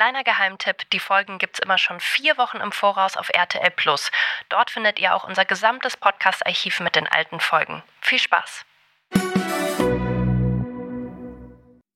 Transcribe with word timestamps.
Kleiner 0.00 0.24
Geheimtipp, 0.24 0.88
die 0.94 0.98
Folgen 0.98 1.36
gibt's 1.36 1.58
immer 1.58 1.76
schon 1.76 2.00
vier 2.00 2.38
Wochen 2.38 2.56
im 2.56 2.72
Voraus 2.72 3.18
auf 3.18 3.28
RTL 3.28 3.70
Plus. 3.70 4.10
Dort 4.48 4.70
findet 4.70 4.98
ihr 4.98 5.14
auch 5.14 5.28
unser 5.28 5.44
gesamtes 5.44 5.98
Podcast-Archiv 5.98 6.80
mit 6.80 6.96
den 6.96 7.06
alten 7.06 7.38
Folgen. 7.38 7.82
Viel 8.00 8.18
Spaß! 8.18 8.64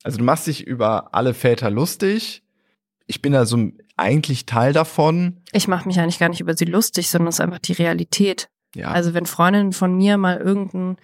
Also 0.03 0.19
du 0.19 0.23
machst 0.23 0.47
dich 0.49 0.67
über 0.67 1.15
alle 1.15 1.33
Väter 1.33 1.71
lustig. 1.71 2.43
Ich 3.07 3.23
bin 3.23 3.33
da 3.33 3.47
so 3.47 3.71
eigentlich 3.97 4.45
Teil 4.45 4.75
davon. 4.75 5.43
Ich 5.53 5.67
mache 5.67 5.89
mich 5.89 5.99
eigentlich 5.99 6.19
gar 6.19 6.29
nicht 6.29 6.43
über 6.43 6.55
sie 6.55 6.67
lustig, 6.67 7.09
sondern 7.09 7.29
es 7.29 7.37
ist 7.37 7.41
einfach 7.41 7.61
die 7.61 7.73
Realität. 7.73 8.51
Ja. 8.75 8.89
Also 8.89 9.15
wenn 9.15 9.25
Freundinnen 9.25 9.73
von 9.73 9.97
mir 9.97 10.19
mal 10.19 10.37
irgendeinen 10.37 10.99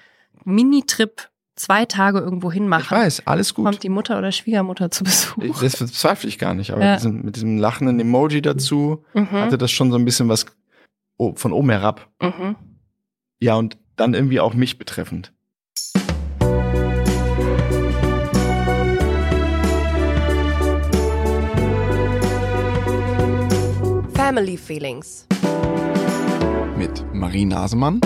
Minitrip 0.44 1.29
zwei 1.60 1.84
Tage 1.84 2.18
irgendwo 2.20 2.48
ich 2.48 2.54
hinmachen, 2.54 2.96
weiß, 2.96 3.26
alles 3.26 3.54
gut. 3.54 3.64
kommt 3.66 3.82
die 3.82 3.88
Mutter 3.90 4.18
oder 4.18 4.32
Schwiegermutter 4.32 4.90
zu 4.90 5.04
Besuch. 5.04 5.60
Das 5.60 5.76
bezweifle 5.76 6.28
ich 6.28 6.38
gar 6.38 6.54
nicht, 6.54 6.70
aber 6.72 6.82
Ja. 6.84 6.96
diesen, 6.96 7.22
mit 7.24 7.36
diesem 7.36 7.58
lachenden 7.58 8.00
Emoji 8.00 8.40
dazu 8.42 9.04
Mhm. 9.14 9.30
hatte 9.32 9.58
das 9.58 9.70
schon 9.70 9.90
so 9.90 9.98
ein 9.98 10.04
bisschen 10.04 10.28
was 10.28 10.46
von 11.34 11.52
oben 11.52 11.70
herab. 11.70 12.08
Mhm. 12.22 12.56
Ja, 13.40 13.56
und 13.56 13.76
dann 13.96 14.14
irgendwie 14.14 14.40
auch 14.40 14.54
mich 14.54 14.78
betreffend. 14.78 15.32
Family 24.14 24.56
Feelings 24.56 25.26
Mit 26.76 27.04
Marie 27.14 27.44
Nasemann. 27.44 28.00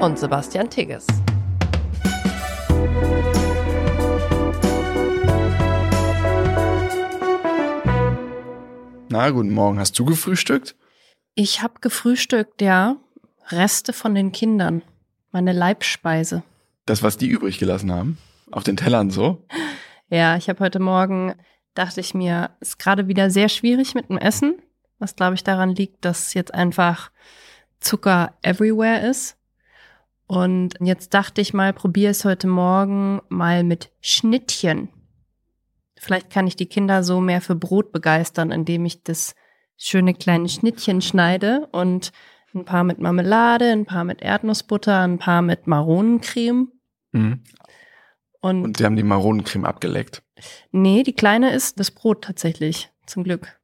und 0.00 0.18
Sebastian 0.18 0.68
Tigges. 0.70 1.06
Na, 9.12 9.28
guten 9.30 9.50
Morgen. 9.50 9.80
Hast 9.80 9.98
du 9.98 10.04
gefrühstückt? 10.04 10.76
Ich 11.34 11.62
habe 11.62 11.80
gefrühstückt, 11.80 12.62
ja. 12.62 12.96
Reste 13.48 13.92
von 13.92 14.14
den 14.14 14.30
Kindern. 14.30 14.82
Meine 15.32 15.52
Leibspeise. 15.52 16.44
Das, 16.86 17.02
was 17.02 17.16
die 17.16 17.26
übrig 17.26 17.58
gelassen 17.58 17.92
haben? 17.92 18.18
Auf 18.50 18.62
den 18.64 18.76
Tellern 18.76 19.10
so? 19.10 19.44
Ja, 20.12 20.36
ich 20.36 20.48
habe 20.48 20.58
heute 20.58 20.80
Morgen, 20.80 21.36
dachte 21.74 22.00
ich 22.00 22.14
mir, 22.14 22.50
ist 22.58 22.80
gerade 22.80 23.06
wieder 23.06 23.30
sehr 23.30 23.48
schwierig 23.48 23.94
mit 23.94 24.08
dem 24.08 24.18
Essen. 24.18 24.56
Was 24.98 25.14
glaube 25.14 25.34
ich 25.34 25.44
daran 25.44 25.72
liegt, 25.72 26.04
dass 26.04 26.34
jetzt 26.34 26.52
einfach 26.52 27.12
Zucker 27.78 28.34
everywhere 28.42 29.08
ist. 29.08 29.36
Und 30.30 30.74
jetzt 30.78 31.12
dachte 31.12 31.40
ich 31.40 31.54
mal, 31.54 31.72
probiere 31.72 32.12
es 32.12 32.24
heute 32.24 32.46
Morgen 32.46 33.20
mal 33.30 33.64
mit 33.64 33.90
Schnittchen. 34.00 34.88
Vielleicht 35.98 36.30
kann 36.30 36.46
ich 36.46 36.54
die 36.54 36.66
Kinder 36.66 37.02
so 37.02 37.20
mehr 37.20 37.40
für 37.40 37.56
Brot 37.56 37.90
begeistern, 37.90 38.52
indem 38.52 38.84
ich 38.84 39.02
das 39.02 39.34
schöne 39.76 40.14
kleine 40.14 40.48
Schnittchen 40.48 41.00
schneide 41.02 41.66
und 41.72 42.12
ein 42.54 42.64
paar 42.64 42.84
mit 42.84 43.00
Marmelade, 43.00 43.72
ein 43.72 43.86
paar 43.86 44.04
mit 44.04 44.22
Erdnussbutter, 44.22 45.00
ein 45.00 45.18
paar 45.18 45.42
mit 45.42 45.66
Maronencreme. 45.66 46.68
Mhm. 47.10 47.42
Und, 48.40 48.62
Und 48.62 48.78
die 48.78 48.84
haben 48.84 48.94
die 48.94 49.02
Maronencreme 49.02 49.64
abgeleckt. 49.64 50.22
nee, 50.70 51.02
die 51.02 51.12
kleine 51.12 51.52
ist 51.52 51.80
das 51.80 51.90
Brot 51.90 52.22
tatsächlich, 52.22 52.88
zum 53.04 53.24
Glück. 53.24 53.58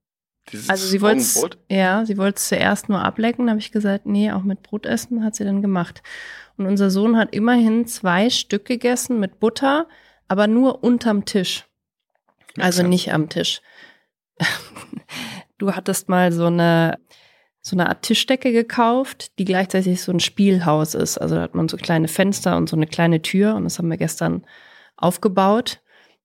Dieses 0.51 0.69
Also 0.69 0.89
sie 0.89 1.01
wollte 1.01 1.59
ja, 1.71 2.05
sie 2.05 2.17
wollte 2.19 2.39
es 2.39 2.49
zuerst 2.49 2.89
nur 2.89 3.05
ablecken, 3.05 3.49
habe 3.51 3.61
ich 3.61 3.71
gesagt, 3.71 4.07
nee, 4.07 4.33
auch 4.33 4.43
mit 4.43 4.63
Brot 4.63 4.85
essen, 4.85 5.23
hat 5.23 5.37
sie 5.37 5.45
dann 5.45 5.63
gemacht. 5.63 6.03
Und 6.57 6.67
unser 6.67 6.91
Sohn 6.91 7.17
hat 7.17 7.35
immerhin 7.35 7.87
zwei 7.87 8.31
Stück 8.31 8.65
gegessen 8.65 9.21
mit 9.21 9.41
Butter, 9.41 9.89
aber 10.29 10.47
nur 10.47 10.83
unterm 10.83 11.25
Tisch. 11.25 11.65
Also 12.59 12.83
nicht 12.83 13.13
am 13.13 13.29
Tisch. 13.29 13.61
Du 15.59 15.75
hattest 15.75 16.09
mal 16.11 16.33
so 16.33 16.47
eine, 16.47 16.99
so 17.63 17.77
eine 17.77 17.89
Art 17.89 18.03
Tischdecke 18.03 18.53
gekauft, 18.53 19.39
die 19.39 19.47
gleichzeitig 19.47 20.03
so 20.03 20.13
ein 20.13 20.21
Spielhaus 20.21 20.95
ist. 20.95 21.17
Also 21.17 21.37
da 21.37 21.43
hat 21.43 21.55
man 21.55 21.69
so 21.69 21.79
kleine 21.79 22.09
Fenster 22.09 22.57
und 22.57 22.69
so 22.69 22.77
eine 22.77 22.87
kleine 22.87 23.23
Tür 23.23 23.55
und 23.55 23.65
das 23.65 23.79
haben 23.79 23.89
wir 23.89 23.97
gestern 23.97 24.45
aufgebaut. 24.97 25.81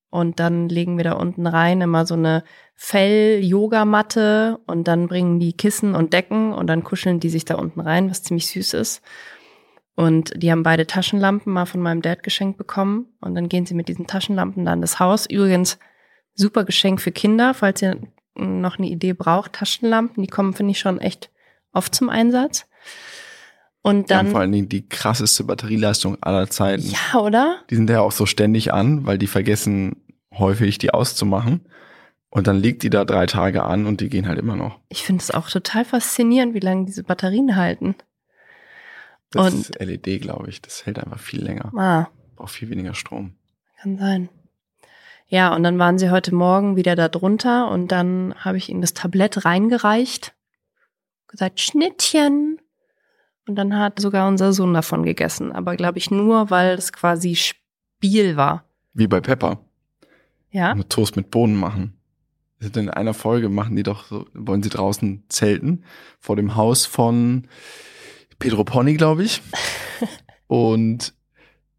Und 0.10 0.42
dann 0.42 0.68
legen 0.68 0.98
wir 0.98 1.06
da 1.06 1.14
unten 1.14 1.48
rein 1.48 1.80
immer 1.80 2.06
so 2.06 2.16
eine 2.16 2.44
Fell-Yogamatte 2.76 4.60
und 4.68 4.86
dann 4.90 5.08
bringen 5.08 5.40
die 5.40 5.54
Kissen 5.54 5.96
und 5.96 6.12
Decken 6.12 6.52
und 6.52 6.68
dann 6.68 6.84
kuscheln 6.84 7.22
die 7.22 7.30
sich 7.30 7.46
da 7.46 7.56
unten 7.56 7.80
rein, 7.80 8.10
was 8.10 8.24
ziemlich 8.24 8.48
süß 8.48 8.74
ist. 8.74 9.02
Und 9.96 10.32
die 10.36 10.52
haben 10.52 10.64
beide 10.64 10.88
Taschenlampen 10.88 11.52
mal 11.52 11.66
von 11.66 11.82
meinem 11.82 12.02
Dad 12.02 12.24
geschenkt 12.24 12.58
bekommen. 12.58 13.08
Und 13.20 13.36
dann 13.36 13.50
gehen 13.50 13.66
sie 13.66 13.74
mit 13.74 13.88
diesen 13.88 14.08
Taschenlampen 14.08 14.66
dann 14.66 14.82
das 14.82 15.00
Haus. 15.00 15.26
Übrigens, 15.26 15.78
super 16.34 16.64
Geschenk 16.64 17.02
für 17.02 17.12
Kinder, 17.12 17.54
falls 17.54 17.82
ihr 17.82 17.98
noch 18.36 18.78
eine 18.78 18.88
Idee 18.88 19.14
braucht. 19.14 19.54
Taschenlampen, 19.54 20.24
die 20.24 20.30
kommen, 20.30 20.54
finde 20.54 20.72
ich, 20.72 20.80
schon 20.80 21.00
echt 21.00 21.30
oft 21.74 21.94
zum 21.94 22.10
Einsatz. 22.10 22.68
Und 23.84 24.10
Die 24.10 24.16
haben 24.16 24.26
dann, 24.28 24.32
vor 24.32 24.42
allen 24.42 24.52
Dingen 24.52 24.70
die 24.70 24.88
krasseste 24.88 25.44
Batterieleistung 25.44 26.18
aller 26.22 26.50
Zeiten. 26.50 26.84
ja, 26.84 27.20
oder? 27.20 27.58
Die 27.70 27.76
sind 27.76 27.90
ja 27.90 28.02
auch 28.02 28.12
so 28.12 28.26
ständig 28.26 28.74
an, 28.74 29.06
weil 29.06 29.18
die 29.18 29.28
vergessen 29.28 29.98
häufig, 30.34 30.78
die 30.78 30.94
auszumachen. 30.94 31.62
Und 32.30 32.48
dann 32.48 32.58
liegt 32.58 32.84
die 32.84 32.90
da 32.90 33.04
drei 33.04 33.26
Tage 33.26 33.64
an 33.64 33.86
und 33.86 34.00
die 34.00 34.08
gehen 34.08 34.28
halt 34.28 34.40
immer 34.40 34.56
noch. 34.56 34.80
Ich 34.88 35.04
finde 35.04 35.22
es 35.22 35.32
auch 35.32 35.50
total 35.50 35.84
faszinierend, 35.84 36.54
wie 36.54 36.60
lange 36.60 36.86
diese 36.86 37.04
Batterien 37.04 37.58
halten. 37.58 37.96
Das 39.32 39.54
Und- 39.54 39.60
ist 39.62 39.80
LED, 39.80 40.20
glaube 40.22 40.50
ich. 40.50 40.62
Das 40.62 40.86
hält 40.86 41.00
einfach 41.00 41.20
viel 41.20 41.44
länger. 41.44 41.72
Ah, 41.78 42.08
Braucht 42.36 42.52
viel 42.54 42.70
weniger 42.70 42.94
Strom. 42.94 43.34
kann 43.82 43.98
sein. 43.98 44.30
Ja, 45.28 45.56
und 45.56 45.64
dann 45.64 45.80
waren 45.80 45.98
sie 45.98 46.10
heute 46.12 46.36
Morgen 46.36 46.76
wieder 46.76 46.96
da 46.96 47.08
drunter 47.08 47.72
und 47.72 47.92
dann 47.92 48.36
habe 48.38 48.58
ich 48.58 48.68
ihnen 48.70 48.82
das 48.82 48.94
Tablett 48.94 49.46
reingereicht, 49.46 50.34
gesagt, 51.28 51.60
Schnittchen. 51.62 52.60
Und 53.48 53.56
dann 53.56 53.76
hat 53.78 54.00
sogar 54.00 54.28
unser 54.28 54.54
Sohn 54.54 54.74
davon 54.74 55.04
gegessen. 55.04 55.52
Aber 55.52 55.76
glaube 55.76 55.98
ich 55.98 56.12
nur, 56.12 56.50
weil 56.52 56.78
es 56.78 56.94
quasi 56.94 57.36
Spiel 57.36 58.36
war. 58.36 58.66
Wie 58.94 59.08
bei 59.08 59.20
Pepper. 59.22 59.60
Ja? 60.52 60.76
Nur 60.76 60.88
Toast 60.90 61.16
mit 61.16 61.32
Bohnen 61.32 61.56
machen. 61.56 61.98
In 62.60 62.90
einer 62.90 63.14
Folge 63.16 63.50
machen 63.50 63.76
die 63.76 63.84
doch 63.84 64.06
so, 64.06 64.28
wollen 64.34 64.62
sie 64.62 64.70
draußen 64.70 65.24
zelten 65.30 65.84
vor 66.20 66.36
dem 66.36 66.56
Haus 66.56 66.86
von 66.86 67.48
Pedro 68.42 68.64
Pony, 68.66 68.96
glaube 68.96 69.24
ich. 69.24 69.42
und 70.48 71.14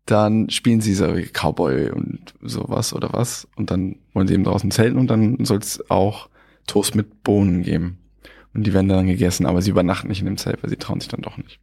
dann 0.06 0.48
spielen 0.50 0.80
sie 0.80 0.94
so 0.94 1.06
Cowboy 1.32 1.90
und 1.90 2.34
sowas 2.40 2.92
oder 2.94 3.12
was. 3.12 3.46
Und 3.56 3.70
dann 3.70 3.96
wollen 4.14 4.26
sie 4.26 4.34
eben 4.34 4.44
draußen 4.44 4.70
zelten 4.70 4.98
und 4.98 5.08
dann 5.08 5.44
soll 5.44 5.58
es 5.58 5.90
auch 5.90 6.28
Toast 6.66 6.94
mit 6.94 7.22
Bohnen 7.22 7.62
geben. 7.62 7.98
Und 8.54 8.64
die 8.66 8.72
werden 8.72 8.88
dann 8.88 9.06
gegessen, 9.06 9.46
aber 9.46 9.62
sie 9.62 9.70
übernachten 9.70 10.08
nicht 10.08 10.20
in 10.20 10.26
dem 10.26 10.36
Zelt, 10.36 10.62
weil 10.62 10.70
sie 10.70 10.76
trauen 10.76 11.00
sich 11.00 11.08
dann 11.08 11.22
doch 11.22 11.36
nicht. 11.36 11.58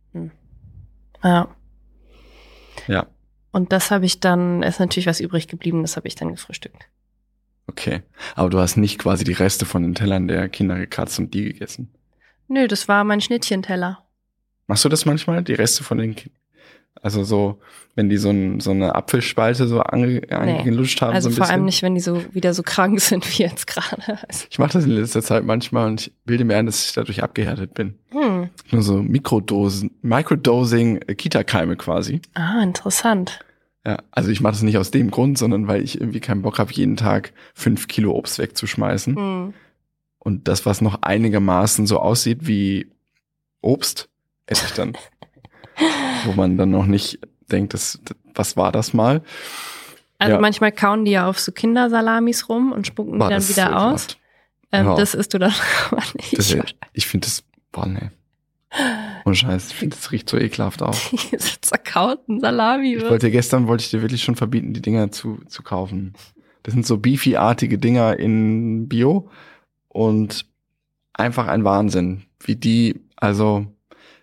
Ja. 1.23 1.47
Ja, 2.87 3.07
Und 3.51 3.73
das 3.73 3.91
habe 3.91 4.05
ich 4.05 4.19
dann, 4.21 4.63
ist 4.63 4.79
natürlich 4.79 5.07
was 5.07 5.19
übrig 5.19 5.47
geblieben, 5.47 5.81
das 5.81 5.97
habe 5.97 6.07
ich 6.07 6.15
dann 6.15 6.31
gefrühstückt. 6.31 6.87
okay. 7.67 8.01
Aber 8.35 8.49
du 8.49 8.59
hast 8.59 8.77
nicht 8.77 8.99
quasi 8.99 9.25
die 9.25 9.33
Reste 9.33 9.65
von 9.65 9.83
den 9.83 9.95
Tellern 9.95 10.27
der 10.27 10.47
Kinder 10.49 10.77
gekratzt 10.77 11.19
und 11.19 11.33
die 11.33 11.43
gegessen. 11.43 11.93
Nö, 12.47 12.67
das 12.67 12.87
war 12.87 13.03
mein 13.03 13.21
Schnittchenteller. 13.21 14.03
Machst 14.69 14.85
du 14.85 14.89
das 14.89 15.05
manchmal, 15.05 15.43
die 15.43 15.55
Reste 15.55 15.83
von 15.83 15.97
den 15.97 16.15
Kindern? 16.15 16.37
Also 17.01 17.23
so, 17.23 17.59
wenn 17.95 18.09
die 18.09 18.17
so, 18.17 18.29
ein, 18.29 18.59
so 18.59 18.71
eine 18.71 18.93
Apfelspalte 18.93 19.67
so 19.67 19.79
ange, 19.79 20.21
angelutscht 20.29 21.01
haben, 21.01 21.13
Also 21.15 21.29
so 21.29 21.33
ein 21.33 21.37
vor 21.37 21.43
bisschen. 21.45 21.53
allem 21.55 21.65
nicht, 21.65 21.81
wenn 21.81 21.95
die 21.95 22.01
so 22.01 22.21
wieder 22.35 22.53
so 22.53 22.61
krank 22.61 22.99
sind 23.01 23.27
wie 23.31 23.41
jetzt 23.43 23.65
gerade. 23.67 24.19
Also, 24.27 24.45
Ich 24.49 24.59
mache 24.59 24.73
das 24.73 24.85
in 24.85 24.91
letzter 24.91 25.23
Zeit 25.23 25.43
manchmal 25.43 25.87
und 25.87 26.01
ich 26.01 26.13
bilde 26.25 26.43
mir 26.45 26.57
ein, 26.57 26.67
dass 26.67 26.85
ich 26.85 26.93
dadurch 26.93 27.23
abgehärtet 27.23 27.73
bin. 27.73 27.95
hm. 28.11 28.49
Nur 28.69 28.81
so 28.83 29.01
Mikrodosen, 29.01 29.91
Microdosing 30.01 30.97
äh, 31.07 31.15
Kita-Keime 31.15 31.75
quasi. 31.77 32.21
Ah, 32.35 32.61
interessant. 32.61 33.39
Ja, 33.85 33.97
also 34.11 34.29
ich 34.29 34.41
mache 34.41 34.53
das 34.53 34.61
nicht 34.61 34.77
aus 34.77 34.91
dem 34.91 35.09
Grund, 35.09 35.37
sondern 35.39 35.67
weil 35.67 35.81
ich 35.81 35.99
irgendwie 35.99 36.19
keinen 36.19 36.43
Bock 36.43 36.59
habe, 36.59 36.73
jeden 36.73 36.95
Tag 36.97 37.31
fünf 37.55 37.87
Kilo 37.87 38.11
Obst 38.11 38.37
wegzuschmeißen. 38.37 39.15
Hm. 39.15 39.53
Und 40.19 40.47
das, 40.47 40.65
was 40.65 40.81
noch 40.81 41.01
einigermaßen 41.01 41.87
so 41.87 41.99
aussieht 41.99 42.39
wie 42.45 42.87
Obst, 43.61 44.09
dann. 44.75 44.93
Wo 46.25 46.33
man 46.33 46.57
dann 46.57 46.71
noch 46.71 46.85
nicht 46.85 47.19
denkt, 47.51 47.73
das, 47.73 47.99
was 48.35 48.57
war 48.57 48.71
das 48.71 48.93
mal? 48.93 49.21
Also 50.17 50.35
Ja. 50.35 50.41
manchmal 50.41 50.71
kauen 50.71 51.05
die 51.05 51.11
ja 51.11 51.27
auf 51.27 51.39
so 51.39 51.51
Kindersalamis 51.51 52.49
rum 52.49 52.71
und 52.71 52.85
spucken 52.85 53.13
die 53.13 53.19
Boah, 53.19 53.29
dann 53.29 53.37
ist 53.39 53.49
wieder 53.49 53.79
aus. 53.79 54.07
Ähm, 54.71 54.87
Ja. 54.87 54.95
Das 54.95 55.13
isst 55.13 55.33
du 55.33 55.39
dann 55.39 55.53
aber 55.91 56.03
nicht. 56.15 56.37
Das, 56.37 56.55
ich 56.93 57.07
finde 57.07 57.25
das, 57.25 57.43
boah, 57.71 57.85
nee. 57.85 58.09
Und 59.23 59.35
Scheiß, 59.35 59.69
ich 59.71 59.75
finde 59.75 59.95
das 59.95 60.11
riecht 60.11 60.29
so 60.29 60.37
ekelhaft 60.37 60.81
auch. 60.83 60.95
Diese 61.31 61.59
zerkauten 61.61 62.39
Salami. 62.39 62.95
Ich 62.95 63.03
wollte 63.09 63.31
gestern 63.31 63.67
wollte 63.67 63.83
ich 63.83 63.89
dir 63.89 64.01
wirklich 64.01 64.23
schon 64.23 64.35
verbieten, 64.35 64.73
die 64.73 64.81
Dinger 64.81 65.11
zu, 65.11 65.39
zu 65.47 65.63
kaufen. 65.63 66.13
Das 66.63 66.73
sind 66.73 66.85
so 66.85 66.97
Beefy-artige 66.97 67.77
Dinger 67.79 68.19
in 68.19 68.87
Bio 68.89 69.29
und 69.87 70.45
einfach 71.13 71.47
ein 71.47 71.63
Wahnsinn, 71.63 72.23
wie 72.43 72.55
die, 72.55 72.99
also 73.15 73.65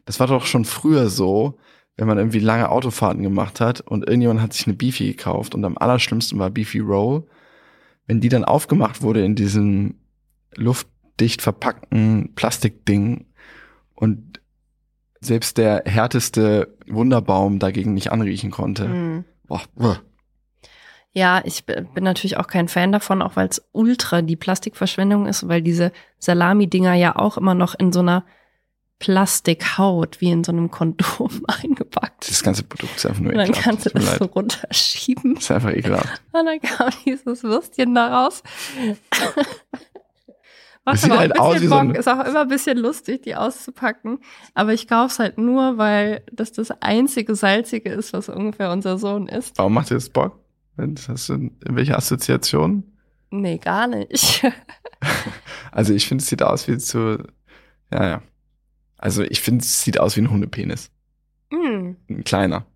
das 0.07 0.19
war 0.21 0.29
doch 0.29 0.47
schon 0.47 0.65
früher 0.65 1.11
so, 1.11 1.59
wenn 1.97 2.07
man 2.07 2.19
irgendwie 2.19 2.39
lange 2.39 2.71
Autofahrten 2.71 3.23
gemacht 3.23 3.61
hat 3.61 3.81
und 3.81 4.07
irgendjemand 4.07 4.41
hat 4.41 4.53
sich 4.53 4.67
eine 4.67 4.77
Beefy 4.77 5.09
gekauft 5.09 5.55
und 5.55 5.65
am 5.65 5.77
allerschlimmsten 5.77 6.39
war 6.39 6.51
Beefy 6.51 6.79
Roll, 6.79 7.27
wenn 8.07 8.21
die 8.21 8.29
dann 8.29 8.45
aufgemacht 8.45 9.03
wurde 9.03 9.25
in 9.25 9.35
diesem 9.35 9.97
luftdicht 10.55 11.43
verpackten 11.43 12.35
Plastikding 12.35 13.27
und 13.95 14.41
selbst 15.21 15.59
der 15.59 15.83
härteste 15.87 16.77
Wunderbaum 16.87 17.59
dagegen 17.59 17.95
nicht 17.95 18.13
anriechen 18.13 18.51
konnte. 18.51 18.89
Mhm. 18.89 19.25
Boah. 19.45 20.01
Ja, 21.13 21.41
ich 21.45 21.65
bin 21.65 22.05
natürlich 22.05 22.37
auch 22.37 22.47
kein 22.47 22.69
Fan 22.69 22.93
davon, 22.93 23.23
auch 23.23 23.37
weil 23.37 23.49
es 23.49 23.67
ultra 23.73 24.23
die 24.23 24.37
Plastikverschwendung 24.37 25.27
ist, 25.27 25.49
weil 25.49 25.63
diese 25.63 25.93
Salami-Dinger 26.19 26.95
ja 26.95 27.17
auch 27.17 27.39
immer 27.39 27.55
noch 27.55 27.75
in 27.75 27.91
so 27.91 28.01
einer 28.01 28.25
Plastikhaut, 28.99 30.21
wie 30.21 30.31
in 30.31 30.43
so 30.45 30.53
einem 30.53 30.71
Kondom 30.71 31.45
eingepackt. 31.63 32.29
Das 32.31 32.43
ganze 32.43 32.63
Produkt 32.63 32.97
ist 32.97 33.07
einfach 33.07 33.21
nur 33.21 33.33
Und 33.33 33.39
dann 33.39 33.47
ekelhaft. 33.49 33.65
kannst 33.65 33.87
du 33.87 33.91
das 33.91 34.05
so 34.17 34.25
leid. 34.25 34.35
runterschieben. 34.37 35.35
Das 35.35 35.45
ist 35.45 35.51
einfach 35.51 35.73
ekelhaft. 35.73 36.23
Und 36.33 36.47
dann 36.47 36.61
kam 36.61 36.91
dieses 37.05 37.43
Würstchen 37.43 37.95
da 37.95 38.23
raus. 38.25 38.43
Macht 40.85 40.99
Das 41.03 41.05
aber 41.05 41.15
auch 41.15 41.19
halt 41.19 41.33
ein 41.41 41.53
bisschen 41.53 41.69
so 41.69 41.75
Bock, 41.75 41.81
ein- 41.85 41.95
ist 41.97 42.09
auch 42.09 42.25
immer 42.25 42.41
ein 42.43 42.49
bisschen 42.49 42.79
lustig, 42.79 43.23
die 43.23 43.35
auszupacken. 43.35 44.21
Aber 44.55 44.73
ich 44.73 44.87
kauf's 44.87 45.19
halt 45.19 45.37
nur, 45.37 45.79
weil 45.79 46.23
das 46.33 46.53
das 46.53 46.71
einzige 46.81 47.35
Salzige 47.35 47.91
ist, 47.91 48.13
was 48.13 48.29
ungefähr 48.29 48.71
unser 48.71 48.97
Sohn 48.97 49.27
isst. 49.29 49.59
Warum 49.59 49.75
macht 49.75 49.91
dir 49.91 49.95
das 49.95 50.09
Bock? 50.11 50.39
Was 50.77 51.09
Hast 51.09 51.29
du 51.29 51.51
welche 51.65 51.97
Assoziation? 51.97 52.85
Nee, 53.31 53.59
gar 53.59 53.87
nicht. 53.89 54.43
Also 55.73 55.93
ich 55.93 56.09
finde, 56.09 56.23
es 56.23 56.29
sieht 56.31 56.43
aus 56.43 56.67
wie 56.69 56.79
zu, 56.79 57.23
ja, 57.93 58.09
ja. 58.09 58.23
Also 58.99 59.23
ich 59.23 59.41
finde, 59.41 59.63
es 59.63 59.83
sieht 59.83 60.01
aus 60.01 60.17
wie 60.17 60.21
ein 60.23 60.31
Hundepenis. 60.31 60.91
Hm. 61.53 61.97
Ein 62.09 62.25
kleiner. 62.25 62.67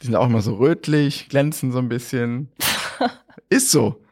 Die 0.00 0.06
sind 0.06 0.14
auch 0.14 0.26
immer 0.26 0.42
so 0.42 0.54
rötlich, 0.54 1.28
glänzen 1.28 1.72
so 1.72 1.78
ein 1.78 1.88
bisschen. 1.88 2.48
Ist 3.50 3.70
so. 3.70 4.02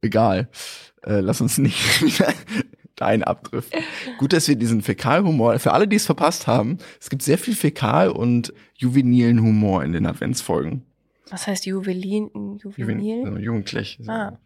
Egal. 0.00 0.48
Äh, 1.02 1.20
lass 1.20 1.40
uns 1.40 1.58
nicht 1.58 1.78
dahin 2.96 3.22
abdriften. 3.22 3.80
Gut, 4.18 4.32
dass 4.32 4.48
wir 4.48 4.56
diesen 4.56 4.82
Fäkalhumor, 4.82 5.58
für 5.58 5.72
alle, 5.72 5.86
die 5.86 5.96
es 5.96 6.06
verpasst 6.06 6.46
haben, 6.46 6.78
es 7.00 7.10
gibt 7.10 7.22
sehr 7.22 7.38
viel 7.38 7.54
Fäkal- 7.54 8.08
und 8.10 8.52
juvenilen 8.74 9.40
Humor 9.40 9.84
in 9.84 9.92
den 9.92 10.06
Adventsfolgen. 10.06 10.82
Was 11.30 11.46
heißt 11.46 11.66
Juwelin? 11.66 12.30
Juven- 12.58 12.74
Juvenil? 12.76 13.24
also 13.24 13.38
jugendlich. 13.38 13.98
Ah. 14.06 14.38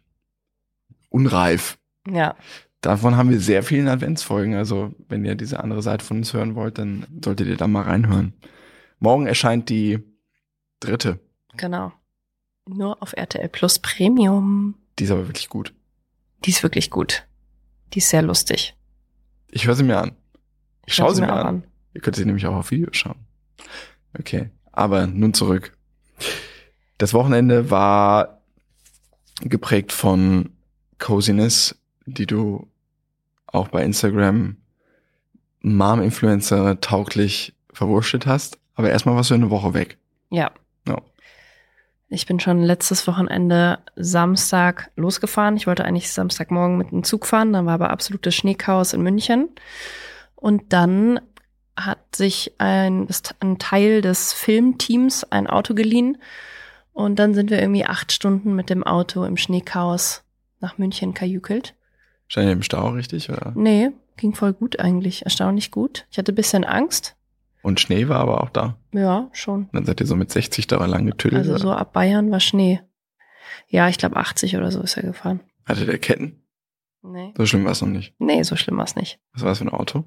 Unreif. 1.09 1.77
Ja. 2.09 2.35
Davon 2.81 3.17
haben 3.17 3.29
wir 3.29 3.39
sehr 3.39 3.63
viele 3.63 3.81
in 3.81 3.87
Adventsfolgen. 3.89 4.55
Also, 4.55 4.93
wenn 5.09 5.25
ihr 5.25 5.35
diese 5.35 5.59
andere 5.59 5.81
Seite 5.81 6.05
von 6.05 6.17
uns 6.17 6.33
hören 6.33 6.55
wollt, 6.55 6.77
dann 6.77 7.05
solltet 7.23 7.47
ihr 7.47 7.57
da 7.57 7.67
mal 7.67 7.83
reinhören. 7.83 8.33
Morgen 8.99 9.27
erscheint 9.27 9.69
die 9.69 9.99
dritte. 10.79 11.19
Genau. 11.57 11.91
Nur 12.67 13.01
auf 13.01 13.13
RTL 13.13 13.49
Plus 13.49 13.79
Premium. 13.79 14.75
Die 14.97 15.05
ist 15.05 15.11
aber 15.11 15.27
wirklich 15.27 15.49
gut. 15.49 15.73
Die 16.45 16.51
ist 16.51 16.63
wirklich 16.63 16.89
gut. 16.89 17.25
Die 17.93 17.99
ist 17.99 18.09
sehr 18.09 18.21
lustig. 18.21 18.75
Ich 19.51 19.67
höre 19.67 19.75
sie 19.75 19.83
mir 19.83 19.97
an. 19.97 20.15
Ich 20.85 20.93
schaue 20.93 21.13
sie 21.13 21.21
mir 21.21 21.33
auch 21.33 21.45
an. 21.45 21.63
Ihr 21.93 22.01
könnt 22.01 22.15
sie 22.15 22.25
nämlich 22.25 22.45
auch 22.45 22.55
auf 22.55 22.71
Video 22.71 22.89
schauen. 22.91 23.25
Okay, 24.17 24.49
aber 24.71 25.07
nun 25.07 25.33
zurück. 25.33 25.77
Das 26.97 27.13
Wochenende 27.13 27.69
war 27.71 28.41
geprägt 29.41 29.91
von 29.91 30.49
Coziness, 30.97 31.78
die 32.13 32.25
du 32.25 32.67
auch 33.47 33.69
bei 33.69 33.83
Instagram 33.83 34.57
Mom-Influencer 35.61 36.79
tauglich 36.81 37.53
verwurstet 37.73 38.25
hast. 38.25 38.59
Aber 38.75 38.89
erstmal 38.89 39.15
warst 39.15 39.29
du 39.29 39.35
eine 39.35 39.49
Woche 39.49 39.73
weg. 39.73 39.97
Ja. 40.29 40.51
Ja. 40.87 41.01
Ich 42.07 42.25
bin 42.25 42.39
schon 42.39 42.63
letztes 42.63 43.05
Wochenende 43.07 43.79
Samstag 43.95 44.91
losgefahren. 44.95 45.57
Ich 45.57 45.67
wollte 45.67 45.85
eigentlich 45.85 46.11
Samstagmorgen 46.11 46.77
mit 46.77 46.91
dem 46.91 47.03
Zug 47.03 47.25
fahren, 47.25 47.53
dann 47.53 47.65
war 47.65 47.75
aber 47.75 47.91
absolutes 47.91 48.33
Schneechaos 48.35 48.93
in 48.93 49.01
München. 49.01 49.49
Und 50.35 50.73
dann 50.73 51.19
hat 51.75 52.15
sich 52.15 52.53
ein, 52.57 53.07
ein 53.39 53.59
Teil 53.59 54.01
des 54.01 54.33
Filmteams 54.33 55.23
ein 55.25 55.47
Auto 55.47 55.73
geliehen. 55.73 56.17
Und 56.93 57.17
dann 57.19 57.33
sind 57.33 57.51
wir 57.51 57.59
irgendwie 57.61 57.85
acht 57.85 58.11
Stunden 58.11 58.55
mit 58.55 58.69
dem 58.69 58.83
Auto 58.83 59.23
im 59.23 59.37
Schneechaos 59.37 60.23
nach 60.59 60.77
München 60.77 61.13
kajükelt. 61.13 61.75
Stand 62.29 62.47
ihr 62.47 62.53
im 62.53 62.63
Stau, 62.63 62.89
richtig? 62.89 63.29
Oder? 63.29 63.51
Nee, 63.55 63.89
ging 64.15 64.33
voll 64.35 64.53
gut 64.53 64.79
eigentlich. 64.79 65.23
Erstaunlich 65.23 65.71
gut. 65.71 66.05
Ich 66.11 66.17
hatte 66.17 66.31
ein 66.31 66.35
bisschen 66.35 66.63
Angst. 66.63 67.17
Und 67.61 67.81
Schnee 67.81 68.07
war 68.07 68.19
aber 68.19 68.41
auch 68.41 68.49
da. 68.49 68.77
Ja, 68.93 69.29
schon. 69.33 69.67
Dann 69.73 69.83
seid 69.85 69.99
ihr 69.99 70.05
so 70.05 70.15
mit 70.15 70.31
60 70.31 70.67
da 70.67 70.83
lang 70.85 71.05
getüdelt. 71.07 71.39
Also 71.41 71.51
oder? 71.53 71.59
so 71.59 71.71
ab 71.73 71.91
Bayern 71.91 72.31
war 72.31 72.39
Schnee. 72.39 72.81
Ja, 73.67 73.89
ich 73.89 73.97
glaube 73.97 74.15
80 74.15 74.55
oder 74.55 74.71
so 74.71 74.79
ist 74.81 74.95
er 74.95 75.03
gefahren. 75.03 75.41
Hatte 75.65 75.85
der 75.85 75.97
Ketten? 75.97 76.41
Nee. 77.01 77.33
So 77.35 77.45
schlimm 77.45 77.65
war 77.65 77.71
es 77.71 77.81
noch 77.81 77.89
nicht. 77.89 78.13
Nee, 78.19 78.43
so 78.43 78.55
schlimm 78.55 78.77
war 78.77 78.85
es 78.85 78.95
nicht. 78.95 79.19
Was 79.33 79.41
war 79.41 79.49
das 79.49 79.57
für 79.57 79.65
ein 79.65 79.69
Auto? 79.69 80.05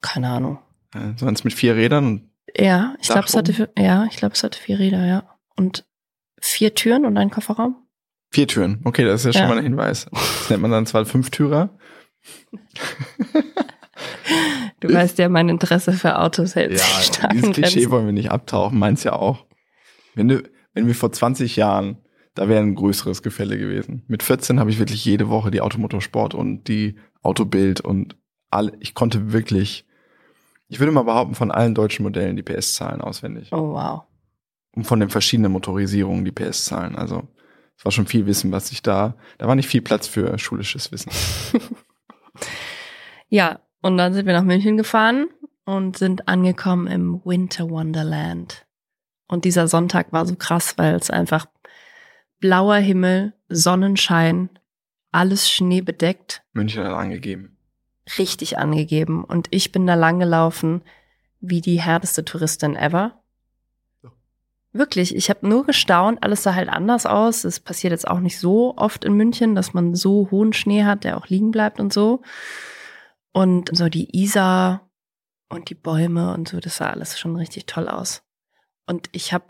Keine 0.00 0.28
Ahnung. 0.30 0.58
Äh, 0.94 1.12
So 1.16 1.26
eins 1.26 1.44
mit 1.44 1.52
vier 1.52 1.74
Rädern 1.74 2.06
und 2.06 2.30
Ja, 2.56 2.94
ich 3.00 3.08
glaube, 3.08 3.26
es 3.26 3.36
hatte 3.36 3.70
ja, 3.76 4.04
ich 4.06 4.16
glaube, 4.16 4.34
es 4.34 4.42
hatte 4.42 4.58
vier 4.58 4.78
Räder, 4.78 5.04
ja. 5.04 5.38
Und 5.56 5.86
vier 6.40 6.74
Türen 6.74 7.04
und 7.04 7.16
ein 7.18 7.30
Kofferraum. 7.30 7.76
Vier 8.30 8.46
Türen. 8.46 8.80
Okay, 8.84 9.04
das 9.04 9.20
ist 9.20 9.26
ja 9.26 9.32
schon 9.32 9.42
Ja. 9.42 9.48
mal 9.48 9.58
ein 9.58 9.64
Hinweis. 9.64 10.06
Das 10.12 10.50
nennt 10.50 10.62
man 10.62 10.70
dann 10.70 10.86
zwar 10.86 11.04
Fünftürer. 11.06 11.70
Du 14.80 14.92
weißt 14.92 15.18
ja, 15.18 15.28
mein 15.28 15.48
Interesse 15.48 15.92
für 15.92 16.18
Autos 16.18 16.54
hält 16.54 16.72
Ja, 16.72 16.78
sich 16.78 17.06
stark 17.06 17.32
dieses 17.32 17.50
Klischee 17.52 17.74
Grenzen. 17.80 17.90
wollen 17.90 18.06
wir 18.06 18.12
nicht 18.12 18.30
abtauchen, 18.30 18.78
meins 18.78 19.02
ja 19.02 19.12
auch. 19.14 19.46
Wenn 20.14 20.28
du, 20.28 20.42
wenn 20.74 20.86
wir 20.86 20.94
vor 20.94 21.10
20 21.10 21.56
Jahren, 21.56 21.98
da 22.34 22.48
wäre 22.48 22.62
ein 22.62 22.76
größeres 22.76 23.22
Gefälle 23.22 23.58
gewesen. 23.58 24.04
Mit 24.06 24.22
14 24.22 24.60
habe 24.60 24.70
ich 24.70 24.78
wirklich 24.78 25.04
jede 25.04 25.28
Woche 25.28 25.50
die 25.50 25.60
Automotorsport 25.60 26.34
und 26.34 26.68
die 26.68 26.96
Autobild 27.22 27.80
und 27.80 28.16
alle, 28.50 28.72
ich 28.78 28.94
konnte 28.94 29.32
wirklich, 29.32 29.84
ich 30.68 30.78
würde 30.78 30.92
mal 30.92 31.02
behaupten, 31.02 31.34
von 31.34 31.50
allen 31.50 31.74
deutschen 31.74 32.04
Modellen 32.04 32.36
die 32.36 32.42
PS-Zahlen 32.44 33.00
auswendig. 33.00 33.48
Oh, 33.52 33.72
wow. 33.72 34.02
Und 34.76 34.84
von 34.84 35.00
den 35.00 35.10
verschiedenen 35.10 35.50
Motorisierungen 35.52 36.24
die 36.24 36.30
PS-Zahlen. 36.30 36.94
Also, 36.94 37.26
es 37.78 37.84
war 37.84 37.92
schon 37.92 38.06
viel 38.06 38.26
Wissen, 38.26 38.52
was 38.52 38.70
ich 38.72 38.82
da, 38.82 39.14
da 39.38 39.46
war 39.46 39.54
nicht 39.54 39.68
viel 39.68 39.80
Platz 39.82 40.06
für 40.06 40.36
schulisches 40.38 40.92
Wissen. 40.92 41.10
Ja, 43.28 43.60
und 43.82 43.96
dann 43.98 44.14
sind 44.14 44.26
wir 44.26 44.32
nach 44.32 44.42
München 44.42 44.76
gefahren 44.76 45.28
und 45.64 45.98
sind 45.98 46.28
angekommen 46.28 46.86
im 46.86 47.20
Winter 47.24 47.68
Wonderland. 47.68 48.66
Und 49.26 49.44
dieser 49.44 49.68
Sonntag 49.68 50.12
war 50.12 50.24
so 50.24 50.34
krass, 50.34 50.78
weil 50.78 50.94
es 50.94 51.10
einfach 51.10 51.46
blauer 52.40 52.76
Himmel, 52.76 53.34
Sonnenschein, 53.48 54.48
alles 55.12 55.50
schneebedeckt, 55.50 56.42
München 56.52 56.84
hat 56.84 56.92
angegeben. 56.94 57.58
richtig 58.18 58.58
angegeben. 58.58 59.24
Und 59.24 59.48
ich 59.50 59.72
bin 59.72 59.86
da 59.86 59.94
lang 59.94 60.18
gelaufen 60.18 60.82
wie 61.40 61.60
die 61.60 61.80
härteste 61.80 62.24
Touristin 62.24 62.76
ever. 62.76 63.17
Wirklich, 64.72 65.16
ich 65.16 65.30
habe 65.30 65.48
nur 65.48 65.64
gestaunt, 65.64 66.22
alles 66.22 66.42
sah 66.42 66.54
halt 66.54 66.68
anders 66.68 67.06
aus. 67.06 67.44
Es 67.44 67.58
passiert 67.58 67.92
jetzt 67.92 68.06
auch 68.06 68.20
nicht 68.20 68.38
so 68.38 68.76
oft 68.76 69.04
in 69.04 69.14
München, 69.14 69.54
dass 69.54 69.72
man 69.72 69.94
so 69.94 70.30
hohen 70.30 70.52
Schnee 70.52 70.84
hat, 70.84 71.04
der 71.04 71.16
auch 71.16 71.26
liegen 71.28 71.50
bleibt 71.50 71.80
und 71.80 71.92
so. 71.92 72.22
Und 73.32 73.76
so 73.76 73.88
die 73.88 74.16
Isar 74.16 74.90
und 75.48 75.70
die 75.70 75.74
Bäume 75.74 76.34
und 76.34 76.48
so, 76.48 76.60
das 76.60 76.76
sah 76.76 76.90
alles 76.90 77.18
schon 77.18 77.36
richtig 77.36 77.66
toll 77.66 77.88
aus. 77.88 78.22
Und 78.86 79.08
ich 79.12 79.32
habe 79.32 79.46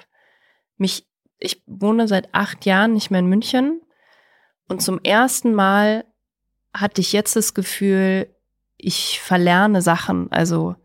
mich, 0.77 1.07
ich 1.39 1.63
wohne 1.67 2.07
seit 2.07 2.33
acht 2.35 2.65
Jahren 2.65 2.93
nicht 2.93 3.11
mehr 3.11 3.21
in 3.21 3.27
München 3.27 3.81
und 4.69 4.83
zum 4.83 5.01
ersten 5.03 5.55
Mal 5.55 6.05
hatte 6.75 7.01
ich 7.01 7.13
jetzt 7.13 7.35
das 7.35 7.55
Gefühl, 7.55 8.29
ich 8.77 9.21
verlerne 9.21 9.83
Sachen. 9.83 10.31
Also 10.31 10.77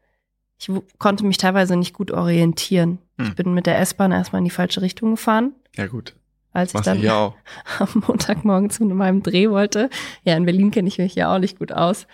ich 0.57 0.69
konnte 0.97 1.25
mich 1.25 1.37
teilweise 1.37 1.75
nicht 1.75 1.93
gut 1.93 2.11
orientieren. 2.11 2.99
Ich 3.17 3.27
Hm. 3.27 3.35
bin 3.35 3.53
mit 3.53 3.65
der 3.65 3.79
S-Bahn 3.79 4.11
erstmal 4.11 4.39
in 4.39 4.45
die 4.45 4.51
falsche 4.51 4.81
Richtung 4.81 5.11
gefahren, 5.11 5.53
Ja 5.75 5.87
gut, 5.87 6.15
als 6.51 6.71
ich 6.71 6.73
machst 6.75 6.87
du 6.87 6.95
dann 6.95 7.33
am 7.79 8.03
Montagmorgen 8.07 8.69
zu 8.69 8.85
meinem 8.85 9.21
Dreh 9.23 9.49
wollte. 9.49 9.89
Ja, 10.23 10.35
in 10.35 10.45
Berlin 10.45 10.71
kenne 10.71 10.87
ich 10.87 10.97
mich 10.97 11.15
ja 11.15 11.33
auch 11.33 11.39
nicht 11.39 11.59
gut 11.59 11.71
aus. 11.71 12.07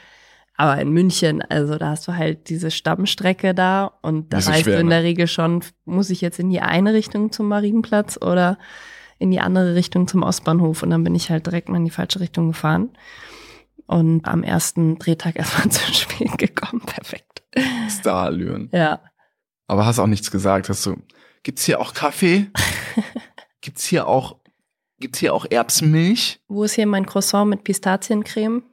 Aber 0.56 0.78
in 0.82 0.90
München, 0.90 1.42
also 1.42 1.78
da 1.78 1.92
hast 1.92 2.06
du 2.06 2.18
halt 2.18 2.50
diese 2.50 2.70
Stammstrecke 2.70 3.54
da 3.54 3.94
und 4.02 4.34
da 4.34 4.46
weißt 4.46 4.66
du 4.66 4.78
in 4.78 4.88
ne? 4.88 4.96
der 4.96 5.04
Regel 5.04 5.28
schon, 5.28 5.64
muss 5.86 6.10
ich 6.10 6.20
jetzt 6.20 6.38
in 6.38 6.50
die 6.50 6.60
eine 6.60 6.94
Richtung 6.94 7.32
zum 7.32 7.48
Marienplatz 7.48 8.18
oder 8.22 8.58
in 9.20 9.32
die 9.32 9.40
andere 9.40 9.76
Richtung 9.76 10.06
zum 10.10 10.22
Ostbahnhof 10.22 10.84
und 10.84 10.90
dann 10.90 11.06
bin 11.06 11.16
ich 11.16 11.30
halt 11.30 11.46
direkt 11.46 11.70
mal 11.70 11.78
in 11.78 11.86
die 11.86 11.92
falsche 11.92 12.20
Richtung 12.20 12.50
gefahren 12.50 12.90
und 13.86 14.28
am 14.28 14.44
ersten 14.44 15.00
Drehtag 15.00 15.36
erstmal 15.40 15.70
zu 15.70 15.94
spät 15.94 16.38
gekommen. 16.38 16.82
Perfekt. 16.86 17.42
Starallüren. 17.90 18.70
Ja. 18.74 19.00
Aber 19.70 19.86
hast 19.86 20.00
auch 20.00 20.08
nichts 20.08 20.32
gesagt. 20.32 20.68
Hast 20.68 20.86
du, 20.86 20.98
gibt's 21.44 21.64
hier 21.64 21.80
auch 21.80 21.94
Kaffee? 21.94 22.48
gibt's 23.62 23.86
hier 23.86 24.08
auch, 24.08 24.38
gibt's 25.00 25.20
hier 25.20 25.34
auch 25.34 25.46
Erbsenmilch? 25.50 26.40
Wo 26.48 26.64
ist 26.64 26.74
hier 26.74 26.88
mein 26.88 27.06
Croissant 27.06 27.50
mit 27.50 27.64
Pistaziencreme? 27.64 28.64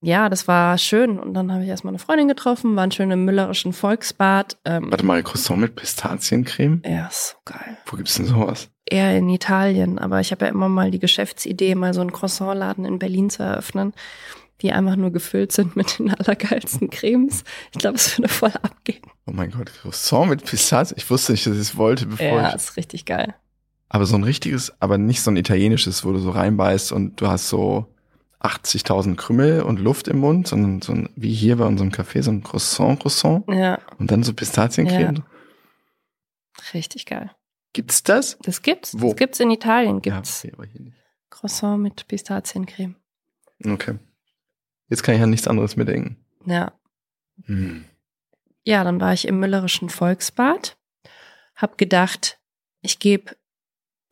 Ja, 0.00 0.28
das 0.28 0.46
war 0.48 0.76
schön. 0.78 1.18
Und 1.18 1.34
dann 1.34 1.52
habe 1.52 1.62
ich 1.62 1.68
erstmal 1.68 1.92
eine 1.92 1.98
Freundin 1.98 2.28
getroffen, 2.28 2.76
waren 2.76 2.90
schön 2.90 3.10
im 3.10 3.24
müllerischen 3.24 3.72
Volksbad. 3.72 4.58
Ähm, 4.64 4.90
Warte 4.90 5.06
mal, 5.06 5.22
Croissant 5.22 5.60
mit 5.60 5.76
Pistaziencreme? 5.76 6.82
ja, 6.84 7.06
ist 7.06 7.30
so 7.30 7.36
geil. 7.44 7.78
Wo 7.86 7.96
gibt's 7.96 8.16
denn 8.16 8.26
sowas? 8.26 8.70
eher 8.90 9.16
in 9.16 9.28
Italien, 9.28 9.98
aber 9.98 10.20
ich 10.20 10.32
habe 10.32 10.46
ja 10.46 10.50
immer 10.50 10.68
mal 10.68 10.90
die 10.90 10.98
Geschäftsidee, 10.98 11.74
mal 11.74 11.94
so 11.94 12.00
einen 12.00 12.12
Croissantladen 12.12 12.84
in 12.84 12.98
Berlin 12.98 13.30
zu 13.30 13.42
eröffnen, 13.42 13.92
die 14.62 14.72
einfach 14.72 14.96
nur 14.96 15.10
gefüllt 15.12 15.52
sind 15.52 15.76
mit 15.76 15.98
den 15.98 16.10
allergeilsten 16.12 16.90
Cremes. 16.90 17.44
Ich 17.72 17.78
glaube, 17.78 17.96
es 17.96 18.18
würde 18.18 18.28
voll 18.28 18.52
abgehen. 18.62 19.02
Oh 19.26 19.32
mein 19.32 19.50
Gott, 19.50 19.72
Croissant 19.72 20.28
mit 20.30 20.44
Pistazie. 20.44 20.94
Ich 20.96 21.08
wusste 21.10 21.32
nicht, 21.32 21.46
dass 21.46 21.54
ich 21.54 21.60
es 21.60 21.76
wollte, 21.76 22.06
bevor 22.06 22.26
Ja, 22.26 22.48
ich. 22.50 22.54
ist 22.56 22.76
richtig 22.76 23.04
geil. 23.04 23.34
Aber 23.88 24.04
so 24.04 24.16
ein 24.16 24.24
richtiges, 24.24 24.72
aber 24.80 24.98
nicht 24.98 25.22
so 25.22 25.30
ein 25.30 25.36
italienisches, 25.36 26.04
wo 26.04 26.12
du 26.12 26.18
so 26.18 26.30
reinbeißt 26.30 26.92
und 26.92 27.20
du 27.20 27.28
hast 27.28 27.48
so 27.48 27.86
80.000 28.40 29.16
Krümel 29.16 29.62
und 29.62 29.80
Luft 29.80 30.08
im 30.08 30.18
Mund, 30.18 30.46
sondern 30.46 30.80
so 30.82 30.92
ein, 30.92 31.08
wie 31.16 31.32
hier 31.32 31.56
bei 31.56 31.64
unserem 31.64 31.90
Café, 31.90 32.22
so 32.22 32.30
ein 32.30 32.42
Croissant, 32.42 33.00
Croissant 33.00 33.44
Ja, 33.48 33.78
und 33.98 34.10
dann 34.10 34.22
so 34.22 34.32
Pistaziencreme. 34.34 35.24
richtig 36.74 37.06
geil. 37.06 37.30
Gibt's 37.72 38.02
das? 38.02 38.38
Das 38.42 38.62
gibt's. 38.62 38.94
Wo? 39.00 39.08
Das 39.08 39.16
gibt's 39.16 39.40
in 39.40 39.50
Italien. 39.50 40.00
Ja, 40.04 40.16
Gibt's 40.16 40.44
okay, 40.44 40.52
aber 40.54 40.66
hier 40.66 40.80
nicht. 40.82 40.96
Croissant 41.30 41.82
mit 41.82 42.06
Pistaziencreme. 42.08 42.96
Okay. 43.64 43.98
Jetzt 44.88 45.02
kann 45.02 45.14
ich 45.14 45.22
an 45.22 45.30
nichts 45.30 45.48
anderes 45.48 45.76
mehr 45.76 45.86
denken. 45.86 46.16
Ja. 46.46 46.72
Hm. 47.44 47.84
Ja, 48.64 48.84
dann 48.84 49.00
war 49.00 49.12
ich 49.12 49.26
im 49.26 49.40
Müllerischen 49.40 49.88
Volksbad. 49.88 50.76
Hab 51.56 51.78
gedacht, 51.78 52.38
ich 52.80 52.98
gebe 52.98 53.36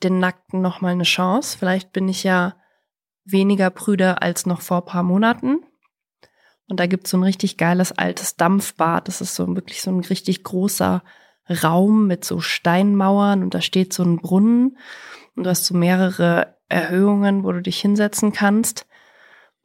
den 0.02 0.18
Nackten 0.18 0.60
noch 0.60 0.80
mal 0.80 0.92
eine 0.92 1.04
Chance. 1.04 1.56
Vielleicht 1.58 1.92
bin 1.92 2.08
ich 2.08 2.24
ja 2.24 2.56
weniger 3.24 3.70
prüde 3.70 4.22
als 4.22 4.46
noch 4.46 4.60
vor 4.60 4.84
paar 4.84 5.02
Monaten. 5.02 5.58
Und 6.68 6.80
da 6.80 6.86
gibt's 6.86 7.10
so 7.10 7.16
ein 7.16 7.22
richtig 7.22 7.56
geiles 7.56 7.92
altes 7.92 8.36
Dampfbad. 8.36 9.08
Das 9.08 9.20
ist 9.20 9.34
so 9.34 9.46
wirklich 9.54 9.82
so 9.82 9.90
ein 9.90 10.00
richtig 10.00 10.42
großer 10.44 11.02
Raum 11.62 12.06
mit 12.06 12.24
so 12.24 12.40
Steinmauern 12.40 13.42
und 13.42 13.54
da 13.54 13.60
steht 13.60 13.92
so 13.92 14.02
ein 14.02 14.16
Brunnen 14.18 14.76
und 15.36 15.44
du 15.44 15.50
hast 15.50 15.64
so 15.66 15.76
mehrere 15.76 16.56
Erhöhungen, 16.68 17.44
wo 17.44 17.52
du 17.52 17.62
dich 17.62 17.80
hinsetzen 17.80 18.32
kannst. 18.32 18.86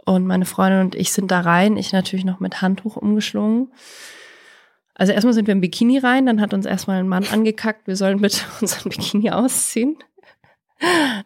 Und 0.06 0.26
meine 0.26 0.46
Freundin 0.46 0.82
und 0.82 0.96
ich 0.96 1.12
sind 1.12 1.32
da 1.32 1.42
rein, 1.42 1.78
ich 1.78 1.94
natürlich 1.94 2.26
noch 2.26 2.40
mit 2.40 2.62
Handtuch 2.62 2.96
umgeschlungen. 2.96 3.72
Also 4.96 5.14
erstmal 5.14 5.34
sind 5.34 5.48
wir 5.48 5.54
im 5.54 5.62
Bikini 5.62 6.00
rein, 6.00 6.26
dann 6.26 6.42
hat 6.42 6.54
uns 6.54 6.66
erstmal 6.66 7.00
ein 7.00 7.08
Mann 7.08 7.26
angekackt, 7.32 7.88
wir 7.88 7.96
sollen 7.96 8.22
bitte 8.22 8.42
unseren 8.62 8.90
Bikini 8.90 9.32
ausziehen. 9.32 9.98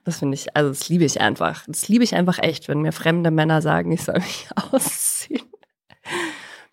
Das 0.04 0.20
finde 0.20 0.36
ich, 0.36 0.56
also 0.56 0.70
das 0.70 0.90
liebe 0.90 1.06
ich 1.06 1.22
einfach. 1.22 1.64
Das 1.68 1.88
liebe 1.88 2.04
ich 2.04 2.14
einfach 2.16 2.40
echt, 2.40 2.68
wenn 2.68 2.82
mir 2.82 2.92
fremde 2.92 3.32
Männer 3.32 3.62
sagen, 3.62 3.92
ich 3.92 4.04
soll 4.04 4.16
mich 4.16 4.48
ausziehen. 4.72 5.44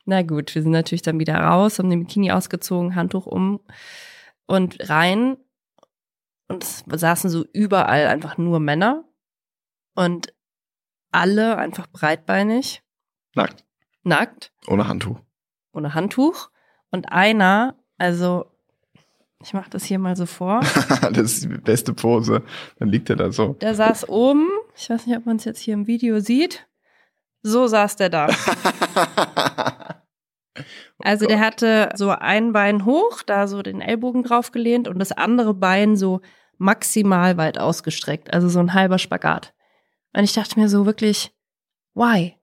Na 0.04 0.22
gut, 0.22 0.54
wir 0.54 0.62
sind 0.62 0.72
natürlich 0.72 1.02
dann 1.02 1.20
wieder 1.20 1.36
raus, 1.36 1.78
haben 1.78 1.90
den 1.90 2.00
Bikini 2.00 2.32
ausgezogen, 2.32 2.96
Handtuch 2.96 3.26
um 3.26 3.60
und 4.46 4.88
rein. 4.88 5.36
Und 6.48 6.64
es 6.64 6.84
saßen 6.88 7.30
so 7.30 7.44
überall 7.52 8.08
einfach 8.08 8.36
nur 8.36 8.58
Männer. 8.58 9.04
Und 9.94 10.32
alle 11.12 11.56
einfach 11.56 11.86
breitbeinig, 11.86 12.82
Nackt. 13.34 13.64
nackt 14.02 14.52
Ohne 14.66 14.88
Handtuch. 14.88 15.20
ohne 15.72 15.94
Handtuch. 15.94 16.50
Und 16.90 17.12
einer, 17.12 17.76
also 17.98 18.46
ich 19.42 19.54
mache 19.54 19.70
das 19.70 19.84
hier 19.84 19.98
mal 19.98 20.16
so 20.16 20.26
vor, 20.26 20.60
das 21.12 21.18
ist 21.18 21.44
die 21.44 21.48
beste 21.48 21.94
Pose. 21.94 22.42
Dann 22.78 22.88
liegt 22.88 23.10
er 23.10 23.16
da 23.16 23.32
so. 23.32 23.54
der 23.54 23.74
saß 23.74 24.08
oben, 24.08 24.48
ich 24.76 24.90
weiß 24.90 25.06
nicht, 25.06 25.16
ob 25.16 25.26
man 25.26 25.36
es 25.36 25.44
jetzt 25.44 25.60
hier 25.60 25.74
im 25.74 25.86
Video 25.86 26.20
sieht, 26.20 26.66
so 27.42 27.66
saß 27.66 27.96
der 27.96 28.08
da. 28.10 28.28
Also 31.04 31.26
der 31.26 31.40
hatte 31.40 31.90
so 31.94 32.10
ein 32.10 32.52
Bein 32.52 32.84
hoch, 32.84 33.22
da 33.24 33.48
so 33.48 33.62
den 33.62 33.80
Ellbogen 33.80 34.22
draufgelehnt 34.22 34.86
und 34.86 34.98
das 34.98 35.12
andere 35.12 35.54
Bein 35.54 35.96
so 35.96 36.20
maximal 36.58 37.36
weit 37.36 37.58
ausgestreckt, 37.58 38.32
also 38.32 38.48
so 38.48 38.60
ein 38.60 38.72
halber 38.74 38.98
Spagat. 38.98 39.52
Und 40.14 40.24
ich 40.24 40.32
dachte 40.32 40.58
mir 40.58 40.68
so 40.68 40.86
wirklich, 40.86 41.32
why? 41.94 42.34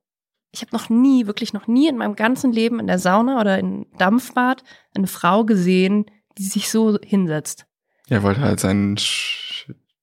Ich 0.51 0.61
habe 0.61 0.71
noch 0.73 0.89
nie, 0.89 1.27
wirklich 1.27 1.53
noch 1.53 1.67
nie 1.67 1.87
in 1.87 1.97
meinem 1.97 2.15
ganzen 2.15 2.51
Leben 2.51 2.79
in 2.79 2.87
der 2.87 2.99
Sauna 2.99 3.39
oder 3.39 3.59
im 3.59 3.85
Dampfbad 3.97 4.63
eine 4.95 5.07
Frau 5.07 5.45
gesehen, 5.45 6.05
die 6.37 6.43
sich 6.43 6.69
so 6.69 6.97
hinsetzt. 7.03 7.65
Er 8.07 8.23
wollte 8.23 8.41
halt 8.41 8.59
seinen 8.59 8.97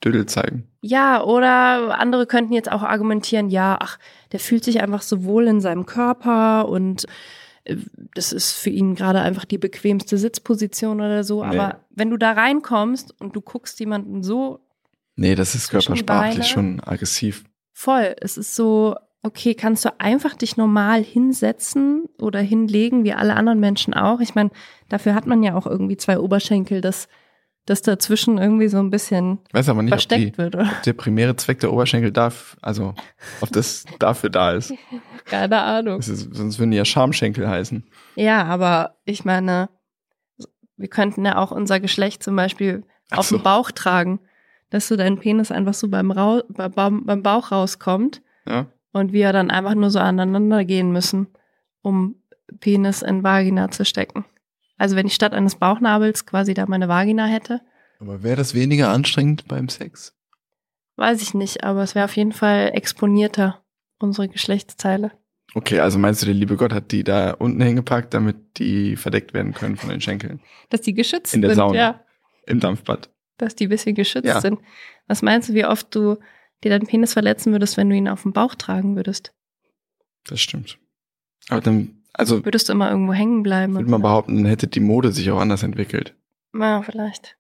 Dödel 0.04 0.26
zeigen. 0.26 0.68
Ja, 0.82 1.24
oder 1.24 1.98
andere 1.98 2.26
könnten 2.26 2.52
jetzt 2.52 2.70
auch 2.70 2.82
argumentieren, 2.82 3.48
ja, 3.48 3.76
ach, 3.80 3.98
der 4.30 4.38
fühlt 4.38 4.62
sich 4.62 4.80
einfach 4.80 5.02
so 5.02 5.24
wohl 5.24 5.48
in 5.48 5.60
seinem 5.60 5.86
Körper 5.86 6.68
und 6.68 7.06
äh, 7.64 7.76
das 8.14 8.32
ist 8.32 8.52
für 8.52 8.70
ihn 8.70 8.94
gerade 8.94 9.20
einfach 9.20 9.44
die 9.44 9.58
bequemste 9.58 10.16
Sitzposition 10.18 11.00
oder 11.00 11.24
so. 11.24 11.44
Nee. 11.44 11.58
Aber 11.58 11.80
wenn 11.90 12.10
du 12.10 12.16
da 12.16 12.32
reinkommst 12.32 13.20
und 13.20 13.34
du 13.34 13.40
guckst 13.40 13.80
jemanden 13.80 14.22
so 14.22 14.60
Nee, 15.16 15.34
das 15.34 15.54
ist 15.54 15.70
körpersprachlich 15.70 16.46
schon 16.46 16.80
aggressiv. 16.80 17.44
Voll, 17.76 18.16
es 18.20 18.38
ist 18.38 18.56
so, 18.56 18.96
okay, 19.22 19.54
kannst 19.54 19.84
du 19.84 20.00
einfach 20.00 20.34
dich 20.34 20.56
normal 20.56 21.04
hinsetzen 21.04 22.06
oder 22.18 22.40
hinlegen, 22.40 23.04
wie 23.04 23.12
alle 23.12 23.34
anderen 23.34 23.60
Menschen 23.60 23.92
auch. 23.92 24.20
Ich 24.20 24.34
meine, 24.34 24.50
dafür 24.88 25.14
hat 25.14 25.26
man 25.26 25.42
ja 25.42 25.54
auch 25.54 25.66
irgendwie 25.66 25.98
zwei 25.98 26.18
Oberschenkel, 26.18 26.80
dass 26.80 27.06
das 27.66 27.82
dazwischen 27.82 28.38
irgendwie 28.38 28.68
so 28.68 28.78
ein 28.78 28.90
bisschen 28.90 29.40
Weiß 29.52 29.68
aber 29.68 29.82
nicht, 29.82 29.92
ob, 29.92 29.98
die, 29.98 30.06
versteckt 30.06 30.38
wird, 30.38 30.54
oder? 30.54 30.72
der 30.86 30.92
primäre 30.94 31.36
Zweck 31.36 31.60
der 31.60 31.72
Oberschenkel 31.72 32.12
darf, 32.12 32.56
also 32.62 32.94
ob 33.42 33.52
das 33.52 33.84
dafür 33.98 34.30
da 34.30 34.52
ist. 34.52 34.72
Keine 35.26 35.60
Ahnung. 35.60 35.98
Ist 35.98 36.06
sonst 36.06 36.58
würden 36.58 36.70
die 36.70 36.78
ja 36.78 36.84
Schamschenkel 36.84 37.46
heißen. 37.46 37.84
Ja, 38.14 38.44
aber 38.44 38.96
ich 39.04 39.26
meine, 39.26 39.68
wir 40.76 40.88
könnten 40.88 41.26
ja 41.26 41.36
auch 41.36 41.50
unser 41.50 41.78
Geschlecht 41.80 42.22
zum 42.22 42.36
Beispiel 42.36 42.84
Ach 43.10 43.18
auf 43.18 43.26
so. 43.26 43.36
dem 43.36 43.42
Bauch 43.42 43.70
tragen, 43.70 44.20
dass 44.70 44.88
so 44.88 44.96
dein 44.96 45.18
Penis 45.18 45.50
einfach 45.50 45.74
so 45.74 45.88
beim, 45.88 46.10
Rau 46.10 46.42
beim, 46.48 47.22
Bauch 47.22 47.52
rauskommt 47.52 48.22
Ja. 48.46 48.66
und 48.92 49.12
wir 49.12 49.32
dann 49.32 49.50
einfach 49.50 49.74
nur 49.74 49.90
so 49.90 49.98
aneinander 49.98 50.64
gehen 50.64 50.92
müssen, 50.92 51.28
um 51.82 52.16
Penis 52.60 53.02
in 53.02 53.22
Vagina 53.22 53.70
zu 53.70 53.84
stecken. 53.84 54.24
Also 54.78 54.96
wenn 54.96 55.06
ich 55.06 55.14
statt 55.14 55.32
eines 55.32 55.54
Bauchnabels 55.56 56.26
quasi 56.26 56.52
da 56.54 56.66
meine 56.66 56.88
Vagina 56.88 57.26
hätte, 57.26 57.60
Aber 58.00 58.22
wäre 58.22 58.36
das 58.36 58.54
weniger 58.54 58.90
anstrengend 58.90 59.46
beim 59.48 59.68
Sex? 59.68 60.12
weiß 60.98 61.20
ich 61.22 61.34
nicht, 61.34 61.62
aber 61.62 61.82
es 61.82 61.94
wäre 61.94 62.06
auf 62.06 62.16
jeden 62.16 62.32
Fall 62.32 62.70
exponierter, 62.72 63.62
unsere 63.98 64.28
Geschlechtsteile. 64.28 65.12
Okay, 65.54 65.80
also 65.80 65.98
meinst 65.98 66.22
du, 66.22 66.26
der 66.26 66.34
liebe 66.34 66.56
Gott 66.56 66.72
hat 66.72 66.90
die 66.90 67.04
da 67.04 67.32
unten 67.32 67.60
hingepackt, 67.62 68.12
damit 68.14 68.58
die 68.58 68.96
verdeckt 68.96 69.32
werden 69.34 69.52
können 69.54 69.76
von 69.76 69.90
den 69.90 70.00
Schenkeln? 70.00 70.40
Dass 70.70 70.80
die 70.82 70.94
geschützt 70.94 71.34
In 71.34 71.42
der 71.42 71.50
sind, 71.50 71.56
Sauna. 71.56 71.74
ja. 71.78 72.00
Im 72.46 72.60
Dampfbad. 72.60 73.10
Dass 73.38 73.54
die 73.54 73.66
ein 73.66 73.70
bisschen 73.70 73.94
geschützt 73.94 74.26
Ja. 74.26 74.40
sind. 74.40 74.60
Was 75.06 75.22
meinst 75.22 75.48
du, 75.48 75.54
wie 75.54 75.64
oft 75.64 75.94
du 75.94 76.16
dir 76.64 76.70
deinen 76.70 76.86
Penis 76.86 77.12
verletzen 77.12 77.52
würdest, 77.52 77.76
wenn 77.76 77.88
du 77.90 77.96
ihn 77.96 78.08
auf 78.08 78.22
dem 78.22 78.32
Bauch 78.32 78.54
tragen 78.54 78.96
würdest? 78.96 79.32
Das 80.24 80.40
stimmt. 80.40 80.78
Aber 81.48 81.60
dann, 81.60 82.02
also 82.12 82.44
Würdest 82.44 82.68
du 82.68 82.72
immer 82.72 82.90
irgendwo 82.90 83.12
hängen 83.12 83.42
bleiben? 83.42 83.74
würde 83.74 83.90
man 83.90 84.02
behaupten, 84.02 84.36
dann 84.36 84.46
hätte 84.46 84.66
die 84.66 84.80
Mode 84.80 85.12
sich 85.12 85.30
auch 85.30 85.38
anders 85.40 85.62
entwickelt. 85.62 86.14
Ja, 86.54 86.82
vielleicht. 86.82 87.36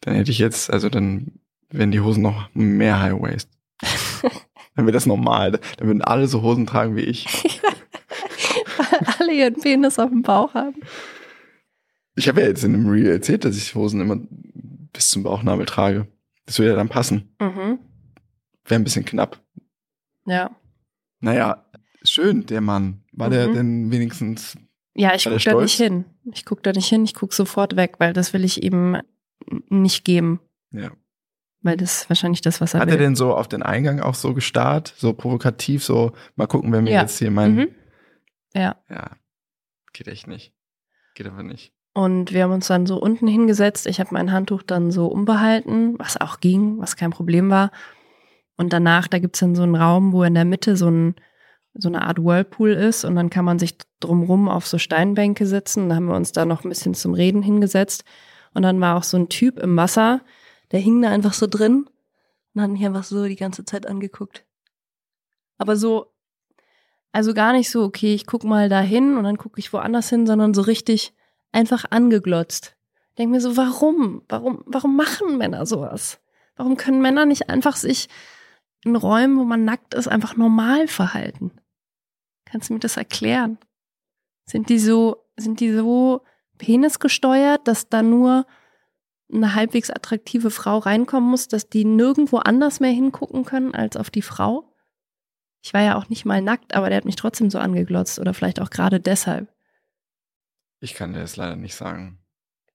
Dann 0.00 0.14
hätte 0.14 0.30
ich 0.30 0.38
jetzt, 0.38 0.70
also 0.70 0.88
dann 0.88 1.40
wären 1.70 1.90
die 1.90 2.00
Hosen 2.00 2.22
noch 2.22 2.48
mehr 2.54 3.00
High 3.00 3.20
Waist. 3.20 3.48
Dann 4.74 4.84
wäre 4.84 4.92
das 4.92 5.06
normal. 5.06 5.52
Dann 5.78 5.86
würden 5.88 6.02
alle 6.02 6.28
so 6.28 6.42
Hosen 6.42 6.66
tragen 6.66 6.96
wie 6.96 7.00
ich. 7.00 7.26
Weil 8.76 9.00
alle 9.18 9.32
ihren 9.32 9.54
Penis 9.54 9.98
auf 9.98 10.10
dem 10.10 10.20
Bauch 10.20 10.52
haben. 10.52 10.76
Ich 12.14 12.28
habe 12.28 12.42
ja 12.42 12.48
jetzt 12.48 12.62
in 12.62 12.74
einem 12.74 12.86
Reel 12.88 13.06
erzählt, 13.10 13.46
dass 13.46 13.56
ich 13.56 13.74
Hosen 13.74 14.02
immer 14.02 14.18
bis 14.96 15.08
zum 15.10 15.22
Bauchnabel 15.22 15.66
trage. 15.66 16.08
Das 16.46 16.58
würde 16.58 16.70
ja 16.70 16.76
dann 16.76 16.88
passen. 16.88 17.34
Mhm. 17.40 17.78
Wäre 18.64 18.80
ein 18.80 18.84
bisschen 18.84 19.04
knapp. 19.04 19.40
Ja. 20.26 20.50
Naja, 21.20 21.64
schön, 22.04 22.46
der 22.46 22.60
Mann. 22.60 23.04
War 23.12 23.30
der 23.30 23.48
Mhm. 23.48 23.54
denn 23.54 23.92
wenigstens. 23.92 24.56
Ja, 24.94 25.14
ich 25.14 25.26
War 25.26 25.32
der 25.36 25.40
guck 25.40 25.52
da 25.58 25.62
nicht 25.62 25.76
hin. 25.76 26.04
Ich 26.32 26.44
guck 26.44 26.62
da 26.62 26.72
nicht 26.72 26.88
hin, 26.88 27.04
ich 27.04 27.14
guck 27.14 27.32
sofort 27.32 27.76
weg, 27.76 27.96
weil 27.98 28.12
das 28.12 28.32
will 28.32 28.44
ich 28.44 28.62
ihm 28.62 29.00
nicht 29.68 30.04
geben. 30.04 30.40
Ja. 30.72 30.90
Weil 31.62 31.76
das 31.76 32.02
ist 32.02 32.10
wahrscheinlich 32.10 32.40
das, 32.40 32.60
was 32.60 32.74
er 32.74 32.80
Hat 32.80 32.88
will. 32.88 32.94
er 32.94 32.98
denn 32.98 33.16
so 33.16 33.34
auf 33.34 33.48
den 33.48 33.62
Eingang 33.62 34.00
auch 34.00 34.14
so 34.14 34.34
gestarrt, 34.34 34.94
so 34.96 35.12
provokativ, 35.12 35.84
so 35.84 36.12
mal 36.36 36.46
gucken, 36.46 36.72
wenn 36.72 36.84
wir 36.86 36.92
Ja. 36.92 37.02
jetzt 37.02 37.18
hier 37.18 37.30
meinen. 37.30 37.56
Mhm. 37.56 37.68
Ja. 38.54 38.76
Ja. 38.88 39.16
Geht 39.92 40.08
echt 40.08 40.26
nicht. 40.26 40.54
Geht 41.14 41.26
aber 41.26 41.42
nicht. 41.42 41.72
Und 41.96 42.34
wir 42.34 42.42
haben 42.42 42.52
uns 42.52 42.66
dann 42.66 42.84
so 42.84 43.00
unten 43.00 43.26
hingesetzt. 43.26 43.86
Ich 43.86 44.00
habe 44.00 44.10
mein 44.12 44.30
Handtuch 44.30 44.62
dann 44.62 44.90
so 44.90 45.06
umbehalten, 45.06 45.98
was 45.98 46.20
auch 46.20 46.40
ging, 46.40 46.78
was 46.78 46.94
kein 46.96 47.10
Problem 47.10 47.48
war. 47.48 47.70
Und 48.58 48.74
danach, 48.74 49.08
da 49.08 49.18
gibt's 49.18 49.38
dann 49.38 49.54
so 49.54 49.62
einen 49.62 49.76
Raum, 49.76 50.12
wo 50.12 50.22
in 50.22 50.34
der 50.34 50.44
Mitte 50.44 50.76
so, 50.76 50.90
ein, 50.90 51.14
so 51.72 51.88
eine 51.88 52.02
Art 52.02 52.22
Whirlpool 52.22 52.72
ist. 52.72 53.06
Und 53.06 53.16
dann 53.16 53.30
kann 53.30 53.46
man 53.46 53.58
sich 53.58 53.78
drumrum 54.00 54.46
auf 54.46 54.66
so 54.66 54.76
Steinbänke 54.76 55.46
setzen. 55.46 55.88
Da 55.88 55.94
haben 55.94 56.08
wir 56.08 56.16
uns 56.16 56.32
da 56.32 56.44
noch 56.44 56.64
ein 56.64 56.68
bisschen 56.68 56.92
zum 56.92 57.14
Reden 57.14 57.40
hingesetzt. 57.40 58.04
Und 58.52 58.60
dann 58.60 58.78
war 58.78 58.98
auch 58.98 59.02
so 59.02 59.16
ein 59.16 59.30
Typ 59.30 59.58
im 59.58 59.74
Wasser, 59.74 60.20
der 60.72 60.80
hing 60.80 61.00
da 61.00 61.08
einfach 61.08 61.32
so 61.32 61.46
drin 61.46 61.86
und 62.52 62.60
hat 62.60 62.70
mich 62.72 62.84
einfach 62.84 63.04
so 63.04 63.24
die 63.24 63.36
ganze 63.36 63.64
Zeit 63.64 63.86
angeguckt. 63.86 64.44
Aber 65.56 65.76
so, 65.76 66.12
also 67.12 67.32
gar 67.32 67.54
nicht 67.54 67.70
so, 67.70 67.84
okay, 67.84 68.12
ich 68.12 68.26
guck 68.26 68.44
mal 68.44 68.68
da 68.68 68.82
hin 68.82 69.16
und 69.16 69.24
dann 69.24 69.38
gucke 69.38 69.58
ich 69.58 69.72
woanders 69.72 70.10
hin, 70.10 70.26
sondern 70.26 70.52
so 70.52 70.60
richtig 70.60 71.14
einfach 71.56 71.86
angeglotzt. 71.90 72.76
Ich 73.10 73.14
denke 73.16 73.32
mir 73.32 73.40
so, 73.40 73.56
warum? 73.56 74.22
Warum, 74.28 74.62
warum 74.66 74.94
machen 74.94 75.38
Männer 75.38 75.64
sowas? 75.64 76.20
Warum 76.54 76.76
können 76.76 77.00
Männer 77.00 77.24
nicht 77.24 77.48
einfach 77.48 77.76
sich 77.76 78.08
in 78.84 78.94
Räumen, 78.94 79.38
wo 79.38 79.44
man 79.44 79.64
nackt 79.64 79.94
ist, 79.94 80.06
einfach 80.06 80.36
normal 80.36 80.86
verhalten? 80.86 81.50
Kannst 82.44 82.68
du 82.68 82.74
mir 82.74 82.80
das 82.80 82.98
erklären? 82.98 83.58
Sind 84.44 84.68
die 84.68 84.78
so, 84.78 85.24
sind 85.36 85.60
die 85.60 85.72
so 85.72 86.22
penisgesteuert, 86.58 87.66
dass 87.66 87.88
da 87.88 88.02
nur 88.02 88.46
eine 89.32 89.54
halbwegs 89.54 89.90
attraktive 89.90 90.50
Frau 90.50 90.78
reinkommen 90.78 91.30
muss, 91.30 91.48
dass 91.48 91.68
die 91.68 91.84
nirgendwo 91.84 92.36
anders 92.36 92.80
mehr 92.80 92.92
hingucken 92.92 93.44
können 93.44 93.74
als 93.74 93.96
auf 93.96 94.10
die 94.10 94.22
Frau? 94.22 94.72
Ich 95.62 95.72
war 95.72 95.80
ja 95.80 95.96
auch 95.96 96.10
nicht 96.10 96.26
mal 96.26 96.42
nackt, 96.42 96.74
aber 96.74 96.90
der 96.90 96.98
hat 96.98 97.06
mich 97.06 97.16
trotzdem 97.16 97.50
so 97.50 97.58
angeglotzt 97.58 98.18
oder 98.18 98.34
vielleicht 98.34 98.60
auch 98.60 98.70
gerade 98.70 99.00
deshalb. 99.00 99.55
Ich 100.80 100.94
kann 100.94 101.12
dir 101.12 101.20
das 101.20 101.36
leider 101.36 101.56
nicht 101.56 101.74
sagen. 101.74 102.18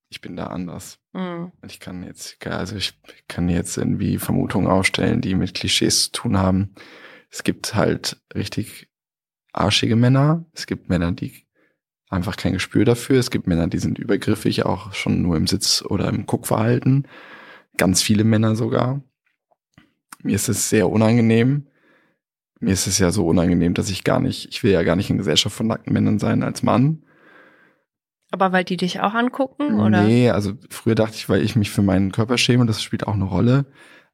Ich 0.10 0.22
bin 0.22 0.36
da 0.36 0.48
anders. 0.48 1.00
Mhm. 1.14 1.52
Ich 1.66 1.80
kann 1.80 2.04
jetzt, 2.04 2.46
also 2.46 2.76
ich 2.76 3.00
kann 3.28 3.48
jetzt 3.48 3.78
irgendwie 3.78 4.18
Vermutungen 4.18 4.68
aufstellen, 4.68 5.22
die 5.22 5.36
mit 5.36 5.54
Klischees 5.54 6.04
zu 6.04 6.12
tun 6.12 6.38
haben. 6.38 6.76
Es 7.30 7.44
gibt 7.44 7.76
halt 7.76 8.22
richtig 8.36 8.90
arschige 9.54 9.96
Männer. 9.96 10.46
Es 10.54 10.66
gibt 10.66 10.90
Männer, 10.90 11.14
die 11.14 11.48
einfach 12.10 12.36
kein 12.36 12.54
Gespür 12.54 12.84
dafür. 12.84 13.20
Es 13.20 13.32
gibt 13.32 13.48
Männer, 13.48 13.68
die 13.68 13.78
sind 13.78 14.00
übergriffig, 14.00 14.66
auch 14.66 14.94
schon 14.94 15.22
nur 15.22 15.38
im 15.38 15.48
Sitz 15.48 15.82
oder 15.82 16.10
im 16.10 16.26
Guckverhalten. 16.26 17.08
Ganz 17.78 18.02
viele 18.02 18.26
Männer 18.26 18.56
sogar. 18.56 19.02
Mir 20.22 20.36
ist 20.36 20.50
es 20.50 20.70
sehr 20.70 20.90
unangenehm. 20.90 21.68
Mir 22.60 22.74
ist 22.74 22.86
es 22.86 23.00
ja 23.00 23.12
so 23.12 23.26
unangenehm, 23.26 23.74
dass 23.74 23.90
ich 23.90 24.04
gar 24.04 24.20
nicht, 24.20 24.50
ich 24.50 24.62
will 24.62 24.72
ja 24.72 24.84
gar 24.84 24.96
nicht 24.96 25.10
in 25.10 25.18
Gesellschaft 25.18 25.56
von 25.56 25.68
nackten 25.68 25.94
Männern 25.94 26.20
sein 26.20 26.44
als 26.44 26.64
Mann. 26.64 27.04
Aber 28.32 28.52
weil 28.52 28.64
die 28.64 28.78
dich 28.78 29.02
auch 29.02 29.14
angucken, 29.14 29.80
oder? 29.80 30.04
Nee, 30.04 30.30
also 30.30 30.54
früher 30.70 30.96
dachte 30.96 31.16
ich, 31.16 31.28
weil 31.28 31.44
ich 31.44 31.56
mich 31.56 31.70
für 31.70 31.82
meinen 31.82 32.12
Körper 32.12 32.38
schäme, 32.38 32.66
das 32.66 32.82
spielt 32.82 33.06
auch 33.08 33.14
eine 33.14 33.26
Rolle. 33.26 33.66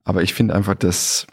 Aber 0.03 0.24
ich 0.24 0.33
finde 0.33 0.55
einfach, 0.55 0.75
dass 0.75 1.27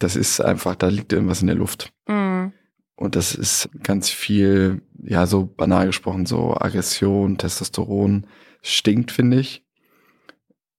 das 0.00 0.16
ist 0.16 0.40
einfach, 0.40 0.74
da 0.74 0.88
liegt 0.88 1.12
irgendwas 1.12 1.42
in 1.42 1.46
der 1.46 1.56
Luft. 1.56 1.92
Mhm. 2.08 2.52
Und 2.96 3.16
das 3.16 3.34
ist 3.34 3.70
ganz 3.82 4.10
viel, 4.10 4.82
ja, 5.02 5.26
so 5.26 5.46
banal 5.46 5.86
gesprochen, 5.86 6.26
so 6.26 6.54
Aggression, 6.54 7.38
Testosteron. 7.38 8.26
Stinkt, 8.62 9.10
finde 9.10 9.40
ich. 9.40 9.64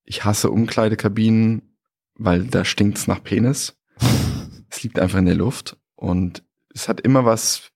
Ich 0.04 0.24
hasse 0.24 0.50
Umkleidekabinen, 0.50 1.74
weil 2.14 2.44
da 2.44 2.64
stinkt's 2.64 3.06
nach 3.06 3.22
Penis. 3.22 3.76
es 4.70 4.82
liegt 4.82 4.98
einfach 5.00 5.18
in 5.18 5.26
der 5.26 5.34
Luft. 5.34 5.76
Und 5.96 6.44
es 6.74 6.88
hat 6.88 7.00
immer 7.00 7.24
was, 7.24 7.71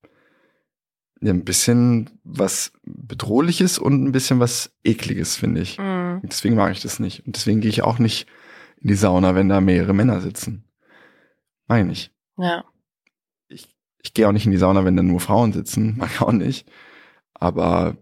ja, 1.21 1.33
ein 1.33 1.45
bisschen 1.45 2.11
was 2.25 2.73
Bedrohliches 2.85 3.79
und 3.79 4.05
ein 4.05 4.13
bisschen 4.13 4.39
was 4.41 4.71
Ekliges, 4.85 5.37
finde 5.37 5.63
ich. 5.63 5.79
Mhm. 5.79 6.21
Deswegen 6.25 6.57
mag 6.57 6.73
ich 6.73 6.83
das 6.83 7.01
nicht. 7.01 7.27
Und 7.27 7.37
deswegen 7.37 7.61
gehe 7.61 7.71
ich 7.71 7.83
auch 7.83 7.99
nicht 7.99 8.27
in 8.81 8.89
die 8.89 8.95
Sauna, 8.95 9.35
wenn 9.35 9.49
da 9.49 9.61
mehrere 9.61 9.95
Männer 9.95 10.21
sitzen. 10.21 10.65
Meine 11.67 11.93
ich. 11.93 12.13
Ja. 12.37 12.65
Ich, 13.49 13.75
ich 14.03 14.13
gehe 14.15 14.29
auch 14.29 14.33
nicht 14.33 14.45
in 14.47 14.53
die 14.53 14.59
Sauna, 14.59 14.85
wenn 14.85 14.97
da 14.97 15.03
nur 15.03 15.21
Frauen 15.21 15.53
sitzen. 15.53 15.95
Mag 15.99 16.11
ich 16.13 16.21
auch 16.21 16.33
nicht. 16.33 16.69
Aber 17.35 17.97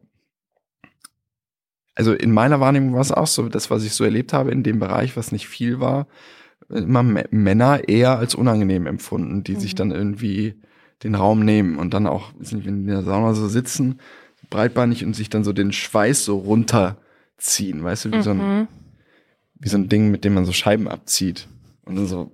also 1.95 2.13
in 2.13 2.33
meiner 2.33 2.59
Wahrnehmung 2.59 2.95
war 2.95 3.01
es 3.01 3.13
auch 3.13 3.29
so, 3.29 3.49
das, 3.49 3.71
was 3.71 3.85
ich 3.85 3.93
so 3.93 4.03
erlebt 4.05 4.33
habe 4.33 4.51
in 4.51 4.65
dem 4.65 4.81
Bereich, 4.81 5.17
was 5.17 5.31
nicht 5.31 5.47
viel 5.47 5.79
war, 5.79 6.09
immer 6.69 7.03
Männer 7.05 7.89
eher 7.89 8.19
als 8.19 8.35
unangenehm 8.35 8.87
empfunden, 8.87 9.45
die 9.45 9.55
sich 9.55 9.75
Mhm. 9.75 9.77
dann 9.77 9.91
irgendwie 9.93 10.61
den 11.03 11.15
Raum 11.15 11.45
nehmen 11.45 11.77
und 11.79 11.93
dann 11.95 12.07
auch, 12.07 12.33
nicht, 12.35 12.53
wenn 12.53 12.61
die 12.63 12.69
in 12.69 12.87
der 12.87 13.03
Sauna 13.03 13.35
so 13.35 13.49
sitzen, 13.49 14.01
breitbeinig 14.51 15.05
und 15.05 15.15
sich 15.15 15.29
dann 15.31 15.45
so 15.45 15.53
den 15.53 15.73
Schweiß 15.73 16.25
so 16.25 16.39
runterziehen, 16.39 17.83
weißt 17.83 18.07
du, 18.07 18.13
wie 18.13 18.23
so 18.23 18.31
ein 18.31 18.39
Mhm. 18.39 18.69
wie 19.55 19.69
so 19.69 19.77
ein 19.79 19.89
Ding, 19.89 20.11
mit 20.11 20.25
dem 20.25 20.35
man 20.35 20.45
so 20.45 20.53
Scheiben 20.53 20.89
abzieht. 20.89 21.49
Und 21.85 21.97
dann 21.97 22.07
so 22.07 22.31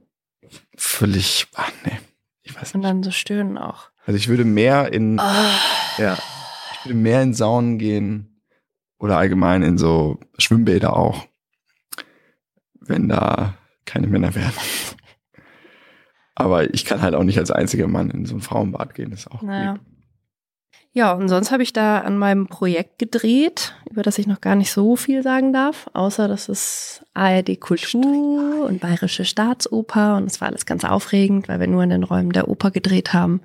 völlig, 0.77 1.47
ach 1.55 1.71
nee, 1.85 1.99
ich 2.43 2.55
weiß 2.55 2.75
Und 2.75 2.81
nicht. 2.81 2.91
dann 2.91 3.03
so 3.03 3.11
stöhnen 3.11 3.57
auch. 3.59 3.91
Also 4.05 4.17
ich 4.17 4.29
würde 4.29 4.45
mehr 4.45 4.93
in, 4.93 5.19
Ah. 5.21 5.51
ja, 5.99 6.19
ich 6.73 6.85
würde 6.87 6.99
mehr 6.99 7.23
in 7.23 7.35
Saunen 7.35 7.79
gehen 7.79 8.41
oder 8.99 9.17
allgemein 9.19 9.63
in 9.63 9.79
so 9.79 10.19
Schwimmbäder 10.39 10.97
auch, 10.97 11.27
wenn 12.81 13.09
da 13.09 13.55
keine 13.85 14.07
Männer 14.07 14.35
wären. 14.35 14.53
Aber 16.41 16.73
ich 16.73 16.87
kann 16.87 17.03
halt 17.03 17.15
auch 17.15 17.23
nicht 17.23 17.39
als 17.39 17.51
einziger 17.51 17.87
Mann 17.87 18.11
in 18.11 18.25
so 18.25 18.35
ein 18.35 18.41
Frauenbad 18.41 18.95
gehen, 18.95 19.11
das 19.11 19.21
ist 19.21 19.31
auch 19.31 19.43
Naja. 19.43 19.73
lieb. 19.73 19.83
Ja, 20.93 21.13
und 21.13 21.29
sonst 21.29 21.53
habe 21.53 21.63
ich 21.63 21.75
da 21.75 21.99
an 21.99 22.17
meinem 22.17 22.47
Projekt 22.47 22.99
gedreht, 22.99 23.75
über 23.91 24.03
das 24.03 24.19
ich 24.19 24.27
noch 24.27 24.41
gar 24.41 24.57
nicht 24.57 24.73
so 24.73 24.97
viel 24.97 25.23
sagen 25.23 25.53
darf, 25.53 25.89
außer 25.93 26.29
dass 26.29 26.49
es 26.49 27.05
ARD 27.13 27.61
Kultur 27.61 28.65
und 28.67 28.81
Bayerische 28.81 29.25
Staatsoper 29.25 30.17
und 30.17 30.25
es 30.25 30.41
war 30.41 30.49
alles 30.49 30.65
ganz 30.65 30.85
aufregend, 30.85 31.47
weil 31.47 31.61
wir 31.61 31.69
nur 31.69 31.85
in 31.85 31.91
den 31.91 32.05
Räumen 32.05 32.33
der 32.33 32.49
Oper 32.49 32.71
gedreht 32.71 33.13
haben 33.13 33.43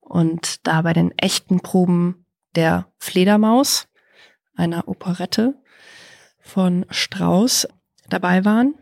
und 0.00 0.66
da 0.66 0.82
bei 0.82 0.92
den 0.92 1.16
echten 1.16 1.60
Proben 1.60 2.26
der 2.56 2.88
Fledermaus, 2.98 3.86
einer 4.56 4.88
Operette 4.88 5.54
von 6.40 6.84
Strauss, 6.90 7.68
dabei 8.10 8.44
waren 8.44 8.74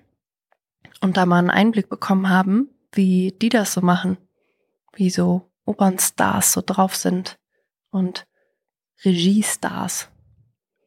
und 1.00 1.16
da 1.16 1.26
mal 1.26 1.38
einen 1.38 1.50
Einblick 1.50 1.88
bekommen 1.88 2.28
haben, 2.28 2.70
wie 2.94 3.32
die 3.40 3.48
das 3.48 3.72
so 3.74 3.80
machen, 3.80 4.16
wie 4.94 5.10
so 5.10 5.50
Opernstars 5.64 6.52
so 6.52 6.62
drauf 6.64 6.94
sind 6.96 7.38
und 7.90 8.26
Regiestars. 9.04 10.08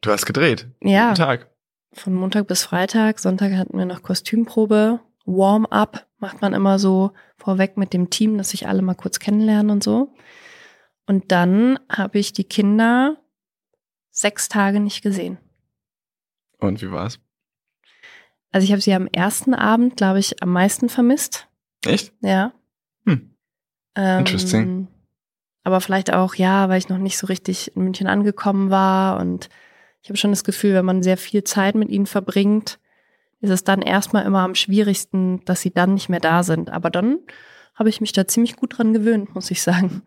Du 0.00 0.10
hast 0.10 0.26
gedreht. 0.26 0.68
Ja, 0.82 1.08
Guten 1.10 1.22
Tag. 1.22 1.50
von 1.92 2.14
Montag 2.14 2.46
bis 2.46 2.64
Freitag. 2.64 3.18
Sonntag 3.18 3.52
hatten 3.54 3.76
wir 3.78 3.84
noch 3.86 4.02
Kostümprobe. 4.02 5.00
Warm-up 5.26 6.06
macht 6.18 6.40
man 6.40 6.54
immer 6.54 6.78
so 6.78 7.12
vorweg 7.36 7.76
mit 7.76 7.92
dem 7.92 8.10
Team, 8.10 8.38
dass 8.38 8.50
sich 8.50 8.66
alle 8.66 8.82
mal 8.82 8.94
kurz 8.94 9.18
kennenlernen 9.18 9.70
und 9.70 9.82
so. 9.84 10.14
Und 11.06 11.32
dann 11.32 11.78
habe 11.90 12.18
ich 12.18 12.32
die 12.32 12.44
Kinder 12.44 13.16
sechs 14.10 14.48
Tage 14.48 14.80
nicht 14.80 15.02
gesehen. 15.02 15.38
Und 16.58 16.80
wie 16.82 16.90
war's? 16.90 17.18
Also 18.50 18.64
ich 18.64 18.72
habe 18.72 18.80
sie 18.80 18.94
am 18.94 19.06
ersten 19.08 19.54
Abend, 19.54 19.96
glaube 19.96 20.18
ich, 20.18 20.42
am 20.42 20.50
meisten 20.52 20.88
vermisst. 20.88 21.47
Echt? 21.84 22.12
Ja. 22.20 22.52
Hm. 23.06 23.34
Ähm, 23.94 24.18
Interesting. 24.20 24.88
Aber 25.64 25.80
vielleicht 25.80 26.12
auch, 26.12 26.34
ja, 26.34 26.68
weil 26.68 26.78
ich 26.78 26.88
noch 26.88 26.98
nicht 26.98 27.18
so 27.18 27.26
richtig 27.26 27.76
in 27.76 27.84
München 27.84 28.06
angekommen 28.06 28.70
war. 28.70 29.20
Und 29.20 29.48
ich 30.02 30.08
habe 30.08 30.16
schon 30.16 30.30
das 30.30 30.44
Gefühl, 30.44 30.74
wenn 30.74 30.84
man 30.84 31.02
sehr 31.02 31.16
viel 31.16 31.44
Zeit 31.44 31.74
mit 31.74 31.90
ihnen 31.90 32.06
verbringt, 32.06 32.78
ist 33.40 33.50
es 33.50 33.64
dann 33.64 33.82
erstmal 33.82 34.24
immer 34.24 34.40
am 34.40 34.54
schwierigsten, 34.54 35.44
dass 35.44 35.60
sie 35.60 35.70
dann 35.70 35.94
nicht 35.94 36.08
mehr 36.08 36.20
da 36.20 36.42
sind. 36.42 36.70
Aber 36.70 36.90
dann 36.90 37.18
habe 37.74 37.88
ich 37.88 38.00
mich 38.00 38.12
da 38.12 38.26
ziemlich 38.26 38.56
gut 38.56 38.78
dran 38.78 38.92
gewöhnt, 38.92 39.34
muss 39.34 39.50
ich 39.50 39.62
sagen. 39.62 40.02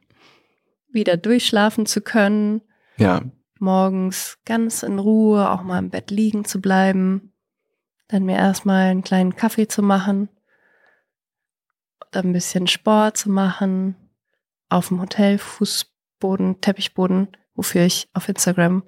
Wieder 0.91 1.15
durchschlafen 1.15 1.85
zu 1.85 2.01
können, 2.01 2.61
Ja, 2.97 3.21
morgens 3.59 4.39
ganz 4.43 4.83
in 4.83 4.99
Ruhe 4.99 5.49
auch 5.49 5.61
mal 5.61 5.79
im 5.79 5.89
Bett 5.89 6.11
liegen 6.11 6.43
zu 6.43 6.59
bleiben, 6.59 7.31
dann 8.07 8.25
mir 8.25 8.35
erstmal 8.35 8.89
einen 8.89 9.03
kleinen 9.03 9.35
Kaffee 9.35 9.67
zu 9.67 9.83
machen, 9.83 10.27
ein 12.19 12.33
bisschen 12.33 12.67
Sport 12.67 13.17
zu 13.17 13.29
machen, 13.29 13.95
auf 14.69 14.89
dem 14.89 15.01
Hotel, 15.01 15.37
Fußboden, 15.37 16.61
Teppichboden, 16.61 17.29
wofür 17.55 17.85
ich 17.85 18.09
auf 18.13 18.27
Instagram 18.29 18.83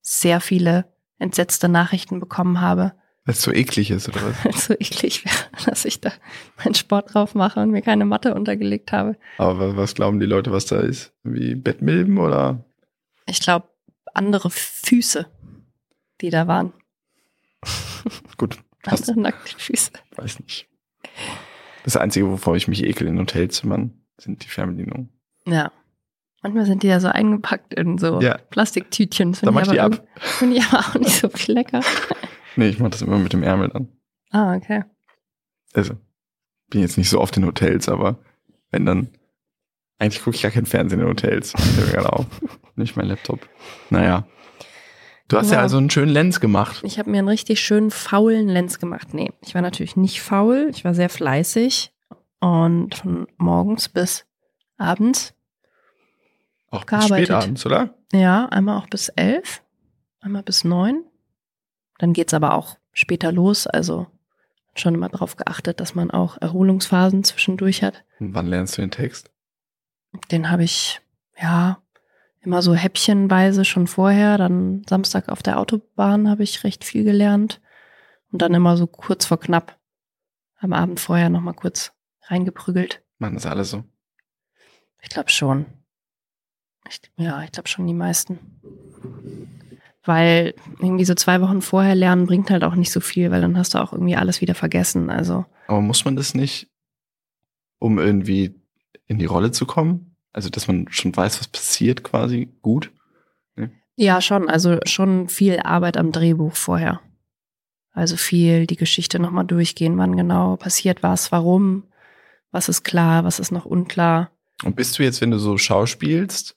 sehr 0.00 0.40
viele 0.40 0.86
entsetzte 1.18 1.68
Nachrichten 1.68 2.20
bekommen 2.20 2.60
habe, 2.60 2.92
weil 3.24 3.34
es 3.34 3.42
so 3.42 3.52
eklig 3.52 3.90
ist, 3.90 4.08
oder 4.08 4.22
was? 4.22 4.36
weil 4.44 4.52
es 4.54 4.64
so 4.64 4.72
eklig 4.74 5.24
wäre, 5.24 5.36
dass 5.66 5.84
ich 5.84 6.00
da 6.00 6.10
meinen 6.64 6.74
Sport 6.74 7.12
drauf 7.12 7.34
mache 7.34 7.60
und 7.60 7.70
mir 7.72 7.82
keine 7.82 8.06
Matte 8.06 8.34
untergelegt 8.34 8.90
habe. 8.92 9.18
Aber 9.36 9.58
wa- 9.60 9.76
was 9.76 9.94
glauben 9.94 10.18
die 10.20 10.24
Leute, 10.26 10.50
was 10.50 10.64
da 10.66 10.80
ist? 10.80 11.12
Wie 11.24 11.54
Bettmilben 11.54 12.16
oder? 12.18 12.64
Ich 13.26 13.40
glaube, 13.40 13.68
andere 14.14 14.48
Füße, 14.50 15.26
die 16.22 16.30
da 16.30 16.46
waren. 16.46 16.72
Gut, 18.38 18.58
hast, 18.86 19.08
Andere 19.10 19.20
nackte 19.20 19.58
Füße. 19.58 19.90
weiß 20.16 20.40
nicht. 20.40 20.66
Das 21.88 21.96
Einzige, 21.96 22.28
wovor 22.28 22.54
ich 22.54 22.68
mich 22.68 22.84
ekel 22.84 23.08
in 23.08 23.18
Hotelzimmern, 23.18 23.94
sind 24.18 24.44
die 24.44 24.48
Fernbedienungen. 24.48 25.08
Ja. 25.46 25.72
Manchmal 26.42 26.66
sind 26.66 26.82
die 26.82 26.86
ja 26.88 27.00
so 27.00 27.08
eingepackt 27.08 27.72
in 27.72 27.96
so 27.96 28.20
Ja. 28.20 28.36
Plastiktütchen. 28.50 29.34
Da 29.40 29.50
mach 29.50 29.62
ich 29.62 29.68
die 29.70 29.80
ab. 29.80 30.06
Finde 30.18 30.56
ich 30.58 30.64
aber 30.66 30.80
auch 30.80 30.94
nicht 30.96 31.16
so 31.18 31.30
lecker. 31.50 31.80
Nee, 32.56 32.68
ich 32.68 32.78
mache 32.78 32.90
das 32.90 33.00
immer 33.00 33.18
mit 33.18 33.32
dem 33.32 33.42
Ärmel 33.42 33.68
dann. 33.68 33.88
Ah, 34.32 34.54
okay. 34.54 34.82
Also, 35.72 35.94
bin 36.68 36.82
jetzt 36.82 36.98
nicht 36.98 37.08
so 37.08 37.20
oft 37.20 37.34
in 37.38 37.46
Hotels, 37.46 37.88
aber 37.88 38.18
wenn 38.70 38.84
dann. 38.84 39.08
Eigentlich 39.98 40.22
gucke 40.22 40.36
ich 40.36 40.42
gar 40.42 40.50
kein 40.50 40.66
Fernsehen 40.66 41.00
in 41.00 41.06
Hotels. 41.06 41.52
Fällt 41.52 41.86
mir 41.86 41.92
gerade 41.92 42.12
auf. 42.12 42.26
Nicht 42.76 42.96
mein 42.96 43.06
Laptop. 43.06 43.48
Naja. 43.88 44.26
Du 45.28 45.36
hast 45.36 45.50
ja, 45.50 45.56
Ja. 45.56 45.62
also 45.62 45.76
einen 45.76 45.90
schönen 45.90 46.10
Lens 46.12 46.40
gemacht. 46.40 46.80
Ich 46.84 46.98
habe 46.98 47.10
mir 47.10 47.18
einen 47.18 47.28
richtig 47.28 47.60
schönen 47.60 47.90
faulen 47.90 48.48
Lens 48.48 48.78
gemacht. 48.78 49.12
Nee, 49.12 49.30
ich 49.42 49.54
war 49.54 49.62
natürlich 49.62 49.96
nicht 49.96 50.22
faul. 50.22 50.68
Ich 50.70 50.84
war 50.84 50.94
sehr 50.94 51.08
fleißig. 51.10 51.92
Und 52.40 52.94
von 52.94 53.26
morgens 53.36 53.88
bis 53.88 54.24
abends. 54.78 55.34
Auch 56.70 56.86
gearbeitet. 56.86 57.26
spät 57.26 57.30
abends, 57.30 57.66
oder? 57.66 57.94
Ja, 58.12 58.46
einmal 58.46 58.78
auch 58.78 58.86
bis 58.88 59.08
elf. 59.10 59.62
Einmal 60.20 60.42
bis 60.42 60.64
neun. 60.64 61.04
Dann 61.98 62.12
geht's 62.12 62.34
aber 62.34 62.54
auch 62.54 62.76
später 62.92 63.32
los. 63.32 63.66
Also 63.66 64.06
schon 64.74 64.94
immer 64.94 65.08
darauf 65.08 65.36
geachtet, 65.36 65.80
dass 65.80 65.94
man 65.94 66.10
auch 66.10 66.38
Erholungsphasen 66.40 67.24
zwischendurch 67.24 67.82
hat. 67.82 68.04
Und 68.20 68.34
wann 68.34 68.46
lernst 68.46 68.78
du 68.78 68.82
den 68.82 68.90
Text? 68.92 69.30
Den 70.30 70.50
habe 70.50 70.62
ich, 70.64 71.00
ja, 71.40 71.82
immer 72.48 72.62
so 72.62 72.74
häppchenweise 72.74 73.66
schon 73.66 73.86
vorher. 73.86 74.38
Dann 74.38 74.82
Samstag 74.88 75.28
auf 75.28 75.42
der 75.42 75.58
Autobahn 75.58 76.30
habe 76.30 76.42
ich 76.42 76.64
recht 76.64 76.82
viel 76.82 77.04
gelernt. 77.04 77.60
Und 78.32 78.40
dann 78.40 78.54
immer 78.54 78.78
so 78.78 78.86
kurz 78.86 79.26
vor 79.26 79.38
knapp. 79.38 79.78
Am 80.58 80.72
Abend 80.72 80.98
vorher 80.98 81.28
nochmal 81.28 81.52
kurz 81.52 81.92
reingeprügelt. 82.22 83.02
Machen 83.18 83.34
das 83.34 83.44
alle 83.44 83.64
so? 83.64 83.84
Ich 85.02 85.10
glaube 85.10 85.28
schon. 85.28 85.66
Ich, 86.88 87.02
ja, 87.16 87.42
ich 87.44 87.52
glaube 87.52 87.68
schon 87.68 87.86
die 87.86 87.94
meisten. 87.94 88.38
Weil 90.02 90.54
irgendwie 90.78 91.04
so 91.04 91.14
zwei 91.14 91.42
Wochen 91.42 91.60
vorher 91.60 91.94
lernen 91.94 92.26
bringt 92.26 92.50
halt 92.50 92.64
auch 92.64 92.76
nicht 92.76 92.90
so 92.90 93.00
viel, 93.00 93.30
weil 93.30 93.42
dann 93.42 93.58
hast 93.58 93.74
du 93.74 93.78
auch 93.78 93.92
irgendwie 93.92 94.16
alles 94.16 94.40
wieder 94.40 94.54
vergessen. 94.54 95.10
Also. 95.10 95.44
Aber 95.66 95.82
muss 95.82 96.06
man 96.06 96.16
das 96.16 96.34
nicht, 96.34 96.70
um 97.78 97.98
irgendwie 97.98 98.58
in 99.06 99.18
die 99.18 99.26
Rolle 99.26 99.50
zu 99.50 99.66
kommen? 99.66 100.07
Also, 100.32 100.50
dass 100.50 100.68
man 100.68 100.86
schon 100.90 101.16
weiß, 101.16 101.40
was 101.40 101.48
passiert 101.48 102.04
quasi 102.04 102.48
gut? 102.62 102.92
Ja, 104.00 104.20
schon. 104.20 104.48
Also 104.48 104.78
schon 104.86 105.28
viel 105.28 105.58
Arbeit 105.58 105.96
am 105.96 106.12
Drehbuch 106.12 106.54
vorher. 106.54 107.00
Also 107.90 108.16
viel 108.16 108.68
die 108.68 108.76
Geschichte 108.76 109.18
nochmal 109.18 109.44
durchgehen, 109.44 109.98
wann 109.98 110.16
genau 110.16 110.54
passiert 110.54 111.02
was, 111.02 111.32
warum, 111.32 111.82
was 112.52 112.68
ist 112.68 112.84
klar, 112.84 113.24
was 113.24 113.40
ist 113.40 113.50
noch 113.50 113.64
unklar. 113.64 114.30
Und 114.62 114.76
bist 114.76 114.96
du 114.96 115.02
jetzt, 115.02 115.20
wenn 115.20 115.32
du 115.32 115.38
so 115.40 115.58
schauspielst, 115.58 116.56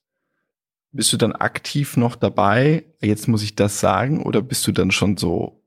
bist 0.91 1.11
du 1.13 1.17
dann 1.17 1.31
aktiv 1.31 1.97
noch 1.97 2.15
dabei? 2.15 2.85
Jetzt 3.01 3.27
muss 3.27 3.41
ich 3.41 3.55
das 3.55 3.79
sagen, 3.79 4.21
oder 4.21 4.43
bist 4.43 4.67
du 4.67 4.71
dann 4.71 4.91
schon 4.91 5.17
so 5.17 5.65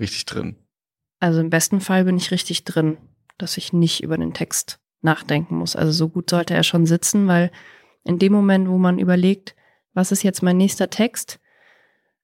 richtig 0.00 0.24
drin? 0.24 0.56
Also 1.20 1.40
im 1.40 1.50
besten 1.50 1.82
Fall 1.82 2.04
bin 2.04 2.16
ich 2.16 2.30
richtig 2.30 2.64
drin, 2.64 2.96
dass 3.36 3.58
ich 3.58 3.74
nicht 3.74 4.02
über 4.02 4.16
den 4.16 4.32
Text 4.32 4.78
nachdenken 5.02 5.56
muss. 5.56 5.76
Also 5.76 5.92
so 5.92 6.08
gut 6.08 6.30
sollte 6.30 6.54
er 6.54 6.62
schon 6.64 6.86
sitzen, 6.86 7.26
weil 7.28 7.50
in 8.04 8.18
dem 8.18 8.32
Moment, 8.32 8.68
wo 8.68 8.78
man 8.78 8.98
überlegt, 8.98 9.54
was 9.94 10.12
ist 10.12 10.22
jetzt 10.22 10.42
mein 10.42 10.56
nächster 10.56 10.90
Text, 10.90 11.40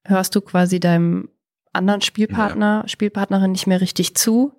hörst 0.04 0.34
du 0.34 0.40
quasi 0.40 0.80
deinem 0.80 1.28
anderen 1.72 2.00
Spielpartner, 2.02 2.84
Spielpartnerin 2.86 3.52
nicht 3.52 3.66
mehr 3.66 3.80
richtig 3.80 4.14
zu 4.14 4.52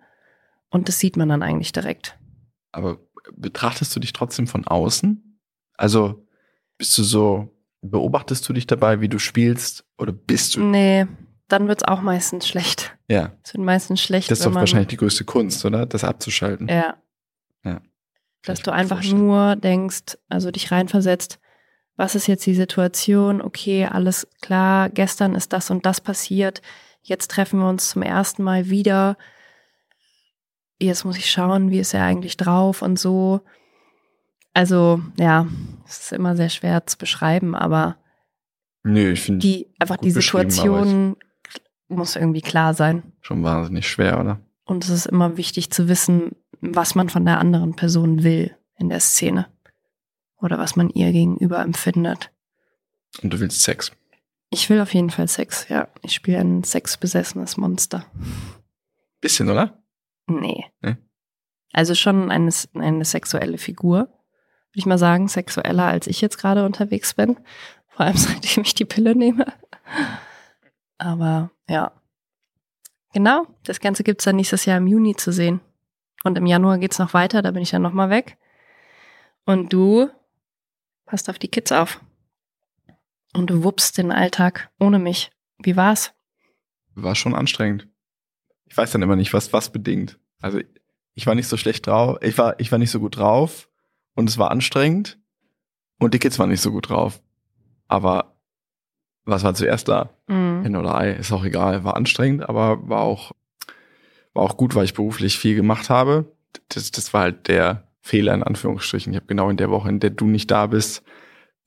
und 0.69 0.87
das 0.87 0.99
sieht 0.99 1.15
man 1.17 1.29
dann 1.29 1.43
eigentlich 1.43 1.71
direkt. 1.71 2.17
Aber 2.71 2.97
betrachtest 3.35 3.95
du 3.95 3.99
dich 3.99 4.13
trotzdem 4.13 4.47
von 4.47 4.65
außen? 4.65 5.39
Also 5.75 6.25
bist 6.77 6.97
du 6.97 7.03
so, 7.03 7.49
beobachtest 7.81 8.47
du 8.49 8.53
dich 8.53 8.65
dabei, 8.67 8.99
wie 9.01 9.09
du 9.09 9.19
spielst 9.19 9.85
oder 9.97 10.11
bist 10.11 10.55
du? 10.55 10.61
Nee, 10.63 11.05
dann 11.47 11.67
wird's 11.67 11.83
auch 11.83 12.01
meistens 12.01 12.47
schlecht. 12.47 12.97
Ja, 13.07 13.33
Es 13.43 13.53
wird 13.53 13.63
meistens 13.63 14.01
schlecht, 14.01 14.31
das 14.31 14.39
ist 14.39 14.45
doch 14.45 14.55
wahrscheinlich 14.55 14.87
die 14.87 14.97
größte 14.97 15.23
Kunst, 15.23 15.63
oder? 15.65 15.85
Das 15.85 16.03
abzuschalten. 16.03 16.67
ja, 16.67 16.97
Ja. 17.63 17.81
Dass 18.45 18.61
du 18.61 18.71
einfach 18.71 18.97
vorstellen. 18.97 19.25
nur 19.25 19.55
denkst, 19.55 20.17
also 20.29 20.51
dich 20.51 20.71
reinversetzt, 20.71 21.39
was 21.95 22.15
ist 22.15 22.27
jetzt 22.27 22.45
die 22.45 22.55
Situation? 22.55 23.41
Okay, 23.41 23.85
alles 23.85 24.27
klar, 24.41 24.89
gestern 24.89 25.35
ist 25.35 25.53
das 25.53 25.69
und 25.69 25.85
das 25.85 26.01
passiert. 26.01 26.61
Jetzt 27.01 27.31
treffen 27.31 27.59
wir 27.59 27.69
uns 27.69 27.89
zum 27.89 28.01
ersten 28.01 28.43
Mal 28.43 28.69
wieder. 28.69 29.17
Jetzt 30.79 31.05
muss 31.05 31.17
ich 31.17 31.29
schauen, 31.29 31.69
wie 31.69 31.79
ist 31.79 31.93
er 31.93 32.03
eigentlich 32.03 32.37
drauf 32.37 32.81
und 32.81 32.97
so. 32.97 33.41
Also, 34.53 35.01
ja, 35.17 35.47
es 35.85 35.99
ist 35.99 36.13
immer 36.13 36.35
sehr 36.35 36.49
schwer 36.49 36.85
zu 36.85 36.97
beschreiben, 36.97 37.55
aber 37.55 37.97
Nö, 38.83 39.11
ich 39.11 39.25
die 39.27 39.73
einfach 39.79 39.97
die 39.97 40.11
Situation 40.11 41.15
muss 41.87 42.15
irgendwie 42.15 42.41
klar 42.41 42.73
sein. 42.73 43.13
schon 43.21 43.43
wahnsinnig 43.43 43.87
schwer, 43.87 44.19
oder? 44.19 44.39
Und 44.65 44.83
es 44.83 44.89
ist 44.89 45.05
immer 45.05 45.37
wichtig 45.37 45.71
zu 45.71 45.87
wissen, 45.87 46.35
was 46.61 46.95
man 46.95 47.09
von 47.09 47.25
der 47.25 47.39
anderen 47.39 47.75
Person 47.75 48.23
will 48.23 48.55
in 48.77 48.89
der 48.89 48.99
Szene. 48.99 49.47
Oder 50.37 50.57
was 50.57 50.75
man 50.75 50.89
ihr 50.89 51.11
gegenüber 51.11 51.59
empfindet. 51.59 52.31
Und 53.21 53.31
du 53.31 53.39
willst 53.39 53.61
Sex. 53.61 53.91
Ich 54.49 54.69
will 54.69 54.79
auf 54.81 54.93
jeden 54.93 55.09
Fall 55.09 55.27
Sex, 55.27 55.67
ja. 55.69 55.87
Ich 56.01 56.13
spiele 56.13 56.39
ein 56.39 56.63
sexbesessenes 56.63 57.57
Monster. 57.57 58.05
Bisschen, 59.19 59.49
oder? 59.49 59.83
Nee. 60.27 60.65
Nee? 60.81 60.97
Also 61.71 61.95
schon 61.95 62.29
eine, 62.29 62.51
eine 62.75 63.05
sexuelle 63.05 63.57
Figur, 63.57 63.97
würde 63.97 64.09
ich 64.75 64.85
mal 64.85 64.97
sagen. 64.99 65.27
Sexueller, 65.27 65.85
als 65.85 66.07
ich 66.07 66.21
jetzt 66.21 66.37
gerade 66.37 66.65
unterwegs 66.65 67.15
bin. 67.15 67.37
Vor 67.87 68.05
allem, 68.05 68.17
seitdem 68.17 68.63
ich 68.63 68.75
die 68.75 68.85
Pille 68.85 69.15
nehme. 69.15 69.51
Aber 70.97 71.51
ja. 71.67 71.91
Genau, 73.13 73.45
das 73.63 73.79
Ganze 73.79 74.03
gibt's 74.03 74.25
dann 74.25 74.35
nächstes 74.35 74.65
Jahr 74.65 74.77
im 74.77 74.87
Juni 74.87 75.15
zu 75.15 75.31
sehen. 75.31 75.61
Und 76.23 76.37
im 76.37 76.45
Januar 76.45 76.77
geht's 76.79 76.99
noch 76.99 77.13
weiter, 77.13 77.41
da 77.41 77.51
bin 77.51 77.61
ich 77.61 77.69
dann 77.69 77.81
nochmal 77.81 78.09
weg. 78.09 78.37
Und 79.45 79.71
du 79.71 80.09
passt 81.05 81.29
auf 81.29 81.37
die 81.37 81.47
Kids 81.47 81.71
auf. 81.71 82.01
Und 83.35 83.49
du 83.49 83.63
wuppst 83.63 83.97
den 83.97 84.11
Alltag 84.11 84.69
ohne 84.79 84.99
mich. 84.99 85.31
Wie 85.59 85.75
war's? 85.75 86.13
War 86.95 87.15
schon 87.15 87.35
anstrengend. 87.35 87.87
Ich 88.65 88.77
weiß 88.77 88.91
dann 88.91 89.01
immer 89.01 89.15
nicht, 89.15 89.33
was 89.33 89.53
was 89.53 89.71
bedingt. 89.71 90.19
Also 90.39 90.59
ich 91.13 91.27
war 91.27 91.35
nicht 91.35 91.47
so 91.47 91.57
schlecht 91.57 91.85
drauf, 91.87 92.17
ich 92.21 92.37
war, 92.37 92.59
ich 92.59 92.71
war 92.71 92.79
nicht 92.79 92.91
so 92.91 92.99
gut 92.99 93.17
drauf 93.17 93.69
und 94.15 94.29
es 94.29 94.37
war 94.37 94.51
anstrengend 94.51 95.19
und 95.99 96.13
die 96.13 96.19
Kids 96.19 96.39
waren 96.39 96.49
nicht 96.49 96.61
so 96.61 96.71
gut 96.71 96.89
drauf. 96.89 97.21
Aber 97.87 98.32
was 99.25 99.43
war 99.43 99.53
zuerst 99.53 99.87
da? 99.87 100.09
Mhm. 100.27 100.63
Hin 100.63 100.75
oder 100.75 100.95
Ei, 100.95 101.11
ist 101.11 101.31
auch 101.31 101.43
egal. 101.43 101.83
War 101.83 101.95
anstrengend, 101.95 102.47
aber 102.47 102.87
war 102.87 103.01
auch, 103.01 103.31
war 104.33 104.43
auch 104.43 104.57
gut, 104.57 104.75
weil 104.75 104.85
ich 104.85 104.93
beruflich 104.93 105.37
viel 105.37 105.55
gemacht 105.55 105.89
habe. 105.89 106.25
Das, 106.69 106.91
das 106.91 107.13
war 107.13 107.21
halt 107.21 107.47
der 107.47 107.87
Fehler 108.01 108.33
in 108.33 108.43
Anführungsstrichen. 108.43 109.13
Ich 109.13 109.17
habe 109.17 109.27
genau 109.27 109.49
in 109.49 109.57
der 109.57 109.69
Woche, 109.69 109.89
in 109.89 109.99
der 109.99 110.09
du 110.09 110.25
nicht 110.25 110.51
da 110.51 110.67
bist, 110.67 111.03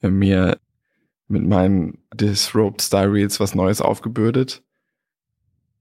äh, 0.03 0.09
mir 0.09 0.59
mit 1.29 1.45
meinen 1.45 1.99
Disrobed 2.15 2.83
Style 2.83 3.13
Reels 3.13 3.41
was 3.41 3.55
Neues 3.55 3.81
aufgebürdet. 3.81 4.63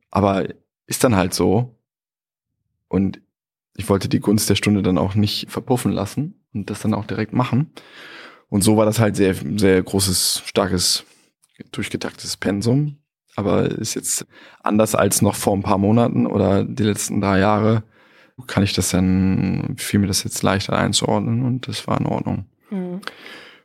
Aber 0.09 0.47
ist 0.88 1.03
dann 1.03 1.15
halt 1.15 1.33
so. 1.33 1.77
Und 2.88 3.21
ich 3.75 3.89
wollte 3.89 4.07
die 4.07 4.21
Gunst 4.21 4.49
der 4.49 4.55
Stunde 4.55 4.81
dann 4.81 4.97
auch 4.97 5.15
nicht 5.15 5.51
verpuffen 5.51 5.91
lassen 5.91 6.45
und 6.53 6.69
das 6.69 6.79
dann 6.81 6.93
auch 6.93 7.05
direkt 7.05 7.33
machen. 7.33 7.71
Und 8.49 8.63
so 8.63 8.77
war 8.77 8.85
das 8.85 8.99
halt 8.99 9.15
sehr, 9.15 9.35
sehr 9.35 9.83
großes, 9.83 10.43
starkes, 10.45 11.03
durchgetaktetes 11.71 12.37
Pensum. 12.37 12.97
Aber 13.35 13.65
ist 13.69 13.95
jetzt 13.95 14.25
anders 14.63 14.95
als 14.95 15.21
noch 15.21 15.35
vor 15.35 15.55
ein 15.55 15.63
paar 15.63 15.77
Monaten 15.77 16.25
oder 16.25 16.63
die 16.63 16.83
letzten 16.83 17.19
drei 17.19 17.39
Jahre, 17.39 17.83
kann 18.47 18.63
ich 18.63 18.73
das 18.73 18.89
dann, 18.89 19.75
fiel 19.77 19.99
mir 19.99 20.07
das 20.07 20.23
jetzt 20.23 20.41
leichter 20.43 20.77
einzuordnen 20.77 21.43
und 21.43 21.67
das 21.67 21.87
war 21.87 21.99
in 21.99 22.05
Ordnung. 22.05 22.45
Mhm. 22.69 23.01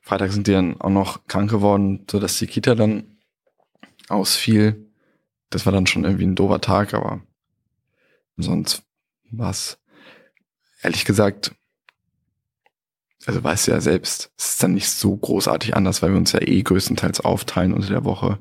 Freitag 0.01 0.33
sind 0.33 0.47
die 0.47 0.53
dann 0.53 0.81
auch 0.81 0.91
noch 0.91 1.27
krank 1.27 1.51
geworden, 1.51 2.05
so 2.11 2.19
dass 2.19 2.39
die 2.39 2.47
Kita 2.47 2.75
dann 2.75 3.19
ausfiel. 4.09 4.91
Das 5.51 5.67
war 5.67 5.73
dann 5.73 5.87
schon 5.87 6.05
irgendwie 6.05 6.27
ein 6.27 6.37
doofer 6.37 6.61
Tag, 6.61 6.95
aber 6.95 7.21
sonst 8.37 8.83
war 9.31 9.51
es 9.51 9.79
ehrlich 10.83 11.05
gesagt, 11.05 11.53
also 13.31 13.45
weißt 13.45 13.69
du 13.69 13.71
ja 13.71 13.81
selbst, 13.81 14.33
es 14.37 14.51
ist 14.51 14.63
dann 14.65 14.75
nicht 14.75 14.91
so 14.91 15.17
großartig 15.17 15.77
anders, 15.77 16.03
weil 16.03 16.11
wir 16.11 16.19
uns 16.19 16.33
ja 16.33 16.43
eh 16.43 16.63
größtenteils 16.63 17.21
aufteilen 17.21 17.73
unter 17.73 17.87
der 17.87 18.05
Woche. 18.05 18.41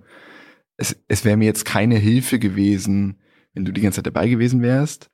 Es, 0.77 0.95
es 1.07 1.23
wäre 1.23 1.37
mir 1.37 1.45
jetzt 1.45 1.63
keine 1.63 1.95
Hilfe 1.95 2.39
gewesen, 2.39 3.19
wenn 3.53 3.65
du 3.65 3.71
die 3.71 3.81
ganze 3.81 3.97
Zeit 3.97 4.07
dabei 4.07 4.27
gewesen 4.27 4.63
wärst. 4.63 5.11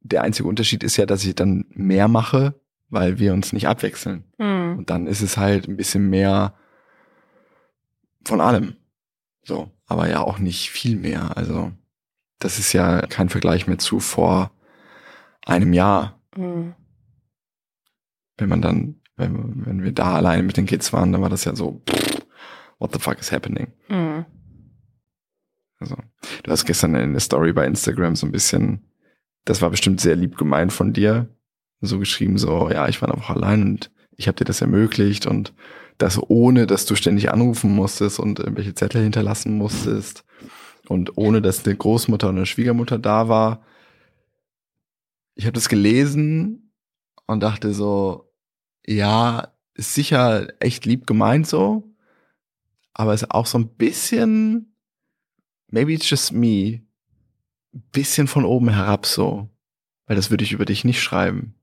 Der 0.00 0.22
einzige 0.22 0.48
Unterschied 0.48 0.82
ist 0.82 0.96
ja, 0.96 1.04
dass 1.04 1.26
ich 1.26 1.34
dann 1.34 1.66
mehr 1.74 2.08
mache, 2.08 2.58
weil 2.88 3.18
wir 3.18 3.34
uns 3.34 3.52
nicht 3.52 3.68
abwechseln. 3.68 4.24
Mhm. 4.38 4.78
Und 4.78 4.88
dann 4.88 5.08
ist 5.08 5.20
es 5.20 5.36
halt 5.36 5.68
ein 5.68 5.76
bisschen 5.76 6.08
mehr 6.08 6.54
von 8.24 8.40
allem. 8.40 8.76
So, 9.42 9.70
aber 9.84 10.08
ja 10.08 10.22
auch 10.22 10.38
nicht 10.38 10.70
viel 10.70 10.96
mehr. 10.96 11.36
Also, 11.36 11.70
das 12.38 12.58
ist 12.58 12.72
ja 12.72 13.02
kein 13.02 13.28
Vergleich 13.28 13.66
mehr 13.66 13.78
zu 13.78 14.00
vor 14.00 14.52
einem 15.44 15.74
Jahr, 15.74 16.18
Mhm. 16.36 16.74
Wenn 18.36 18.48
man 18.48 18.62
dann, 18.62 18.96
wenn, 19.16 19.66
wenn 19.66 19.82
wir 19.82 19.92
da 19.92 20.14
alleine 20.14 20.42
mit 20.42 20.56
den 20.56 20.66
Kids 20.66 20.92
waren, 20.92 21.12
dann 21.12 21.22
war 21.22 21.30
das 21.30 21.44
ja 21.44 21.54
so, 21.54 21.82
pff, 21.88 22.26
what 22.78 22.92
the 22.92 22.98
fuck 22.98 23.18
is 23.20 23.32
happening? 23.32 23.68
Mhm. 23.88 24.24
Also, 25.78 25.96
du 26.42 26.50
hast 26.50 26.64
gestern 26.64 26.94
in 26.94 27.12
der 27.12 27.20
Story 27.20 27.52
bei 27.52 27.66
Instagram 27.66 28.16
so 28.16 28.26
ein 28.26 28.32
bisschen, 28.32 28.84
das 29.44 29.60
war 29.60 29.70
bestimmt 29.70 30.00
sehr 30.00 30.16
lieb 30.16 30.36
gemeint 30.36 30.72
von 30.72 30.92
dir, 30.92 31.28
so 31.80 31.98
geschrieben, 31.98 32.38
so, 32.38 32.70
ja, 32.70 32.88
ich 32.88 33.02
war 33.02 33.12
einfach 33.12 33.34
allein 33.34 33.62
und 33.62 33.90
ich 34.16 34.28
habe 34.28 34.36
dir 34.36 34.44
das 34.44 34.60
ermöglicht 34.60 35.26
und 35.26 35.52
das 35.98 36.20
ohne, 36.28 36.66
dass 36.66 36.86
du 36.86 36.94
ständig 36.96 37.30
anrufen 37.30 37.74
musstest 37.74 38.18
und 38.18 38.38
irgendwelche 38.38 38.74
Zettel 38.74 39.02
hinterlassen 39.02 39.56
musstest 39.56 40.24
und 40.88 41.16
ohne, 41.16 41.40
dass 41.40 41.64
eine 41.64 41.76
Großmutter 41.76 42.28
oder 42.28 42.38
eine 42.38 42.46
Schwiegermutter 42.46 42.98
da 42.98 43.28
war. 43.28 43.62
Ich 45.34 45.44
habe 45.44 45.54
das 45.54 45.68
gelesen 45.68 46.63
und 47.26 47.40
dachte 47.40 47.72
so, 47.72 48.32
ja, 48.86 49.54
ist 49.74 49.94
sicher 49.94 50.48
echt 50.60 50.84
lieb 50.86 51.06
gemeint 51.06 51.46
so, 51.46 51.94
aber 52.92 53.14
ist 53.14 53.30
auch 53.30 53.46
so 53.46 53.58
ein 53.58 53.68
bisschen, 53.68 54.76
maybe 55.68 55.92
it's 55.92 56.08
just 56.08 56.32
me, 56.32 56.82
bisschen 57.92 58.28
von 58.28 58.44
oben 58.44 58.68
herab 58.68 59.06
so. 59.06 59.48
Weil 60.06 60.16
das 60.16 60.30
würde 60.30 60.44
ich 60.44 60.52
über 60.52 60.64
dich 60.64 60.84
nicht 60.84 61.02
schreiben. 61.02 61.54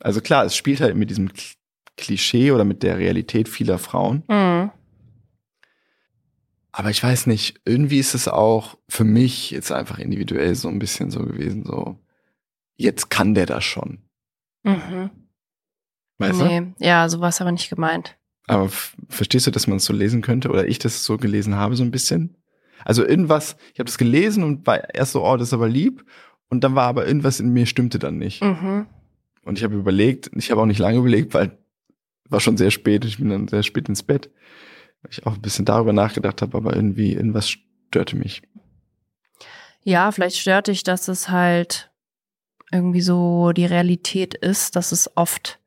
Also 0.00 0.20
klar, 0.20 0.44
es 0.44 0.54
spielt 0.54 0.80
halt 0.80 0.96
mit 0.96 1.10
diesem 1.10 1.30
Klischee 1.96 2.50
oder 2.50 2.64
mit 2.64 2.82
der 2.82 2.98
Realität 2.98 3.48
vieler 3.48 3.78
Frauen. 3.78 4.22
Mhm. 4.28 4.70
Aber 6.72 6.90
ich 6.90 7.02
weiß 7.02 7.26
nicht, 7.28 7.60
irgendwie 7.64 8.00
ist 8.00 8.14
es 8.14 8.26
auch 8.26 8.76
für 8.88 9.04
mich 9.04 9.52
jetzt 9.52 9.70
einfach 9.70 9.98
individuell 9.98 10.54
so 10.56 10.68
ein 10.68 10.80
bisschen 10.80 11.10
so 11.10 11.20
gewesen, 11.20 11.64
so, 11.64 12.00
jetzt 12.76 13.10
kann 13.10 13.34
der 13.34 13.46
das 13.46 13.64
schon. 13.64 14.02
Mhm. 14.64 15.10
Weißt 16.18 16.40
du? 16.40 16.44
Nee, 16.44 16.74
ja, 16.78 17.08
so 17.08 17.20
war 17.20 17.28
es 17.28 17.40
aber 17.40 17.52
nicht 17.52 17.70
gemeint. 17.70 18.16
Aber 18.46 18.68
verstehst 19.08 19.46
du, 19.46 19.50
dass 19.50 19.66
man 19.66 19.78
es 19.78 19.84
so 19.84 19.92
lesen 19.92 20.22
könnte? 20.22 20.50
Oder 20.50 20.66
ich 20.66 20.78
das 20.78 21.04
so 21.04 21.16
gelesen 21.16 21.54
habe, 21.56 21.76
so 21.76 21.82
ein 21.82 21.90
bisschen? 21.90 22.36
Also 22.84 23.06
irgendwas, 23.06 23.56
ich 23.72 23.78
habe 23.78 23.86
das 23.86 23.98
gelesen 23.98 24.42
und 24.44 24.66
war 24.66 24.94
erst 24.94 25.12
so, 25.12 25.24
oh, 25.24 25.36
das 25.36 25.48
ist 25.48 25.54
aber 25.54 25.68
lieb. 25.68 26.04
Und 26.50 26.62
dann 26.62 26.74
war 26.74 26.86
aber 26.86 27.06
irgendwas 27.06 27.40
in 27.40 27.50
mir 27.50 27.66
stimmte 27.66 27.98
dann 27.98 28.18
nicht. 28.18 28.42
Mhm. 28.42 28.86
Und 29.44 29.58
ich 29.58 29.64
habe 29.64 29.74
überlegt, 29.74 30.30
ich 30.34 30.50
habe 30.50 30.60
auch 30.60 30.66
nicht 30.66 30.78
lange 30.78 30.98
überlegt, 30.98 31.34
weil 31.34 31.58
war 32.28 32.40
schon 32.40 32.56
sehr 32.56 32.70
spät, 32.70 33.04
ich 33.04 33.18
bin 33.18 33.28
dann 33.28 33.48
sehr 33.48 33.62
spät 33.62 33.88
ins 33.88 34.02
Bett. 34.02 34.30
Weil 35.02 35.10
Ich 35.10 35.26
auch 35.26 35.34
ein 35.34 35.42
bisschen 35.42 35.64
darüber 35.64 35.92
nachgedacht 35.92 36.42
habe, 36.42 36.56
aber 36.56 36.74
irgendwie 36.74 37.12
irgendwas 37.12 37.48
störte 37.48 38.16
mich. 38.16 38.42
Ja, 39.82 40.10
vielleicht 40.12 40.38
stört 40.38 40.68
dich, 40.68 40.82
dass 40.82 41.08
es 41.08 41.28
halt 41.28 41.90
irgendwie 42.74 43.00
so 43.00 43.52
die 43.52 43.64
Realität 43.66 44.34
ist, 44.34 44.76
dass 44.76 44.92
es 44.92 45.10
oft 45.16 45.60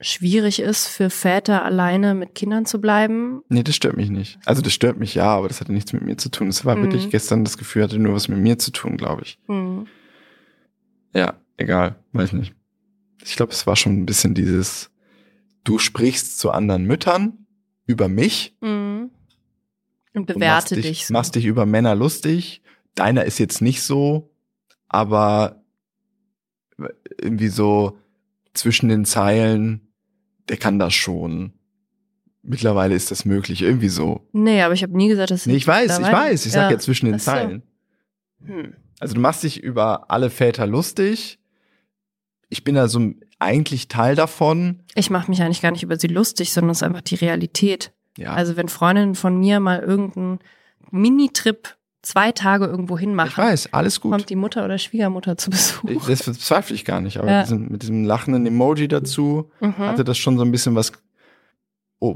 schwierig 0.00 0.60
ist 0.60 0.86
für 0.86 1.10
Väter 1.10 1.64
alleine 1.64 2.14
mit 2.14 2.34
Kindern 2.34 2.66
zu 2.66 2.80
bleiben. 2.80 3.42
Nee, 3.48 3.64
das 3.64 3.74
stört 3.74 3.96
mich 3.96 4.10
nicht. 4.10 4.38
Also 4.46 4.62
das 4.62 4.72
stört 4.72 4.96
mich 4.98 5.14
ja, 5.14 5.26
aber 5.26 5.48
das 5.48 5.60
hatte 5.60 5.72
nichts 5.72 5.92
mit 5.92 6.02
mir 6.02 6.16
zu 6.16 6.28
tun. 6.30 6.48
Es 6.48 6.64
war 6.64 6.76
Mhm. 6.76 6.82
wirklich 6.84 7.10
gestern 7.10 7.44
das 7.44 7.58
Gefühl, 7.58 7.82
hatte 7.82 7.98
nur 7.98 8.14
was 8.14 8.28
mit 8.28 8.38
mir 8.38 8.58
zu 8.58 8.70
tun, 8.70 8.96
glaube 8.96 9.22
ich. 9.22 9.38
Mhm. 9.48 9.86
Ja, 11.14 11.34
egal, 11.56 11.96
weiß 12.12 12.32
nicht. 12.34 12.54
Ich 13.24 13.34
glaube, 13.34 13.52
es 13.52 13.66
war 13.66 13.74
schon 13.74 14.00
ein 14.00 14.06
bisschen 14.06 14.34
dieses, 14.34 14.90
du 15.64 15.78
sprichst 15.78 16.38
zu 16.38 16.52
anderen 16.52 16.84
Müttern 16.84 17.46
über 17.86 18.08
mich. 18.08 18.56
Mhm. 18.60 19.10
Und 20.14 20.20
und 20.20 20.26
bewerte 20.26 20.74
machst 20.76 20.84
dich. 20.84 21.06
so. 21.06 21.12
Machst 21.12 21.34
dich 21.34 21.44
über 21.44 21.66
Männer 21.66 21.94
lustig. 21.96 22.62
Deiner 22.94 23.24
ist 23.24 23.38
jetzt 23.38 23.60
nicht 23.62 23.82
so, 23.82 24.30
aber 24.88 25.57
irgendwie 27.20 27.48
so 27.48 27.98
zwischen 28.54 28.88
den 28.88 29.04
Zeilen, 29.04 29.92
der 30.48 30.56
kann 30.56 30.78
das 30.78 30.94
schon. 30.94 31.52
Mittlerweile 32.42 32.94
ist 32.94 33.10
das 33.10 33.24
möglich, 33.24 33.62
irgendwie 33.62 33.88
so. 33.88 34.26
Nee, 34.32 34.62
aber 34.62 34.74
ich 34.74 34.82
habe 34.82 34.96
nie 34.96 35.08
gesagt, 35.08 35.30
dass 35.30 35.46
Nee, 35.46 35.56
ich 35.56 35.66
weiß, 35.66 35.98
ich 35.98 36.06
weiß, 36.06 36.46
ich 36.46 36.52
sag 36.52 36.70
ja 36.70 36.78
zwischen 36.78 37.06
den 37.06 37.18
so. 37.18 37.24
Zeilen. 37.24 37.62
Hm. 38.44 38.74
Also 39.00 39.14
du 39.14 39.20
machst 39.20 39.42
dich 39.42 39.62
über 39.62 40.10
alle 40.10 40.30
Väter 40.30 40.66
lustig. 40.66 41.38
Ich 42.48 42.64
bin 42.64 42.76
also 42.76 43.12
eigentlich 43.38 43.88
Teil 43.88 44.16
davon. 44.16 44.80
Ich 44.94 45.10
mache 45.10 45.30
mich 45.30 45.42
eigentlich 45.42 45.60
gar 45.60 45.70
nicht 45.70 45.82
über 45.82 45.98
sie 45.98 46.08
lustig, 46.08 46.52
sondern 46.52 46.70
es 46.70 46.78
ist 46.78 46.82
einfach 46.82 47.02
die 47.02 47.14
Realität. 47.16 47.92
Ja, 48.16 48.32
Also 48.32 48.56
wenn 48.56 48.68
Freundinnen 48.68 49.14
von 49.14 49.38
mir 49.38 49.60
mal 49.60 49.78
irgendeinen 49.80 50.40
Minitrip 50.90 51.76
zwei 52.02 52.32
Tage 52.32 52.66
irgendwo 52.66 52.96
hin 52.98 53.18
ich 53.26 53.36
weiß, 53.38 53.72
alles 53.72 54.00
gut. 54.00 54.12
kommt 54.12 54.30
die 54.30 54.36
Mutter 54.36 54.64
oder 54.64 54.78
Schwiegermutter 54.78 55.36
zu 55.36 55.50
Besuch. 55.50 56.06
Das 56.06 56.22
bezweifle 56.24 56.74
ich 56.74 56.84
gar 56.84 57.00
nicht, 57.00 57.18
aber 57.18 57.30
Ja. 57.30 57.46
mit 57.56 57.82
diesem 57.82 58.04
lachenden 58.04 58.46
Emoji 58.46 58.88
dazu 58.88 59.50
Mhm. 59.60 59.76
hatte 59.78 60.04
das 60.04 60.16
schon 60.18 60.36
so 60.38 60.44
ein 60.44 60.52
bisschen 60.52 60.74
was 60.74 60.92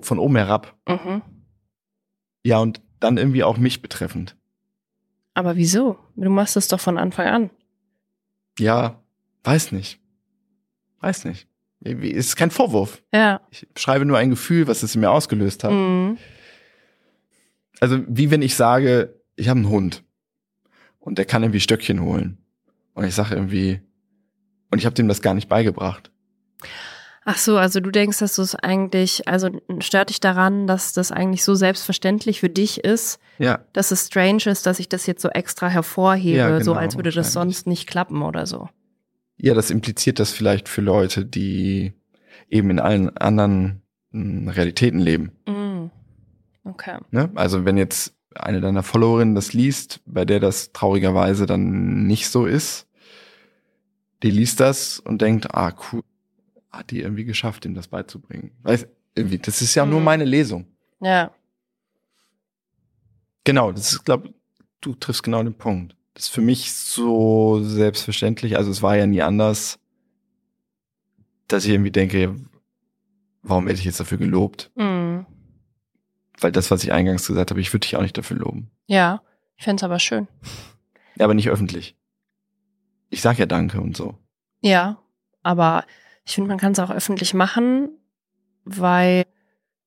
von 0.03 0.18
oben 0.18 0.37
herab. 0.37 0.77
Mhm. 0.88 1.23
Ja, 2.45 2.59
und 2.59 2.81
dann 3.01 3.16
irgendwie 3.18 3.42
auch 3.45 3.59
mich 3.59 3.83
betreffend. 3.83 4.37
Aber 5.35 5.57
wieso? 5.57 5.99
Du 6.14 6.31
machst 6.31 6.57
es 6.57 6.68
doch 6.68 6.81
von 6.81 6.99
Anfang 6.99 7.27
an. 7.27 7.51
Ja, 8.59 9.01
weiß 9.45 9.73
nicht. 9.73 9.99
Weiß 11.01 11.25
nicht. 11.25 11.49
Es 11.85 12.27
ist 12.27 12.37
kein 12.37 12.53
Vorwurf. 12.53 13.03
Ja. 13.12 13.40
Ich 13.51 13.66
schreibe 13.77 14.05
nur 14.05 14.18
ein 14.18 14.31
Gefühl, 14.31 14.68
was 14.68 14.85
es 14.85 14.95
in 14.95 15.01
mir 15.01 15.11
ausgelöst 15.11 15.64
hat. 15.64 15.73
Mhm. 15.73 16.16
Also 17.81 17.99
wie 18.07 18.31
wenn 18.31 18.42
ich 18.42 18.55
sage, 18.55 19.21
ich 19.43 19.49
habe 19.49 19.59
einen 19.61 19.69
Hund 19.69 20.05
und 20.99 21.19
der 21.19 21.25
kann 21.25 21.43
irgendwie 21.43 21.61
Stöckchen 21.61 22.01
holen. 22.01 22.39
Und 22.95 23.05
ich 23.05 23.15
sage 23.15 23.35
irgendwie, 23.35 23.81
und 24.71 24.79
ich 24.79 24.87
habe 24.87 24.95
dem 24.95 25.09
das 25.09 25.23
gar 25.23 25.35
nicht 25.35 25.49
beigebracht. 25.49 26.11
Ach 27.25 27.39
so, 27.39 27.57
also 27.57 27.79
du 27.81 27.91
denkst, 27.93 28.19
dass 28.19 28.35
du 28.35 28.43
es 28.43 28.55
eigentlich, 28.57 29.29
also 29.29 29.49
stört 29.79 30.11
dich 30.11 30.19
daran, 30.19 30.67
dass 30.67 30.93
das 30.93 31.13
eigentlich 31.13 31.45
so 31.45 31.55
selbstverständlich 31.55 32.41
für 32.41 32.49
dich 32.51 32.83
ist, 32.83 33.21
Ja, 33.39 33.61
dass 33.73 33.93
es 33.93 34.07
strange 34.09 34.43
ist, 34.47 34.67
dass 34.67 34.81
ich 34.81 34.89
das 34.89 35.07
jetzt 35.07 35.23
so 35.23 35.29
extra 35.29 35.69
hervorhebe, 35.69 36.37
Ja, 36.39 36.61
so 36.61 36.73
genau, 36.73 36.81
als 36.83 36.97
würde 36.97 37.11
das 37.13 37.33
sonst 37.33 37.67
nicht 37.69 37.87
klappen 37.87 38.23
oder 38.23 38.45
so. 38.47 38.69
ja, 39.37 39.55
das 39.55 39.71
impliziert 39.71 40.19
das 40.19 40.33
vielleicht 40.33 40.69
für 40.69 40.81
Leute, 40.81 41.25
die 41.25 41.93
eben 42.49 42.71
in 42.71 42.81
allen 42.81 43.17
anderen 43.17 43.83
mh, 44.11 44.51
Realitäten 44.53 44.99
leben. 44.99 45.31
Mhm. 45.47 45.91
Okay. 46.65 46.99
Ne? 47.13 47.31
Also 47.37 47.65
wenn 47.65 47.77
jetzt 47.77 48.15
eine 48.37 48.61
deiner 48.61 48.83
Followerinnen 48.83 49.35
das 49.35 49.53
liest, 49.53 50.01
bei 50.07 50.25
der 50.25 50.40
das 50.40 50.73
traurigerweise 50.73 51.47
dann 51.47 52.07
nicht 52.07 52.29
so 52.29 52.47
ist, 52.47 52.87
die 54.23 54.31
liest 54.31 54.61
das 54.61 54.99
und 55.01 55.21
denkt, 55.23 55.55
ah 55.55 55.73
cool, 55.92 56.03
hat 56.71 56.90
die 56.90 57.01
irgendwie 57.01 57.25
geschafft, 57.25 57.64
ihm 57.64 57.75
das 57.75 57.88
beizubringen. 57.88 58.53
Weiß, 58.62 58.87
irgendwie, 59.14 59.38
das 59.38 59.61
ist 59.62 59.75
ja 59.75 59.85
nur 59.85 59.99
Mhm. 60.01 60.05
meine 60.05 60.25
Lesung. 60.25 60.66
Ja. 61.01 61.31
Genau, 63.45 63.73
das 63.73 63.92
ist, 63.92 64.05
glaube 64.05 64.33
du 64.81 64.95
triffst 64.95 65.23
genau 65.23 65.42
den 65.42 65.55
Punkt. 65.55 65.97
Das 66.14 66.25
ist 66.25 66.31
für 66.31 66.40
mich 66.40 66.73
so 66.73 67.62
selbstverständlich, 67.62 68.57
also 68.57 68.71
es 68.71 68.83
war 68.83 68.97
ja 68.97 69.07
nie 69.07 69.23
anders, 69.23 69.79
dass 71.49 71.64
ich 71.64 71.71
irgendwie 71.71 71.90
denke, 71.90 72.35
warum 73.42 73.66
werde 73.66 73.79
ich 73.79 73.85
jetzt 73.85 74.01
dafür 74.01 74.18
gelobt? 74.18 74.71
Mhm. 74.75 74.83
Weil 76.43 76.53
das, 76.53 76.71
was 76.71 76.83
ich 76.85 76.93
eingangs 76.93 77.27
gesagt 77.27 77.51
habe, 77.51 77.61
ich 77.61 77.73
würde 77.73 77.81
dich 77.87 77.97
auch 77.97 78.03
nicht 78.03 78.17
dafür 78.19 78.37
loben. 78.37 78.71
Ja. 78.87 79.23
Ich 79.57 79.65
fände 79.65 79.81
es 79.81 79.85
aber 79.85 79.99
schön. 79.99 80.29
Ja, 81.17 81.25
aber 81.27 81.35
nicht 81.35 81.49
öffentlich. 81.51 81.97
Ich 83.11 83.21
sag 83.23 83.39
ja 83.39 83.47
Danke 83.47 83.81
und 83.81 83.97
so. 83.97 84.17
Ja. 84.61 84.99
Aber 85.43 85.85
ich 86.25 86.35
finde, 86.35 86.49
man 86.49 86.59
kann 86.59 86.73
es 86.73 86.79
auch 86.79 86.91
öffentlich 86.91 87.35
machen, 87.35 87.91
weil 88.65 89.25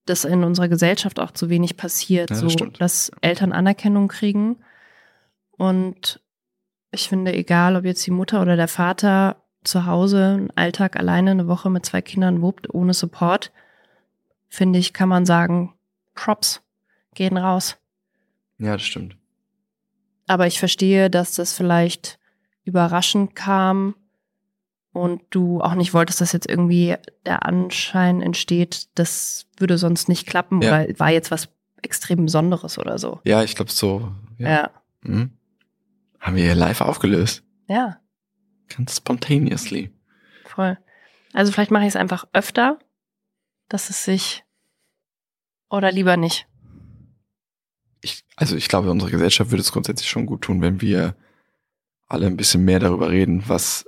das 0.05 0.23
in 0.25 0.43
unserer 0.43 0.67
Gesellschaft 0.67 1.19
auch 1.19 1.31
zu 1.31 1.49
wenig 1.49 1.77
passiert, 1.77 2.29
Ja, 2.29 2.35
das 2.35 2.39
so 2.39 2.49
stimmt. 2.49 2.79
dass 2.79 3.11
Eltern 3.21 3.51
Anerkennung 3.51 4.07
kriegen. 4.07 4.57
Und 5.51 6.21
ich 6.91 7.09
finde, 7.09 7.33
egal 7.33 7.75
ob 7.75 7.85
jetzt 7.85 8.05
die 8.05 8.11
Mutter 8.11 8.41
oder 8.41 8.55
der 8.55 8.67
Vater 8.67 9.37
zu 9.63 9.85
Hause 9.85 10.23
einen 10.25 10.51
Alltag 10.55 10.95
alleine 10.97 11.31
eine 11.31 11.47
Woche 11.47 11.69
mit 11.69 11.85
zwei 11.85 12.01
Kindern 12.01 12.41
wuppt, 12.41 12.71
ohne 12.73 12.93
Support, 12.93 13.51
finde 14.47 14.77
ich, 14.79 14.93
kann 14.93 15.09
man 15.09 15.25
sagen, 15.25 15.73
Props, 16.15 16.61
gehen 17.13 17.37
raus. 17.37 17.77
Ja, 18.57 18.73
das 18.73 18.83
stimmt. 18.83 19.17
Aber 20.27 20.47
ich 20.47 20.59
verstehe, 20.59 21.09
dass 21.09 21.35
das 21.35 21.53
vielleicht 21.53 22.17
überraschend 22.63 23.35
kam 23.35 23.95
und 24.91 25.21
du 25.29 25.61
auch 25.61 25.75
nicht 25.75 25.93
wolltest, 25.93 26.21
dass 26.21 26.31
jetzt 26.31 26.49
irgendwie 26.49 26.95
der 27.25 27.45
Anschein 27.45 28.21
entsteht, 28.21 28.87
das 28.97 29.45
würde 29.57 29.77
sonst 29.77 30.07
nicht 30.09 30.25
klappen 30.25 30.61
Ja. 30.61 30.81
oder 30.83 30.99
war 30.99 31.11
jetzt 31.11 31.29
was 31.31 31.49
extrem 31.83 32.25
Besonderes 32.25 32.79
oder 32.79 32.97
so. 32.97 33.19
Ja, 33.25 33.43
ich 33.43 33.55
glaube 33.55 33.71
so. 33.71 34.11
Ja. 34.37 34.49
Ja. 34.49 34.71
Mhm. 35.01 35.31
Haben 36.19 36.35
wir 36.37 36.43
hier 36.43 36.55
live 36.55 36.81
aufgelöst. 36.81 37.43
ja. 37.67 37.99
Ganz 38.75 38.95
spontaneously. 38.97 39.91
Voll. 40.45 40.75
Also 41.33 41.51
vielleicht 41.51 41.69
mache 41.69 41.83
ich 41.83 41.89
es 41.89 41.95
einfach 41.95 42.25
öfter, 42.33 42.79
dass 43.69 43.91
es 43.91 44.03
sich 44.05 44.43
oder 45.69 45.91
lieber 45.91 46.17
nicht. 46.17 46.47
Ich, 48.01 48.23
also 48.35 48.55
ich 48.55 48.67
glaube, 48.67 48.91
unsere 48.91 49.11
Gesellschaft 49.11 49.51
würde 49.51 49.61
es 49.61 49.71
grundsätzlich 49.71 50.09
schon 50.09 50.25
gut 50.25 50.41
tun, 50.43 50.61
wenn 50.61 50.81
wir 50.81 51.15
alle 52.07 52.27
ein 52.27 52.37
bisschen 52.37 52.63
mehr 52.63 52.79
darüber 52.79 53.09
reden, 53.09 53.43
was 53.47 53.85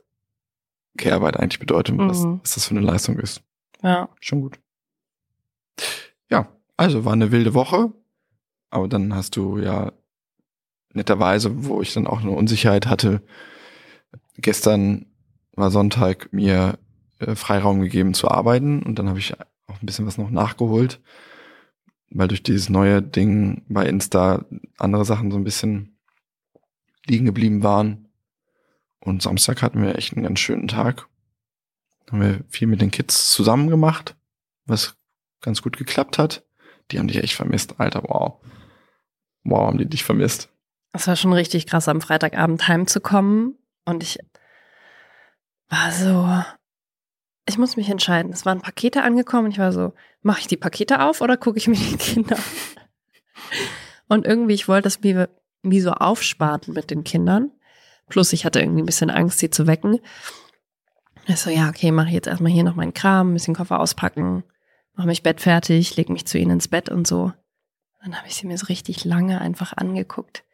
Care-Arbeit 0.98 1.38
eigentlich 1.38 1.60
bedeutet 1.60 1.98
und 2.00 2.10
was, 2.10 2.24
Mhm. 2.24 2.40
was 2.42 2.56
das 2.56 2.66
für 2.66 2.72
eine 2.76 2.86
Leistung 2.86 3.20
ist. 3.20 3.44
Ja. 3.84 4.10
Schon 4.20 4.42
gut. 4.42 4.60
Ja, 6.32 6.48
also 6.78 7.06
war 7.06 7.14
eine 7.14 7.32
wilde 7.32 7.54
Woche, 7.54 7.94
aber 8.72 8.88
dann 8.88 9.14
hast 9.14 9.36
du 9.36 9.60
ja 9.60 9.92
netterweise, 10.94 11.66
wo 11.68 11.82
ich 11.84 11.94
dann 11.94 12.08
auch 12.08 12.22
eine 12.22 12.32
Unsicherheit 12.32 12.88
hatte, 12.88 13.22
gestern 14.38 15.06
war 15.52 15.70
Sonntag 15.70 16.34
mir 16.34 16.80
äh, 17.20 17.36
Freiraum 17.36 17.82
gegeben 17.82 18.16
zu 18.16 18.30
arbeiten 18.30 18.82
und 18.82 18.98
dann 18.98 19.10
habe 19.10 19.20
ich 19.20 19.36
auch 19.68 19.80
ein 19.82 19.86
bisschen 19.86 20.08
was 20.08 20.18
noch 20.18 20.32
nachgeholt, 20.32 21.00
weil 22.10 22.28
durch 22.28 22.44
dieses 22.44 22.70
neue 22.70 23.02
Ding 23.02 23.64
bei 23.68 23.86
Insta 23.86 24.46
andere 24.78 25.06
Sachen 25.06 25.32
so 25.32 25.38
ein 25.38 25.44
bisschen 25.44 25.98
liegen 27.06 27.26
geblieben 27.26 27.64
waren. 27.64 28.08
Und 29.00 29.22
Samstag 29.22 29.62
hatten 29.62 29.82
wir 29.82 29.96
echt 29.96 30.14
einen 30.14 30.24
ganz 30.24 30.40
schönen 30.40 30.68
Tag. 30.68 31.08
Haben 32.10 32.22
wir 32.22 32.44
viel 32.50 32.68
mit 32.68 32.82
den 32.82 32.92
Kids 32.92 33.32
zusammen 33.32 33.70
gemacht, 33.70 34.16
was 34.66 34.98
ganz 35.42 35.62
gut 35.62 35.78
geklappt 35.78 36.18
hat. 36.18 36.46
Die 36.92 37.00
haben 37.00 37.08
dich 37.08 37.18
echt 37.18 37.36
vermisst, 37.36 37.80
Alter, 37.80 38.04
wow. 38.04 38.42
Wow, 39.44 39.68
haben 39.68 39.78
die 39.78 39.88
dich 39.88 40.04
vermisst. 40.04 40.50
Es 40.94 41.08
war 41.08 41.16
schon 41.16 41.34
richtig 41.34 41.68
krass, 41.68 41.88
am 41.88 42.02
Freitagabend 42.02 42.68
heimzukommen. 42.68 43.58
Und 43.86 44.04
ich 44.04 44.20
war 45.70 45.92
so, 45.92 46.44
ich 47.48 47.58
muss 47.58 47.78
mich 47.78 47.90
entscheiden. 47.90 48.32
Es 48.32 48.46
waren 48.46 48.62
Pakete 48.62 49.04
angekommen. 49.04 49.52
Ich 49.52 49.58
war 49.58 49.72
so, 49.72 49.94
mache 50.22 50.42
ich 50.42 50.48
die 50.48 50.58
Pakete 50.58 51.02
auf 51.02 51.22
oder 51.22 51.38
gucke 51.38 51.58
ich 51.58 51.68
mir 51.68 51.76
die 51.76 51.98
Kinder 51.98 52.36
an? 52.36 52.44
Und 54.08 54.26
irgendwie, 54.26 54.54
ich 54.54 54.68
wollte 54.68 54.88
es 54.88 55.04
wie, 55.04 55.26
wie 55.64 55.82
so 55.82 55.92
aufsparten 55.92 56.74
mit 56.74 56.92
den 56.92 57.04
Kindern. 57.04 57.52
Plus, 58.10 58.34
ich 58.34 58.46
hatte 58.46 58.60
irgendwie 58.60 58.82
ein 58.82 58.86
bisschen 58.86 59.10
Angst, 59.10 59.40
sie 59.40 59.50
zu 59.50 59.68
wecken. 59.68 60.00
Ich 61.26 61.38
so, 61.38 61.50
ja, 61.50 61.68
okay, 61.68 61.92
mache 61.92 62.08
ich 62.08 62.14
jetzt 62.14 62.28
erstmal 62.28 62.52
hier 62.52 62.64
noch 62.64 62.76
meinen 62.76 62.94
Kram, 62.94 63.32
ein 63.32 63.34
bisschen 63.34 63.56
Koffer 63.56 63.82
auspacken, 63.82 64.44
mache 64.94 65.08
mich 65.08 65.24
Bett 65.24 65.42
fertig, 65.42 65.98
leg 65.98 66.08
mich 66.08 66.26
zu 66.26 66.38
ihnen 66.38 66.52
ins 66.52 66.70
Bett 66.70 66.88
und 66.88 67.06
so. 67.06 67.34
Dann 68.02 68.16
habe 68.18 68.28
ich 68.28 68.36
sie 68.36 68.48
mir 68.48 68.58
so 68.58 68.68
richtig 68.68 69.04
lange 69.04 69.42
einfach 69.42 69.74
angeguckt. 69.76 70.46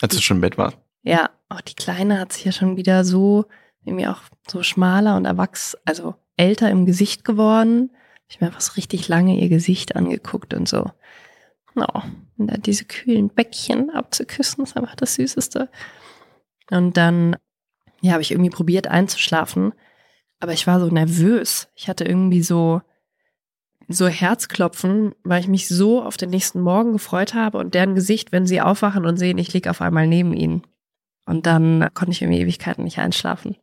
Als 0.00 0.14
du 0.14 0.22
schon 0.22 0.38
im 0.38 0.40
Bett 0.40 0.56
warst. 0.56 0.78
Ja, 1.02 1.30
auch 1.50 1.60
die 1.60 1.74
Kleine 1.74 2.18
hat 2.18 2.32
sich 2.32 2.46
ja 2.46 2.52
schon 2.52 2.78
wieder 2.78 3.04
so, 3.04 3.44
irgendwie 3.84 4.06
auch 4.06 4.22
so 4.48 4.62
schmaler 4.62 5.16
und 5.16 5.26
erwachsen, 5.26 5.78
also 5.84 6.14
älter 6.36 6.70
im 6.70 6.86
Gesicht 6.86 7.24
geworden. 7.24 7.90
Ich 8.28 8.40
mir 8.40 8.48
einfach 8.48 8.60
so 8.60 8.72
richtig 8.74 9.08
lange 9.08 9.38
ihr 9.38 9.48
Gesicht 9.48 9.96
angeguckt 9.96 10.54
und 10.54 10.68
so. 10.68 10.90
Oh, 11.76 12.00
und 12.38 12.46
dann 12.48 12.62
diese 12.62 12.84
kühlen 12.84 13.28
Bäckchen 13.28 13.90
abzuküssen, 13.90 14.64
ist 14.64 14.76
einfach 14.76 14.96
das 14.96 15.14
Süßeste. 15.14 15.68
Und 16.70 16.96
dann, 16.96 17.36
ja, 18.00 18.12
habe 18.12 18.22
ich 18.22 18.30
irgendwie 18.30 18.50
probiert 18.50 18.88
einzuschlafen, 18.88 19.72
aber 20.40 20.52
ich 20.52 20.66
war 20.66 20.80
so 20.80 20.88
nervös. 20.88 21.68
Ich 21.74 21.88
hatte 21.88 22.04
irgendwie 22.04 22.42
so, 22.42 22.80
so 23.88 24.08
Herzklopfen, 24.08 25.14
weil 25.22 25.40
ich 25.40 25.48
mich 25.48 25.68
so 25.68 26.02
auf 26.02 26.16
den 26.16 26.30
nächsten 26.30 26.60
Morgen 26.60 26.92
gefreut 26.92 27.34
habe 27.34 27.58
und 27.58 27.74
deren 27.74 27.94
Gesicht, 27.94 28.32
wenn 28.32 28.46
sie 28.46 28.60
aufwachen 28.60 29.06
und 29.06 29.16
sehen, 29.16 29.38
ich 29.38 29.52
lieg 29.52 29.68
auf 29.68 29.80
einmal 29.80 30.06
neben 30.06 30.32
ihnen. 30.32 30.62
Und 31.26 31.46
dann 31.46 31.88
konnte 31.94 32.12
ich 32.12 32.22
irgendwie 32.22 32.40
Ewigkeiten 32.40 32.84
nicht 32.84 32.98
einschlafen. 32.98 33.56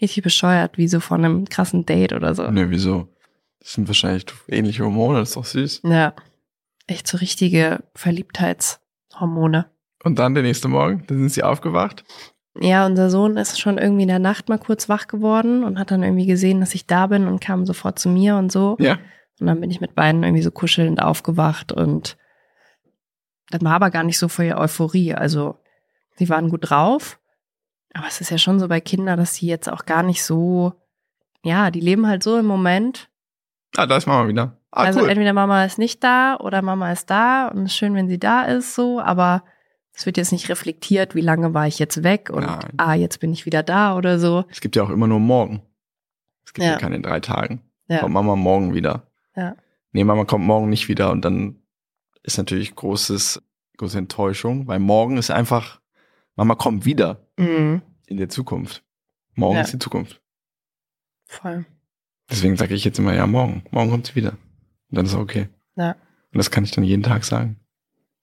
Richtig 0.00 0.22
bescheuert, 0.22 0.76
wie 0.78 0.88
so 0.88 1.00
von 1.00 1.24
einem 1.24 1.44
krassen 1.46 1.86
Date 1.86 2.12
oder 2.12 2.34
so. 2.34 2.50
Nö, 2.50 2.66
wieso? 2.68 3.08
Das 3.60 3.72
sind 3.72 3.88
wahrscheinlich 3.88 4.26
ähnliche 4.48 4.84
Hormone, 4.84 5.18
das 5.18 5.30
ist 5.30 5.36
doch 5.36 5.44
süß. 5.44 5.82
Ja. 5.84 6.14
Echt 6.86 7.08
so 7.08 7.16
richtige 7.16 7.82
Verliebtheitshormone. 7.94 9.66
Und 10.04 10.18
dann 10.18 10.34
der 10.34 10.42
nächste 10.42 10.68
Morgen, 10.68 11.04
dann 11.08 11.18
sind 11.18 11.32
sie 11.32 11.42
aufgewacht. 11.42 12.04
Ja, 12.60 12.86
unser 12.86 13.10
Sohn 13.10 13.36
ist 13.36 13.60
schon 13.60 13.76
irgendwie 13.78 14.02
in 14.02 14.08
der 14.08 14.18
Nacht 14.18 14.48
mal 14.48 14.58
kurz 14.58 14.88
wach 14.88 15.08
geworden 15.08 15.64
und 15.64 15.78
hat 15.78 15.90
dann 15.90 16.02
irgendwie 16.02 16.26
gesehen, 16.26 16.60
dass 16.60 16.74
ich 16.74 16.86
da 16.86 17.06
bin 17.06 17.26
und 17.26 17.40
kam 17.40 17.66
sofort 17.66 17.98
zu 17.98 18.08
mir 18.08 18.36
und 18.36 18.52
so. 18.52 18.76
Ja. 18.78 18.98
Und 19.40 19.46
dann 19.46 19.60
bin 19.60 19.70
ich 19.70 19.80
mit 19.80 19.94
beiden 19.94 20.22
irgendwie 20.22 20.42
so 20.42 20.50
kuschelnd 20.50 21.02
aufgewacht 21.02 21.72
und 21.72 22.16
das 23.50 23.62
war 23.62 23.74
aber 23.74 23.90
gar 23.90 24.04
nicht 24.04 24.18
so 24.18 24.28
voll 24.28 24.52
Euphorie. 24.52 25.14
Also, 25.14 25.56
sie 26.16 26.28
waren 26.28 26.48
gut 26.48 26.70
drauf. 26.70 27.18
Aber 27.96 28.06
es 28.08 28.20
ist 28.20 28.30
ja 28.30 28.38
schon 28.38 28.58
so 28.60 28.68
bei 28.68 28.80
Kindern, 28.80 29.18
dass 29.18 29.34
sie 29.36 29.46
jetzt 29.46 29.70
auch 29.70 29.86
gar 29.86 30.02
nicht 30.02 30.22
so, 30.22 30.74
ja, 31.42 31.70
die 31.70 31.80
leben 31.80 32.06
halt 32.06 32.22
so 32.22 32.38
im 32.38 32.46
Moment. 32.46 33.08
Ah, 33.76 33.86
da 33.86 33.96
ist 33.96 34.06
Mama 34.06 34.28
wieder. 34.28 34.58
Ah, 34.70 34.82
also 34.84 35.00
cool. 35.00 35.08
entweder 35.08 35.32
Mama 35.32 35.64
ist 35.64 35.78
nicht 35.78 36.04
da 36.04 36.36
oder 36.36 36.60
Mama 36.62 36.92
ist 36.92 37.08
da 37.10 37.48
und 37.48 37.60
es 37.64 37.72
ist 37.72 37.76
schön, 37.76 37.94
wenn 37.94 38.08
sie 38.08 38.18
da 38.18 38.42
ist, 38.42 38.74
so, 38.74 39.00
aber 39.00 39.44
es 39.94 40.04
wird 40.04 40.18
jetzt 40.18 40.32
nicht 40.32 40.50
reflektiert, 40.50 41.14
wie 41.14 41.22
lange 41.22 41.54
war 41.54 41.66
ich 41.66 41.78
jetzt 41.78 42.02
weg 42.02 42.28
und 42.30 42.44
Nein. 42.44 42.72
ah, 42.76 42.94
jetzt 42.94 43.18
bin 43.20 43.32
ich 43.32 43.46
wieder 43.46 43.62
da 43.62 43.96
oder 43.96 44.18
so. 44.18 44.44
Es 44.50 44.60
gibt 44.60 44.76
ja 44.76 44.82
auch 44.82 44.90
immer 44.90 45.06
nur 45.06 45.20
morgen. 45.20 45.62
Es 46.44 46.52
gibt 46.52 46.66
ja, 46.66 46.72
Ja. 46.72 46.78
keine 46.78 47.00
drei 47.00 47.20
Tagen. 47.20 47.62
Ja. 47.88 48.00
Kommt 48.00 48.12
Mama 48.12 48.36
morgen 48.36 48.74
wieder. 48.74 49.06
Ja. 49.34 49.56
Nee, 49.92 50.04
Mama 50.04 50.24
kommt 50.26 50.44
morgen 50.44 50.68
nicht 50.68 50.88
wieder 50.88 51.10
und 51.10 51.24
dann 51.24 51.62
ist 52.22 52.36
natürlich 52.36 52.74
großes, 52.74 53.42
große 53.78 53.96
Enttäuschung, 53.96 54.66
weil 54.66 54.80
morgen 54.80 55.16
ist 55.16 55.30
einfach, 55.30 55.80
Mama 56.36 56.54
kommt 56.54 56.84
wieder 56.84 57.26
Mhm. 57.38 57.82
in 58.06 58.16
der 58.18 58.28
Zukunft. 58.28 58.82
Morgen 59.34 59.56
Ja. 59.56 59.62
ist 59.62 59.72
die 59.72 59.78
Zukunft. 59.78 60.20
Voll. 61.26 61.66
Deswegen 62.30 62.56
sage 62.56 62.74
ich 62.74 62.84
jetzt 62.84 62.98
immer, 62.98 63.14
ja, 63.14 63.26
morgen. 63.26 63.64
Morgen 63.70 63.90
kommt 63.90 64.06
sie 64.06 64.14
wieder. 64.14 64.32
Und 64.32 64.98
dann 64.98 65.06
ist 65.06 65.14
okay. 65.14 65.48
Ja. 65.76 65.92
Und 65.92 66.38
das 66.38 66.50
kann 66.50 66.64
ich 66.64 66.70
dann 66.70 66.84
jeden 66.84 67.02
Tag 67.02 67.24
sagen. 67.24 67.58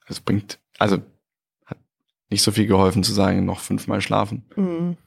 Das 0.08 0.20
bringt, 0.20 0.60
also 0.80 0.98
hat 1.66 1.78
nicht 2.30 2.42
so 2.44 2.52
viel 2.52 2.68
geholfen 2.68 3.04
zu 3.04 3.14
sagen, 3.14 3.46
noch 3.46 3.60
fünfmal 3.60 4.02
schlafen. 4.02 4.46
Mhm. 4.56 4.98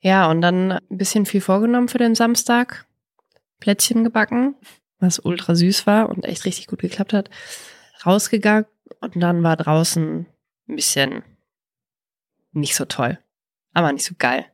Ja, 0.00 0.30
und 0.30 0.40
dann 0.40 0.72
ein 0.72 0.80
bisschen 0.98 1.26
viel 1.26 1.40
vorgenommen 1.40 1.88
für 1.88 1.98
den 1.98 2.14
Samstag. 2.14 2.86
Plätzchen 3.60 4.04
gebacken, 4.04 4.54
was 5.00 5.18
ultra 5.18 5.54
süß 5.56 5.86
war 5.86 6.08
und 6.08 6.24
echt 6.24 6.44
richtig 6.44 6.68
gut 6.68 6.78
geklappt 6.80 7.12
hat. 7.12 7.30
Rausgegangen 8.06 8.66
und 9.00 9.16
dann 9.20 9.42
war 9.42 9.56
draußen 9.56 10.26
ein 10.68 10.76
bisschen 10.76 11.22
nicht 12.52 12.74
so 12.74 12.84
toll. 12.84 13.18
Aber 13.74 13.92
nicht 13.92 14.04
so 14.04 14.14
geil. 14.18 14.46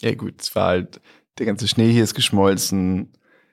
Ja 0.00 0.14
gut, 0.14 0.40
es 0.40 0.54
war 0.54 0.68
halt, 0.68 1.00
der 1.38 1.46
ganze 1.46 1.68
Schnee 1.68 1.92
hier 1.92 2.04
ist 2.04 2.14
geschmolzen. 2.14 3.12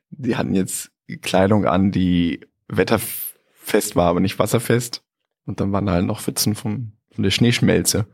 Die 0.10 0.36
hatten 0.36 0.54
jetzt 0.54 0.92
Kleidung 1.22 1.66
an, 1.66 1.92
die 1.92 2.42
wetterfest 2.68 3.96
war, 3.96 4.10
aber 4.10 4.20
nicht 4.20 4.40
wasserfest. 4.40 5.04
Und 5.46 5.60
dann 5.60 5.72
waren 5.72 5.86
da 5.86 5.94
halt 5.94 6.06
noch 6.06 6.22
Pfützen 6.22 6.56
vom, 6.56 6.94
von 7.12 7.24
der 7.24 7.32
Schneeschmelze. 7.32 8.08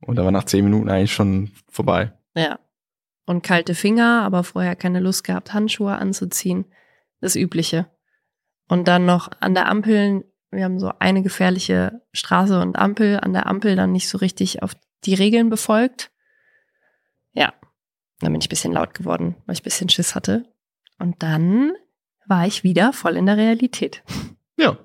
Und 0.00 0.16
da 0.16 0.24
war 0.24 0.32
nach 0.32 0.44
zehn 0.44 0.64
Minuten 0.64 0.88
eigentlich 0.88 1.12
schon 1.12 1.52
vorbei. 1.68 2.12
Ja. 2.34 2.58
Und 3.24 3.42
kalte 3.42 3.74
Finger, 3.74 4.22
aber 4.22 4.42
vorher 4.42 4.74
keine 4.74 5.00
Lust 5.00 5.24
gehabt, 5.24 5.52
Handschuhe 5.52 5.94
anzuziehen. 5.94 6.64
Das 7.20 7.36
Übliche. 7.36 7.86
Und 8.68 8.88
dann 8.88 9.06
noch 9.06 9.30
an 9.40 9.54
der 9.54 9.68
Ampel, 9.68 10.24
wir 10.50 10.64
haben 10.64 10.80
so 10.80 10.92
eine 10.98 11.22
gefährliche 11.22 12.02
Straße 12.12 12.60
und 12.60 12.76
Ampel, 12.76 13.20
an 13.20 13.32
der 13.32 13.46
Ampel 13.46 13.76
dann 13.76 13.92
nicht 13.92 14.08
so 14.08 14.18
richtig 14.18 14.62
auf 14.62 14.74
die 15.04 15.14
Regeln 15.14 15.50
befolgt. 15.50 16.10
Ja, 17.32 17.52
dann 18.20 18.32
bin 18.32 18.40
ich 18.40 18.46
ein 18.46 18.50
bisschen 18.50 18.72
laut 18.72 18.94
geworden, 18.94 19.36
weil 19.46 19.54
ich 19.54 19.60
ein 19.60 19.64
bisschen 19.64 19.88
Schiss 19.88 20.14
hatte. 20.14 20.44
Und 20.98 21.22
dann 21.22 21.72
war 22.26 22.46
ich 22.46 22.62
wieder 22.62 22.92
voll 22.92 23.16
in 23.16 23.26
der 23.26 23.36
Realität. 23.36 24.02
Ja. 24.58 24.76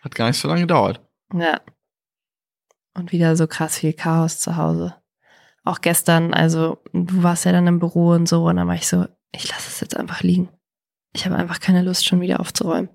Hat 0.00 0.14
gar 0.14 0.26
nicht 0.28 0.40
so 0.40 0.48
lange 0.48 0.62
gedauert. 0.62 1.00
Ja. 1.34 1.60
Und 2.94 3.12
wieder 3.12 3.36
so 3.36 3.46
krass 3.46 3.78
viel 3.78 3.92
Chaos 3.92 4.40
zu 4.40 4.56
Hause. 4.56 4.96
Auch 5.64 5.82
gestern, 5.82 6.32
also 6.32 6.82
du 6.94 7.22
warst 7.22 7.44
ja 7.44 7.52
dann 7.52 7.66
im 7.66 7.78
Büro 7.78 8.12
und 8.12 8.26
so, 8.26 8.46
und 8.46 8.56
dann 8.56 8.66
war 8.66 8.74
ich 8.74 8.88
so, 8.88 9.06
ich 9.32 9.48
lasse 9.48 9.68
es 9.68 9.80
jetzt 9.80 9.96
einfach 9.96 10.22
liegen. 10.22 10.48
Ich 11.12 11.26
habe 11.26 11.36
einfach 11.36 11.60
keine 11.60 11.82
Lust, 11.82 12.06
schon 12.06 12.22
wieder 12.22 12.40
aufzuräumen. 12.40 12.88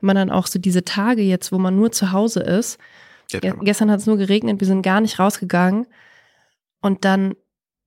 Wenn 0.00 0.06
man 0.06 0.16
dann 0.16 0.30
auch 0.30 0.46
so 0.46 0.58
diese 0.58 0.84
Tage 0.84 1.22
jetzt, 1.22 1.52
wo 1.52 1.58
man 1.58 1.76
nur 1.76 1.92
zu 1.92 2.12
Hause 2.12 2.40
ist, 2.40 2.78
Ge 3.30 3.54
gestern 3.60 3.90
hat 3.90 4.00
es 4.00 4.06
nur 4.06 4.16
geregnet, 4.16 4.60
wir 4.60 4.66
sind 4.66 4.82
gar 4.82 5.00
nicht 5.00 5.18
rausgegangen. 5.18 5.86
Und 6.80 7.04
dann, 7.04 7.34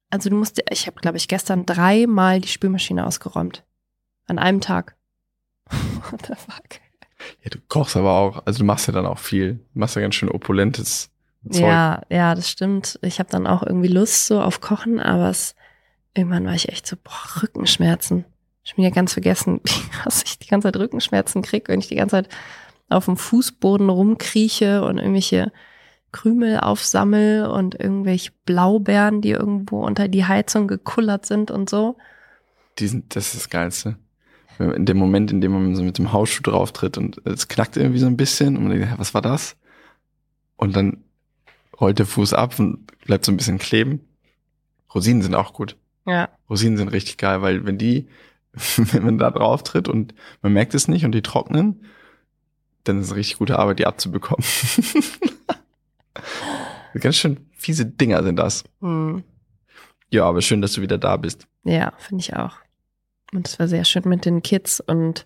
also 0.10 0.29
du 0.29 0.36
musst, 0.36 0.62
ich 0.69 0.88
habe, 0.88 0.99
glaube 1.01 1.17
ich, 1.17 1.27
gestern 1.27 1.65
dreimal 1.65 2.39
die 2.39 2.47
Spülmaschine 2.47 3.06
ausgeräumt. 3.06 3.63
An 4.27 4.39
einem 4.39 4.62
Tag. 4.62 4.95
What 6.12 6.25
the 6.27 6.36
fuck? 6.36 6.79
Ja, 7.41 7.49
du 7.49 7.60
kochst 7.67 7.95
aber 7.95 8.13
auch, 8.13 8.45
also 8.45 8.60
du 8.60 8.65
machst 8.65 8.88
ja 8.88 8.93
dann 8.93 9.06
auch 9.06 9.19
viel. 9.19 9.56
Du 9.73 9.79
machst 9.79 9.95
ja 9.95 10.01
ganz 10.01 10.15
schön 10.15 10.29
opulentes 10.29 11.10
Zeug. 11.49 11.62
Ja, 11.62 12.01
ja, 12.10 12.36
das 12.36 12.49
stimmt. 12.49 12.99
Ich 13.01 13.19
habe 13.19 13.29
dann 13.29 13.47
auch 13.47 13.63
irgendwie 13.63 13.88
Lust 13.88 14.27
so 14.27 14.41
auf 14.41 14.62
Kochen, 14.62 14.99
aber 14.99 15.29
es, 15.29 15.56
irgendwann 16.13 16.45
war 16.45 16.53
ich 16.53 16.69
echt 16.69 16.88
so, 16.88 16.95
boah, 17.01 17.41
Rückenschmerzen. 17.41 18.25
Ich 18.63 18.75
bin 18.75 18.84
ja 18.84 18.91
ganz 18.91 19.13
vergessen, 19.13 19.60
wie 19.63 19.89
krass 19.89 20.23
ich 20.25 20.39
die 20.39 20.47
ganze 20.47 20.67
Zeit 20.67 20.77
Rückenschmerzen 20.77 21.41
krieg, 21.41 21.67
wenn 21.67 21.79
ich 21.79 21.88
die 21.88 21.95
ganze 21.95 22.17
Zeit 22.17 22.29
auf 22.89 23.06
dem 23.06 23.17
Fußboden 23.17 23.89
rumkrieche 23.89 24.84
und 24.84 24.98
irgendwelche 24.98 25.52
Krümel 26.12 26.60
aufsammel 26.60 27.48
und 27.48 27.76
irgendwelche 27.78 28.32
Blaubeeren, 28.46 29.22
die 29.22 29.32
irgendwo 29.32 29.84
unter 29.86 30.08
die 30.08 30.26
Heizung 30.26 30.67
gekullert 30.67 31.26
sind 31.26 31.52
und 31.52 31.69
so. 31.69 31.98
Die 32.80 32.88
sind, 32.88 33.15
das 33.15 33.34
ist 33.34 33.36
das 33.36 33.50
Geilste. 33.50 33.98
In 34.60 34.86
dem 34.86 34.98
Moment, 34.98 35.32
in 35.32 35.41
dem 35.41 35.52
man 35.52 35.76
so 35.76 35.84
mit 35.84 35.98
dem 35.98 36.13
Hausschuh 36.13 36.43
drauf 36.43 36.72
tritt 36.72 36.98
und 36.98 37.26
es 37.26 37.48
knackt 37.48 37.76
irgendwie 37.76 38.00
so 38.00 38.06
ein 38.06 38.17
bisschen 38.17 38.56
und 38.56 38.67
man 38.67 38.80
denkt, 38.80 39.00
was 39.00 39.13
war 39.13 39.22
das? 39.22 39.58
Und 40.56 40.75
dann 40.75 41.04
rollt 41.81 41.98
der 42.00 42.06
Fuß 42.06 42.34
ab 42.34 42.58
und 42.60 42.86
bleibt 43.06 43.25
so 43.25 43.31
ein 43.31 43.38
bisschen 43.38 43.58
kleben. 43.58 44.02
Rosinen 44.94 45.23
sind 45.23 45.34
auch 45.34 45.54
gut. 45.54 45.75
Ja, 46.06 46.29
Rosinen 46.50 46.77
sind 46.77 46.90
richtig 46.90 47.17
geil, 47.17 47.42
weil 47.42 47.65
wenn 47.65 47.79
die, 47.79 48.08
wenn 48.77 49.04
man 49.04 49.17
da 49.17 49.31
drauf 49.31 49.63
tritt 49.63 49.88
und 49.88 50.13
man 50.44 50.54
merkt 50.54 50.75
es 50.75 50.88
nicht 50.88 51.04
und 51.04 51.13
die 51.13 51.23
trocknen, 51.23 51.84
dann 52.84 53.00
ist 53.00 53.08
es 53.08 53.15
richtig 53.15 53.38
gute 53.38 53.60
Arbeit, 53.60 53.79
die 53.79 53.88
abzubekommen. 53.88 54.46
Ganz 57.00 57.15
schön 57.15 57.50
fiese 57.54 57.86
Dinger 57.86 58.23
sind 58.23 58.38
das. 58.38 58.63
hm. 58.81 59.23
Ja, 60.12 60.25
aber 60.25 60.42
schön, 60.42 60.62
dass 60.62 60.73
du 60.73 60.81
wieder 60.81 61.00
da 61.00 61.17
bist. 61.17 61.48
Ja, 61.63 61.92
finde 61.98 62.21
ich 62.21 62.36
auch. 62.36 62.58
Und 63.34 63.48
es 63.48 63.58
war 63.58 63.67
sehr 63.67 63.84
schön 63.84 64.04
mit 64.06 64.25
den 64.25 64.44
Kids 64.44 64.79
und 64.79 65.25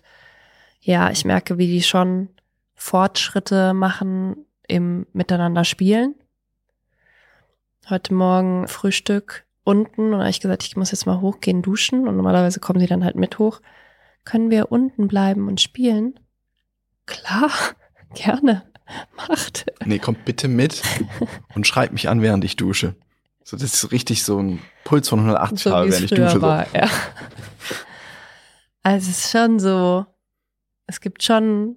ja, 0.80 1.10
ich 1.10 1.26
merke, 1.26 1.58
wie 1.58 1.66
die 1.66 1.82
schon 1.82 2.28
Fortschritte 2.74 3.74
machen 3.74 4.46
im 4.66 5.06
Miteinander 5.12 5.64
spielen. 5.64 6.14
Heute 7.90 8.14
Morgen 8.14 8.66
Frühstück 8.66 9.44
unten 9.64 10.14
und 10.14 10.20
habe 10.20 10.30
ich 10.30 10.40
gesagt, 10.40 10.62
ich 10.62 10.76
muss 10.76 10.92
jetzt 10.92 11.04
mal 11.04 11.20
hochgehen, 11.20 11.60
duschen 11.60 12.08
und 12.08 12.16
normalerweise 12.16 12.60
kommen 12.60 12.80
sie 12.80 12.86
dann 12.86 13.04
halt 13.04 13.16
mit 13.16 13.38
hoch. 13.38 13.60
Können 14.24 14.50
wir 14.50 14.72
unten 14.72 15.08
bleiben 15.08 15.48
und 15.48 15.60
spielen? 15.60 16.18
Klar, 17.08 17.50
gerne. 18.14 18.62
macht. 19.16 19.66
Nee, 19.84 19.98
kommt 19.98 20.24
bitte 20.24 20.48
mit 20.48 20.82
und 21.54 21.66
schreibt 21.66 21.92
mich 21.92 22.08
an, 22.08 22.22
während 22.22 22.44
ich 22.44 22.56
dusche. 22.56 22.94
So, 23.44 23.56
das 23.56 23.74
ist 23.74 23.92
richtig 23.92 24.22
so 24.22 24.38
ein 24.38 24.60
Puls 24.84 25.08
von 25.08 25.20
180 25.20 25.60
So 25.60 25.72
habe, 25.72 25.90
während 25.90 26.04
ich 26.04 26.10
dusche. 26.10 26.36
So. 26.36 26.42
war, 26.42 26.66
ja. 26.74 26.88
Also 28.82 29.10
es 29.10 29.24
ist 29.24 29.30
schon 29.30 29.58
so, 29.58 30.06
es 30.86 31.00
gibt 31.00 31.22
schon 31.22 31.76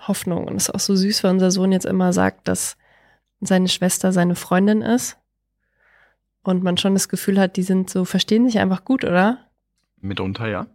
Hoffnung 0.00 0.46
und 0.46 0.56
es 0.56 0.68
ist 0.68 0.74
auch 0.74 0.80
so 0.80 0.94
süß, 0.94 1.24
weil 1.24 1.32
unser 1.32 1.50
Sohn 1.50 1.72
jetzt 1.72 1.86
immer 1.86 2.12
sagt, 2.12 2.46
dass 2.46 2.76
seine 3.40 3.68
Schwester 3.68 4.12
seine 4.12 4.34
Freundin 4.34 4.82
ist 4.82 5.16
und 6.42 6.62
man 6.62 6.76
schon 6.76 6.94
das 6.94 7.08
Gefühl 7.08 7.38
hat, 7.40 7.56
die 7.56 7.62
sind 7.62 7.90
so, 7.90 8.04
verstehen 8.04 8.46
sich 8.46 8.58
einfach 8.58 8.84
gut, 8.84 9.04
oder? 9.04 9.38
Mitunter, 10.00 10.46
ja. 10.46 10.66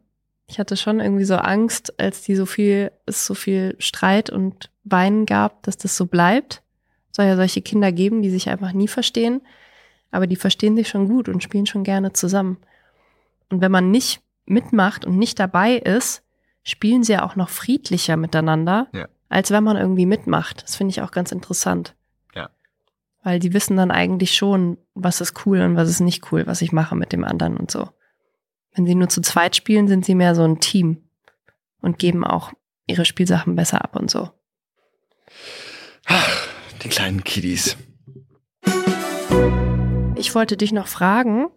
Ich 0.48 0.60
hatte 0.60 0.76
schon 0.78 1.00
irgendwie 1.00 1.24
so 1.24 1.36
Angst, 1.36 2.00
als 2.00 2.22
die 2.22 2.36
so 2.36 2.46
viel, 2.46 2.92
es 3.06 3.26
so 3.26 3.34
viel 3.34 3.76
Streit 3.80 4.30
und 4.30 4.70
Weinen 4.84 5.26
gab, 5.26 5.64
dass 5.64 5.78
das 5.78 5.96
so 5.96 6.06
bleibt. 6.06 6.62
Es 7.12 7.18
soll 7.18 7.26
ja 7.26 7.36
solche 7.36 7.62
Kinder 7.62 7.92
geben, 7.92 8.22
die 8.22 8.30
sich 8.30 8.50
einfach 8.50 8.74
nie 8.74 8.88
verstehen, 8.88 9.42
aber 10.12 10.28
die 10.28 10.36
verstehen 10.36 10.76
sich 10.76 10.90
schon 10.90 11.08
gut 11.08 11.30
und 11.30 11.42
spielen 11.44 11.66
schon 11.66 11.84
gerne 11.84 12.14
zusammen. 12.14 12.58
Und 13.50 13.62
wenn 13.62 13.72
man 13.72 13.92
nicht 13.92 14.22
mitmacht 14.46 15.06
und 15.06 15.18
nicht 15.18 15.40
dabei 15.40 15.76
ist, 15.76 16.24
spielen 16.64 17.04
sie 17.04 17.14
ja 17.14 17.26
auch 17.26 17.36
noch 17.36 17.50
friedlicher 17.50 18.18
miteinander, 18.18 18.88
Ja. 18.94 19.08
als 19.30 19.52
wenn 19.52 19.64
man 19.64 19.78
irgendwie 19.78 20.06
mitmacht. 20.06 20.64
Das 20.64 20.76
finde 20.76 20.92
ich 20.92 21.02
auch 21.02 21.12
ganz 21.12 21.32
interessant. 21.32 21.96
Ja. 22.36 22.50
Weil 23.24 23.40
die 23.40 23.54
wissen 23.54 23.78
dann 23.78 23.92
eigentlich 23.92 24.36
schon, 24.36 24.78
was 24.94 25.22
ist 25.22 25.46
cool 25.46 25.62
und 25.62 25.76
was 25.76 25.90
ist 25.90 26.00
nicht 26.02 26.32
cool, 26.32 26.46
was 26.48 26.62
ich 26.62 26.72
mache 26.72 26.96
mit 26.96 27.14
dem 27.14 27.24
anderen 27.24 27.58
und 27.58 27.72
so. 27.72 27.90
Wenn 28.76 28.86
sie 28.86 28.96
nur 28.96 29.10
zu 29.10 29.22
zweit 29.22 29.56
spielen, 29.56 29.88
sind 29.88 30.06
sie 30.06 30.16
mehr 30.16 30.36
so 30.36 30.44
ein 30.44 30.60
Team 30.60 31.04
und 31.82 32.00
geben 32.00 32.24
auch 32.24 32.52
ihre 32.88 33.06
Spielsachen 33.06 33.56
besser 33.56 33.84
ab 33.84 33.96
und 33.96 34.10
so. 34.10 34.30
Die 36.84 36.90
kleinen 36.90 37.24
Kiddies. 37.24 37.78
Ich 40.16 40.36
wollte 40.36 40.58
dich 40.58 40.72
noch 40.72 40.88
fragen, 40.88 41.48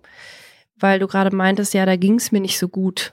weil 0.77 0.99
du 0.99 1.07
gerade 1.07 1.35
meintest, 1.35 1.75
ja, 1.75 1.87
da 1.87 1.97
ging 1.97 2.17
es 2.17 2.33
mir 2.33 2.41
nicht 2.41 2.59
so 2.59 2.69
gut. 2.69 3.13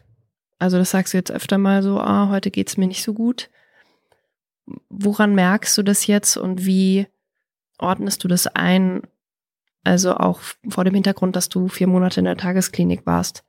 Also 0.60 0.78
das 0.78 0.92
sagst 0.92 1.14
du 1.14 1.18
jetzt 1.18 1.32
öfter 1.32 1.58
mal 1.58 1.84
so, 1.84 2.00
ah, 2.00 2.30
heute 2.30 2.52
geht 2.52 2.70
es 2.70 2.78
mir 2.78 2.88
nicht 2.88 3.04
so 3.04 3.14
gut. 3.14 3.50
Woran 4.90 5.36
merkst 5.36 5.78
du 5.78 5.84
das 5.84 6.08
jetzt 6.08 6.38
und 6.38 6.66
wie 6.66 7.08
ordnest 7.78 8.24
du 8.24 8.28
das 8.28 8.48
ein? 8.48 9.02
Also 9.84 10.16
auch 10.16 10.40
vor 10.70 10.86
dem 10.86 10.94
Hintergrund, 10.94 11.36
dass 11.36 11.50
du 11.50 11.68
vier 11.68 11.88
Monate 11.88 12.22
in 12.22 12.26
der 12.26 12.38
Tagesklinik 12.38 13.06
warst. 13.06 13.44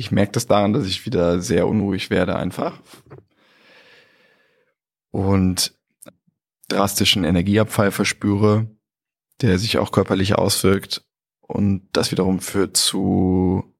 Ich 0.00 0.10
merke 0.10 0.32
das 0.32 0.46
daran, 0.46 0.72
dass 0.72 0.86
ich 0.86 1.04
wieder 1.04 1.42
sehr 1.42 1.68
unruhig 1.68 2.08
werde 2.08 2.34
einfach. 2.34 2.80
Und 5.10 5.78
drastischen 6.68 7.22
Energieabfall 7.24 7.90
verspüre, 7.90 8.66
der 9.42 9.58
sich 9.58 9.76
auch 9.76 9.92
körperlich 9.92 10.36
auswirkt. 10.36 11.04
Und 11.42 11.86
das 11.92 12.12
wiederum 12.12 12.40
führt 12.40 12.78
zu 12.78 13.76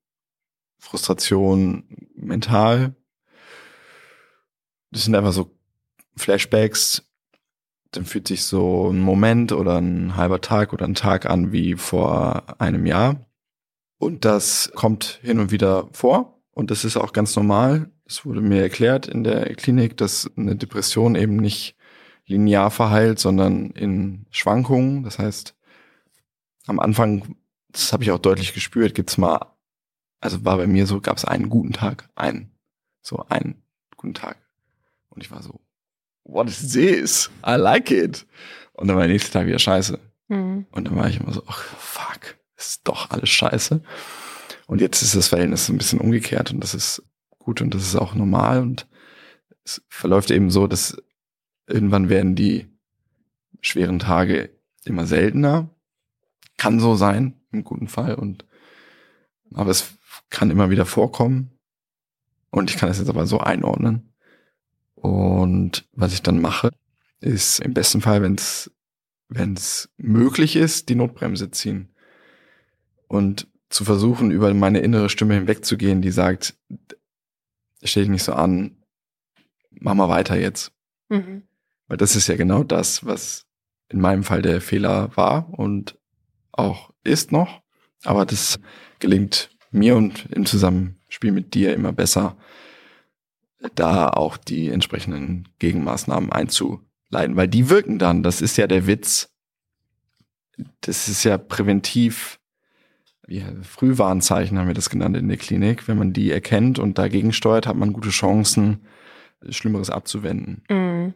Frustration 0.78 1.84
mental. 2.14 2.94
Das 4.90 5.04
sind 5.04 5.14
einfach 5.14 5.32
so 5.32 5.58
Flashbacks. 6.16 7.02
Dann 7.92 8.04
fühlt 8.04 8.28
sich 8.28 8.44
so 8.44 8.90
ein 8.90 9.00
Moment 9.00 9.52
oder 9.52 9.78
ein 9.78 10.16
halber 10.16 10.42
Tag 10.42 10.74
oder 10.74 10.84
ein 10.84 10.94
Tag 10.94 11.24
an 11.24 11.50
wie 11.50 11.76
vor 11.76 12.60
einem 12.60 12.84
Jahr. 12.84 13.29
Und 14.00 14.24
das 14.24 14.72
kommt 14.74 15.20
hin 15.22 15.40
und 15.40 15.50
wieder 15.50 15.86
vor. 15.92 16.40
Und 16.52 16.70
das 16.70 16.86
ist 16.86 16.96
auch 16.96 17.12
ganz 17.12 17.36
normal. 17.36 17.90
Es 18.06 18.24
wurde 18.24 18.40
mir 18.40 18.62
erklärt 18.62 19.06
in 19.06 19.24
der 19.24 19.54
Klinik, 19.56 19.98
dass 19.98 20.28
eine 20.38 20.56
Depression 20.56 21.16
eben 21.16 21.36
nicht 21.36 21.76
linear 22.24 22.70
verheilt, 22.70 23.18
sondern 23.18 23.70
in 23.72 24.24
Schwankungen. 24.30 25.02
Das 25.02 25.18
heißt, 25.18 25.54
am 26.66 26.80
Anfang, 26.80 27.36
das 27.68 27.92
habe 27.92 28.02
ich 28.02 28.10
auch 28.10 28.18
deutlich 28.18 28.54
gespürt, 28.54 28.94
gibt's 28.94 29.18
mal, 29.18 29.54
also 30.20 30.46
war 30.46 30.56
bei 30.56 30.66
mir 30.66 30.86
so, 30.86 31.02
gab 31.02 31.18
es 31.18 31.26
einen 31.26 31.50
guten 31.50 31.74
Tag, 31.74 32.08
einen, 32.14 32.52
so 33.02 33.26
einen 33.28 33.62
guten 33.98 34.14
Tag. 34.14 34.38
Und 35.10 35.22
ich 35.22 35.30
war 35.30 35.42
so, 35.42 35.60
what 36.24 36.48
is 36.48 36.72
this? 36.72 37.30
I 37.46 37.56
like 37.56 37.90
it. 37.90 38.26
Und 38.72 38.88
dann 38.88 38.96
war 38.96 39.02
der 39.02 39.12
nächste 39.12 39.30
Tag 39.30 39.46
wieder 39.46 39.58
scheiße. 39.58 39.98
Mhm. 40.28 40.64
Und 40.70 40.86
dann 40.86 40.96
war 40.96 41.06
ich 41.06 41.20
immer 41.20 41.34
so, 41.34 41.42
ach 41.46 41.62
fuck, 41.62 42.39
ist 42.66 42.88
doch 42.88 43.10
alles 43.10 43.30
scheiße. 43.30 43.82
Und 44.66 44.80
jetzt 44.80 45.02
ist 45.02 45.16
das 45.16 45.28
Verhältnis 45.28 45.68
ein 45.68 45.78
bisschen 45.78 46.00
umgekehrt 46.00 46.52
und 46.52 46.60
das 46.60 46.74
ist 46.74 47.02
gut 47.38 47.60
und 47.60 47.74
das 47.74 47.82
ist 47.82 47.96
auch 47.96 48.14
normal 48.14 48.60
und 48.60 48.86
es 49.64 49.82
verläuft 49.88 50.30
eben 50.30 50.50
so, 50.50 50.66
dass 50.66 50.96
irgendwann 51.66 52.08
werden 52.08 52.34
die 52.34 52.66
schweren 53.60 53.98
Tage 53.98 54.50
immer 54.84 55.06
seltener. 55.06 55.70
Kann 56.56 56.80
so 56.80 56.94
sein, 56.94 57.40
im 57.52 57.64
guten 57.64 57.88
Fall 57.88 58.14
und 58.14 58.44
aber 59.52 59.70
es 59.70 59.94
kann 60.28 60.50
immer 60.50 60.70
wieder 60.70 60.86
vorkommen 60.86 61.50
und 62.50 62.70
ich 62.70 62.76
kann 62.76 62.90
es 62.90 62.98
jetzt 62.98 63.10
aber 63.10 63.26
so 63.26 63.40
einordnen. 63.40 64.12
Und 64.94 65.88
was 65.92 66.12
ich 66.12 66.22
dann 66.22 66.40
mache, 66.40 66.70
ist 67.20 67.60
im 67.60 67.74
besten 67.74 68.00
Fall, 68.00 68.22
wenn 68.22 68.34
es 68.34 68.70
wenn 69.30 69.54
es 69.54 69.88
möglich 69.96 70.56
ist, 70.56 70.88
die 70.88 70.96
Notbremse 70.96 71.50
ziehen. 71.50 71.94
Und 73.10 73.48
zu 73.70 73.84
versuchen, 73.84 74.30
über 74.30 74.54
meine 74.54 74.78
innere 74.78 75.08
Stimme 75.08 75.34
hinwegzugehen, 75.34 76.00
die 76.00 76.12
sagt, 76.12 76.54
stell 77.82 78.04
dich 78.04 78.10
nicht 78.10 78.22
so 78.22 78.34
an, 78.34 78.76
mach 79.72 79.94
mal 79.94 80.08
weiter 80.08 80.38
jetzt. 80.38 80.70
Mhm. 81.08 81.42
Weil 81.88 81.96
das 81.96 82.14
ist 82.14 82.28
ja 82.28 82.36
genau 82.36 82.62
das, 82.62 83.04
was 83.04 83.46
in 83.88 84.00
meinem 84.00 84.22
Fall 84.22 84.42
der 84.42 84.60
Fehler 84.60 85.10
war 85.16 85.52
und 85.58 85.98
auch 86.52 86.92
ist 87.02 87.32
noch. 87.32 87.62
Aber 88.04 88.24
das 88.24 88.60
gelingt 89.00 89.50
mir 89.72 89.96
und 89.96 90.26
im 90.30 90.46
Zusammenspiel 90.46 91.32
mit 91.32 91.54
dir 91.54 91.74
immer 91.74 91.92
besser, 91.92 92.36
da 93.74 94.08
auch 94.08 94.36
die 94.36 94.68
entsprechenden 94.68 95.48
Gegenmaßnahmen 95.58 96.30
einzuleiten, 96.30 97.34
weil 97.34 97.48
die 97.48 97.70
wirken 97.70 97.98
dann. 97.98 98.22
Das 98.22 98.40
ist 98.40 98.56
ja 98.56 98.68
der 98.68 98.86
Witz. 98.86 99.34
Das 100.82 101.08
ist 101.08 101.24
ja 101.24 101.38
präventiv. 101.38 102.39
Ja, 103.28 103.44
Frühwarnzeichen 103.62 104.58
haben 104.58 104.66
wir 104.66 104.74
das 104.74 104.90
genannt 104.90 105.16
in 105.16 105.28
der 105.28 105.36
Klinik. 105.36 105.86
Wenn 105.88 105.98
man 105.98 106.12
die 106.12 106.30
erkennt 106.30 106.78
und 106.78 106.98
dagegen 106.98 107.32
steuert, 107.32 107.66
hat 107.66 107.76
man 107.76 107.92
gute 107.92 108.10
Chancen, 108.10 108.80
Schlimmeres 109.48 109.90
abzuwenden. 109.90 110.62
Mhm. 110.68 111.14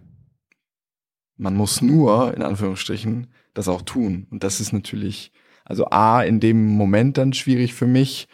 Man 1.36 1.56
muss 1.56 1.82
nur, 1.82 2.34
in 2.34 2.42
Anführungsstrichen, 2.42 3.28
das 3.54 3.68
auch 3.68 3.82
tun. 3.82 4.26
Und 4.30 4.44
das 4.44 4.60
ist 4.60 4.72
natürlich, 4.72 5.32
also 5.64 5.86
A, 5.86 6.22
in 6.22 6.40
dem 6.40 6.68
Moment 6.76 7.18
dann 7.18 7.32
schwierig 7.32 7.74
für 7.74 7.86
mich, 7.86 8.28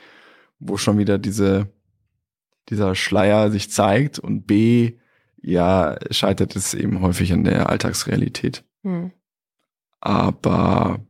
wo 0.58 0.76
schon 0.76 0.98
wieder 0.98 1.18
diese, 1.18 1.68
dieser 2.68 2.94
Schleier 2.94 3.50
sich 3.50 3.70
zeigt 3.70 4.18
und 4.18 4.46
B, 4.46 4.98
ja, 5.42 5.96
scheitert 6.10 6.54
es 6.54 6.74
eben 6.74 7.00
häufig 7.00 7.32
an 7.32 7.44
der 7.44 7.70
Alltagsrealität. 7.70 8.64
Mhm. 8.82 9.12
Aber 10.00 11.00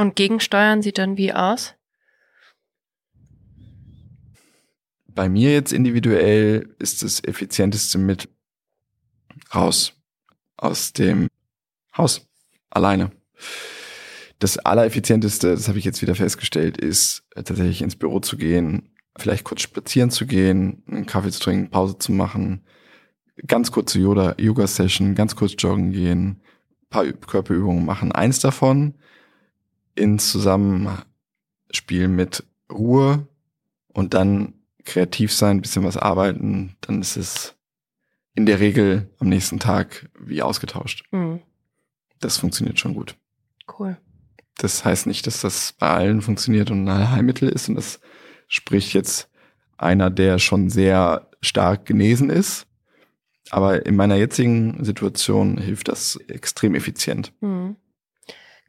Und 0.00 0.16
Gegensteuern 0.16 0.80
sieht 0.80 0.96
dann 0.98 1.16
wie 1.18 1.32
aus? 1.32 1.74
bei 5.12 5.28
mir 5.28 5.52
jetzt 5.52 5.72
individuell 5.72 6.74
ist 6.78 7.02
das 7.02 7.22
effizienteste 7.22 7.98
mit 7.98 8.28
raus 9.54 9.92
aus 10.56 10.94
dem 10.94 11.28
Haus 11.94 12.26
alleine. 12.70 13.10
Das 14.38 14.56
allereffizienteste, 14.56 15.50
das 15.50 15.68
habe 15.68 15.78
ich 15.78 15.84
jetzt 15.84 16.00
wieder 16.00 16.14
festgestellt, 16.14 16.78
ist 16.78 17.24
äh, 17.34 17.42
tatsächlich 17.42 17.82
ins 17.82 17.96
Büro 17.96 18.20
zu 18.20 18.38
gehen, 18.38 18.94
vielleicht 19.18 19.44
kurz 19.44 19.60
spazieren 19.60 20.10
zu 20.10 20.26
gehen, 20.26 20.82
einen 20.86 21.04
Kaffee 21.04 21.32
zu 21.32 21.40
trinken, 21.40 21.70
Pause 21.70 21.98
zu 21.98 22.12
machen, 22.12 22.64
ganz 23.46 23.72
kurze 23.72 23.98
Yoga- 23.98 24.36
Yoga-Session, 24.38 25.14
ganz 25.14 25.36
kurz 25.36 25.54
joggen 25.58 25.92
gehen, 25.92 26.40
paar 26.88 27.02
Üb- 27.04 27.26
Körperübungen 27.26 27.84
machen. 27.84 28.12
Eins 28.12 28.38
davon 28.40 28.94
in 30.00 30.18
Zusammenspiel 30.18 32.08
mit 32.08 32.44
Ruhe 32.72 33.28
und 33.88 34.14
dann 34.14 34.54
kreativ 34.84 35.32
sein, 35.32 35.58
ein 35.58 35.60
bisschen 35.60 35.84
was 35.84 35.96
arbeiten, 35.96 36.76
dann 36.80 37.00
ist 37.00 37.16
es 37.16 37.54
in 38.34 38.46
der 38.46 38.60
Regel 38.60 39.10
am 39.18 39.28
nächsten 39.28 39.58
Tag 39.58 40.08
wie 40.18 40.42
ausgetauscht. 40.42 41.04
Mhm. 41.10 41.40
Das 42.18 42.38
funktioniert 42.38 42.80
schon 42.80 42.94
gut. 42.94 43.16
Cool. 43.78 43.98
Das 44.56 44.84
heißt 44.84 45.06
nicht, 45.06 45.26
dass 45.26 45.40
das 45.40 45.72
bei 45.72 45.88
allen 45.88 46.22
funktioniert 46.22 46.70
und 46.70 46.84
ein 46.84 46.88
Allheilmittel 46.88 47.48
ist. 47.48 47.68
Und 47.68 47.76
das 47.76 48.00
spricht 48.48 48.92
jetzt 48.92 49.30
einer, 49.76 50.10
der 50.10 50.38
schon 50.38 50.70
sehr 50.70 51.30
stark 51.40 51.86
genesen 51.86 52.30
ist. 52.30 52.66
Aber 53.50 53.86
in 53.86 53.96
meiner 53.96 54.16
jetzigen 54.16 54.84
Situation 54.84 55.58
hilft 55.58 55.88
das 55.88 56.16
extrem 56.28 56.74
effizient. 56.74 57.32
Mhm. 57.40 57.76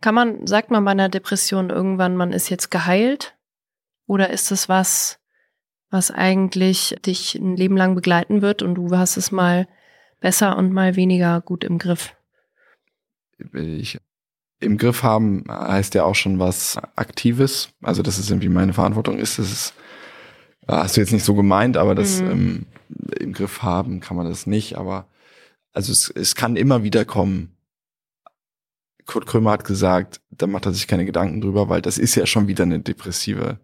Kann 0.02 0.16
man, 0.16 0.48
sagt 0.48 0.72
man 0.72 0.84
bei 0.84 0.92
einer 0.92 1.10
Depression 1.10 1.70
irgendwann, 1.70 2.16
man 2.16 2.32
ist 2.34 2.50
jetzt 2.50 2.72
geheilt? 2.72 3.36
Oder 4.08 4.32
ist 4.32 4.52
es 4.52 4.68
was, 4.68 5.20
was 5.90 6.12
eigentlich 6.12 6.96
dich 7.06 7.36
ein 7.36 7.56
Leben 7.56 7.78
lang 7.78 7.96
begleiten 7.96 8.42
wird 8.42 8.62
und 8.62 8.76
du 8.76 8.98
hast 8.98 9.16
es 9.18 9.32
mal 9.32 9.68
besser 10.20 10.58
und 10.58 10.74
mal 10.74 10.96
weniger 10.96 11.40
gut 11.42 11.64
im 11.64 11.78
Griff? 11.78 12.16
Ich, 13.54 14.00
Im 14.60 14.78
Griff 14.78 15.04
haben 15.04 15.46
heißt 15.50 15.94
ja 15.96 16.04
auch 16.04 16.16
schon 16.16 16.40
was 16.40 16.78
Aktives. 16.96 17.70
Also, 17.82 18.04
dass 18.04 18.18
es 18.18 18.30
irgendwie 18.30 18.50
meine 18.50 18.74
Verantwortung 18.74 19.18
ist. 19.18 19.40
Das 19.40 19.52
ist, 19.52 19.74
hast 20.68 20.98
du 20.98 21.02
jetzt 21.02 21.14
nicht 21.14 21.26
so 21.26 21.36
gemeint, 21.36 21.78
aber 21.78 21.96
das 21.96 22.22
Mhm. 22.22 22.30
ähm, 22.32 22.66
im 23.20 23.34
Griff 23.34 23.62
haben 23.64 24.00
kann 24.00 24.18
man 24.18 24.28
das 24.28 24.46
nicht. 24.46 24.78
Aber 24.78 25.08
also 25.74 25.92
es, 25.92 26.10
es 26.10 26.36
kann 26.36 26.56
immer 26.56 26.84
wieder 26.84 27.06
kommen. 27.06 27.56
Kurt 29.06 29.26
Krömer 29.26 29.52
hat 29.52 29.66
gesagt, 29.66 30.22
da 30.30 30.48
macht 30.48 30.66
er 30.66 30.74
sich 30.74 30.88
keine 30.88 31.06
Gedanken 31.06 31.42
drüber, 31.42 31.70
weil 31.70 31.82
das 31.82 31.98
ist 31.98 32.16
ja 32.16 32.26
schon 32.26 32.48
wieder 32.48 32.64
eine 32.64 32.80
depressive 32.80 33.60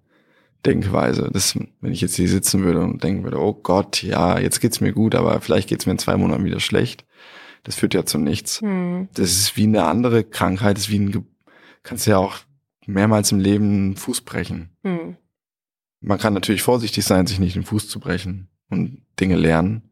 Denkweise. 0.66 1.30
Das, 1.32 1.58
wenn 1.82 1.92
ich 1.92 2.02
jetzt 2.02 2.16
hier 2.16 2.28
sitzen 2.30 2.64
würde 2.64 2.82
und 2.82 3.04
denken 3.04 3.24
würde, 3.24 3.40
oh 3.40 3.54
Gott, 3.54 4.04
ja, 4.04 4.40
jetzt 4.40 4.60
geht's 4.60 4.82
mir 4.82 4.94
gut, 4.94 5.16
aber 5.16 5.40
vielleicht 5.42 5.70
geht's 5.70 5.86
mir 5.86 5.94
in 5.94 6.00
zwei 6.00 6.18
Monaten 6.18 6.44
wieder 6.44 6.60
schlecht. 6.60 7.06
Das 7.64 7.76
führt 7.76 7.94
ja 7.94 8.06
zu 8.06 8.18
nichts. 8.18 8.62
Hm. 8.62 9.10
Das 9.14 9.32
ist 9.32 9.58
wie 9.58 9.64
eine 9.64 9.84
andere 9.86 10.24
Krankheit, 10.24 10.78
das 10.78 10.86
ist 10.86 10.90
wie 10.90 11.00
ein, 11.00 11.12
Ge 11.12 11.22
kannst 11.84 12.06
ja 12.06 12.18
auch 12.18 12.38
mehrmals 12.86 13.32
im 13.32 13.40
Leben 13.40 13.72
einen 13.74 13.96
Fuß 13.96 14.22
brechen. 14.22 14.72
Hm. 14.84 15.16
Man 16.02 16.18
kann 16.18 16.34
natürlich 16.34 16.62
vorsichtig 16.62 17.06
sein, 17.06 17.28
sich 17.28 17.40
nicht 17.40 17.56
den 17.56 17.64
Fuß 17.64 17.88
zu 17.88 18.00
brechen 18.00 18.50
und 18.70 19.02
Dinge 19.20 19.36
lernen, 19.36 19.92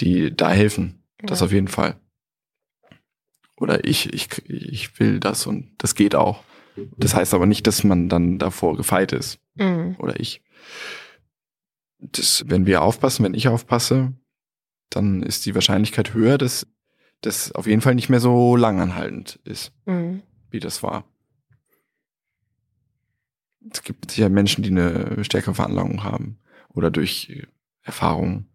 die 0.00 0.34
da 0.34 0.50
helfen. 0.50 1.02
Das 1.22 1.40
Ja. 1.40 1.46
auf 1.46 1.52
jeden 1.52 1.68
Fall. 1.68 1.96
Oder 3.64 3.82
ich, 3.86 4.12
ich, 4.12 4.28
ich 4.46 5.00
will 5.00 5.20
das 5.20 5.46
und 5.46 5.70
das 5.78 5.94
geht 5.94 6.14
auch. 6.14 6.44
Das 6.98 7.14
heißt 7.14 7.32
aber 7.32 7.46
nicht, 7.46 7.66
dass 7.66 7.82
man 7.82 8.10
dann 8.10 8.38
davor 8.38 8.76
gefeit 8.76 9.12
ist. 9.12 9.38
Hm. 9.56 9.96
Oder 9.98 10.20
ich. 10.20 10.42
Das, 11.98 12.44
wenn 12.46 12.66
wir 12.66 12.82
aufpassen, 12.82 13.24
wenn 13.24 13.32
ich 13.32 13.48
aufpasse, 13.48 14.12
dann 14.90 15.22
ist 15.22 15.46
die 15.46 15.54
Wahrscheinlichkeit 15.54 16.12
höher, 16.12 16.36
dass 16.36 16.66
das 17.22 17.52
auf 17.52 17.66
jeden 17.66 17.80
Fall 17.80 17.94
nicht 17.94 18.10
mehr 18.10 18.20
so 18.20 18.54
langanhaltend 18.54 19.40
ist, 19.44 19.72
Hm. 19.86 20.22
wie 20.50 20.60
das 20.60 20.82
war. 20.82 21.04
Es 23.70 23.82
gibt 23.82 24.10
sicher 24.10 24.28
Menschen, 24.28 24.62
die 24.62 24.68
eine 24.68 25.24
stärkere 25.24 25.54
Veranlagung 25.54 26.04
haben 26.04 26.38
oder 26.68 26.90
durch 26.90 27.46
Erfahrung 27.80 28.46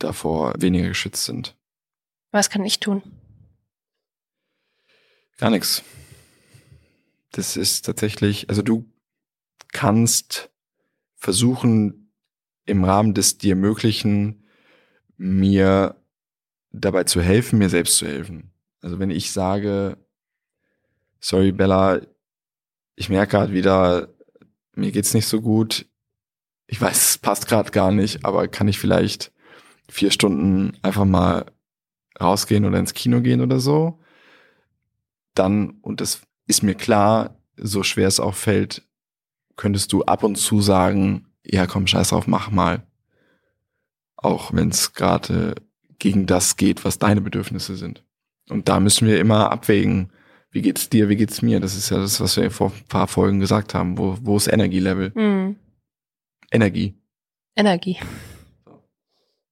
davor 0.00 0.52
weniger 0.58 0.88
geschützt 0.88 1.26
sind. 1.26 1.56
Was 2.32 2.50
kann 2.50 2.64
ich 2.64 2.80
tun? 2.80 3.02
Gar 5.38 5.50
nichts. 5.50 5.82
Das 7.32 7.56
ist 7.56 7.84
tatsächlich, 7.84 8.48
also 8.48 8.62
du 8.62 8.90
kannst 9.72 10.50
versuchen, 11.14 12.10
im 12.64 12.84
Rahmen 12.84 13.14
des 13.14 13.38
dir 13.38 13.54
Möglichen 13.54 14.44
mir 15.16 15.96
dabei 16.72 17.04
zu 17.04 17.20
helfen, 17.20 17.58
mir 17.58 17.68
selbst 17.68 17.98
zu 17.98 18.06
helfen. 18.06 18.52
Also 18.80 18.98
wenn 18.98 19.10
ich 19.10 19.30
sage, 19.30 19.98
sorry 21.20 21.52
Bella, 21.52 22.00
ich 22.96 23.08
merke 23.08 23.32
gerade 23.32 23.52
wieder, 23.52 24.14
mir 24.74 24.90
geht's 24.90 25.14
nicht 25.14 25.26
so 25.26 25.40
gut. 25.40 25.86
Ich 26.66 26.80
weiß, 26.80 27.10
es 27.10 27.18
passt 27.18 27.46
gerade 27.46 27.70
gar 27.70 27.92
nicht, 27.92 28.24
aber 28.24 28.48
kann 28.48 28.68
ich 28.68 28.78
vielleicht 28.78 29.32
vier 29.88 30.10
Stunden 30.10 30.76
einfach 30.82 31.04
mal 31.04 31.46
rausgehen 32.20 32.64
oder 32.64 32.78
ins 32.78 32.94
Kino 32.94 33.20
gehen 33.20 33.40
oder 33.40 33.60
so? 33.60 34.00
Dann, 35.38 35.78
und 35.82 36.00
das 36.00 36.22
ist 36.46 36.62
mir 36.62 36.74
klar, 36.74 37.36
so 37.56 37.82
schwer 37.82 38.08
es 38.08 38.20
auch 38.20 38.34
fällt, 38.34 38.82
könntest 39.56 39.92
du 39.92 40.04
ab 40.04 40.22
und 40.22 40.36
zu 40.36 40.60
sagen, 40.60 41.26
ja 41.44 41.66
komm, 41.66 41.86
scheiß 41.86 42.10
drauf, 42.10 42.26
mach 42.26 42.50
mal. 42.50 42.86
Auch 44.16 44.52
wenn 44.52 44.70
es 44.70 44.92
gerade 44.92 45.54
gegen 45.98 46.26
das 46.26 46.56
geht, 46.56 46.84
was 46.84 46.98
deine 46.98 47.20
Bedürfnisse 47.20 47.76
sind. 47.76 48.04
Und 48.48 48.68
da 48.68 48.80
müssen 48.80 49.06
wir 49.06 49.18
immer 49.18 49.50
abwägen, 49.50 50.10
wie 50.50 50.62
geht's 50.62 50.88
dir, 50.88 51.08
wie 51.08 51.16
geht's 51.16 51.42
mir? 51.42 51.60
Das 51.60 51.76
ist 51.76 51.90
ja 51.90 51.98
das, 51.98 52.20
was 52.20 52.36
wir 52.36 52.50
vor 52.50 52.72
ein 52.74 52.84
paar 52.88 53.08
Folgen 53.08 53.40
gesagt 53.40 53.74
haben. 53.74 53.98
Wo, 53.98 54.16
wo 54.22 54.36
ist 54.36 54.46
Energielevel? 54.46 55.12
Hm. 55.14 55.56
Energie. 56.50 56.94
Energie. 57.56 57.98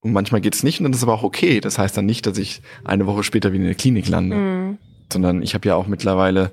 Und 0.00 0.12
manchmal 0.12 0.40
geht's 0.40 0.62
nicht 0.62 0.80
und 0.80 0.84
dann 0.84 0.92
ist 0.92 1.02
aber 1.02 1.14
auch 1.14 1.22
okay. 1.22 1.60
Das 1.60 1.78
heißt 1.78 1.96
dann 1.96 2.06
nicht, 2.06 2.26
dass 2.26 2.38
ich 2.38 2.62
eine 2.84 3.06
Woche 3.06 3.24
später 3.24 3.52
wieder 3.52 3.62
in 3.62 3.68
der 3.68 3.74
Klinik 3.74 4.08
lande. 4.08 4.36
Hm. 4.36 4.78
Sondern 5.14 5.40
ich 5.40 5.54
habe 5.54 5.66
ja 5.66 5.74
auch 5.74 5.86
mittlerweile 5.86 6.52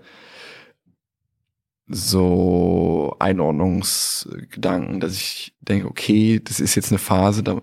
so 1.88 3.16
Einordnungsgedanken, 3.20 5.02
dass 5.02 5.14
ich 5.14 5.54
denke, 5.60 5.88
okay, 5.88 6.40
das 6.42 6.62
ist 6.62 6.76
jetzt 6.76 6.92
eine 6.92 7.00
Phase, 7.00 7.44
da, 7.44 7.62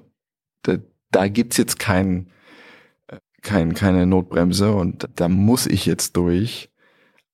da, 0.63 0.77
da 1.11 1.29
gibt's 1.29 1.57
jetzt 1.57 1.79
kein, 1.79 2.29
äh, 3.07 3.17
kein, 3.41 3.73
keine 3.73 4.05
Notbremse 4.05 4.73
und 4.75 5.09
da 5.17 5.29
muss 5.29 5.67
ich 5.67 5.87
jetzt 5.87 6.17
durch. 6.17 6.71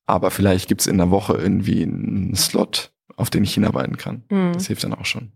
Aber 0.07 0.31
vielleicht 0.31 0.69
gibt's 0.69 0.87
in 0.87 0.99
der 0.99 1.11
Woche 1.11 1.35
irgendwie 1.35 1.83
einen 1.83 2.37
Slot, 2.37 2.93
auf 3.17 3.31
den 3.31 3.43
ich 3.43 3.55
hinarbeiten 3.55 3.97
kann. 3.97 4.23
Hm. 4.29 4.53
Das 4.53 4.67
hilft 4.69 4.85
dann 4.85 4.95
auch 4.95 5.07
schon. 5.07 5.33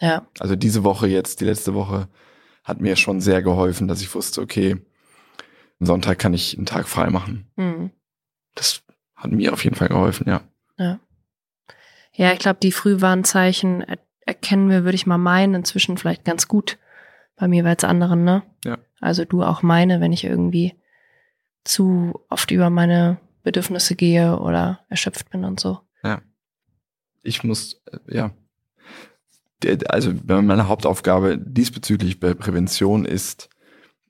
Ja. 0.00 0.26
Also 0.38 0.54
diese 0.54 0.84
Woche 0.84 1.08
jetzt, 1.08 1.40
die 1.40 1.46
letzte 1.46 1.74
Woche, 1.74 2.08
hat 2.62 2.80
mir 2.80 2.94
schon 2.94 3.20
sehr 3.20 3.42
geholfen, 3.42 3.88
dass 3.88 4.02
ich 4.02 4.14
wusste, 4.14 4.40
okay, 4.40 4.76
am 5.80 5.86
Sonntag 5.86 6.18
kann 6.18 6.34
ich 6.34 6.56
einen 6.56 6.66
Tag 6.66 6.88
frei 6.88 7.10
machen. 7.10 7.50
Hm. 7.56 7.90
Das 8.54 8.82
hat 9.16 9.30
mir 9.30 9.52
auf 9.52 9.64
jeden 9.64 9.76
Fall 9.76 9.88
geholfen, 9.88 10.26
ja. 10.28 10.40
Ja. 10.78 11.00
Ja, 12.14 12.32
ich 12.32 12.38
glaube, 12.38 12.60
die 12.62 12.72
Frühwarnzeichen 12.72 13.82
er 13.82 13.98
erkennen 14.24 14.70
wir, 14.70 14.84
würde 14.84 14.94
ich 14.94 15.06
mal 15.06 15.18
meinen, 15.18 15.54
inzwischen 15.54 15.98
vielleicht 15.98 16.24
ganz 16.24 16.46
gut. 16.46 16.78
Bei 17.34 17.48
mir 17.48 17.64
als 17.64 17.82
anderen, 17.82 18.22
ne? 18.22 18.44
Ja. 18.64 18.78
Also 19.00 19.24
du 19.24 19.42
auch 19.42 19.62
meine, 19.62 20.00
wenn 20.00 20.12
ich 20.12 20.22
irgendwie 20.22 20.74
zu 21.64 22.20
oft 22.28 22.52
über 22.52 22.70
meine 22.70 23.18
Bedürfnisse 23.42 23.96
gehe 23.96 24.38
oder 24.38 24.80
erschöpft 24.88 25.30
bin 25.30 25.44
und 25.44 25.58
so. 25.58 25.80
Ich 27.22 27.44
muss, 27.44 27.80
äh, 27.86 28.16
ja. 28.16 28.30
Also 29.88 30.12
meine 30.26 30.66
Hauptaufgabe 30.66 31.38
diesbezüglich 31.38 32.18
bei 32.18 32.34
Prävention 32.34 33.04
ist, 33.04 33.48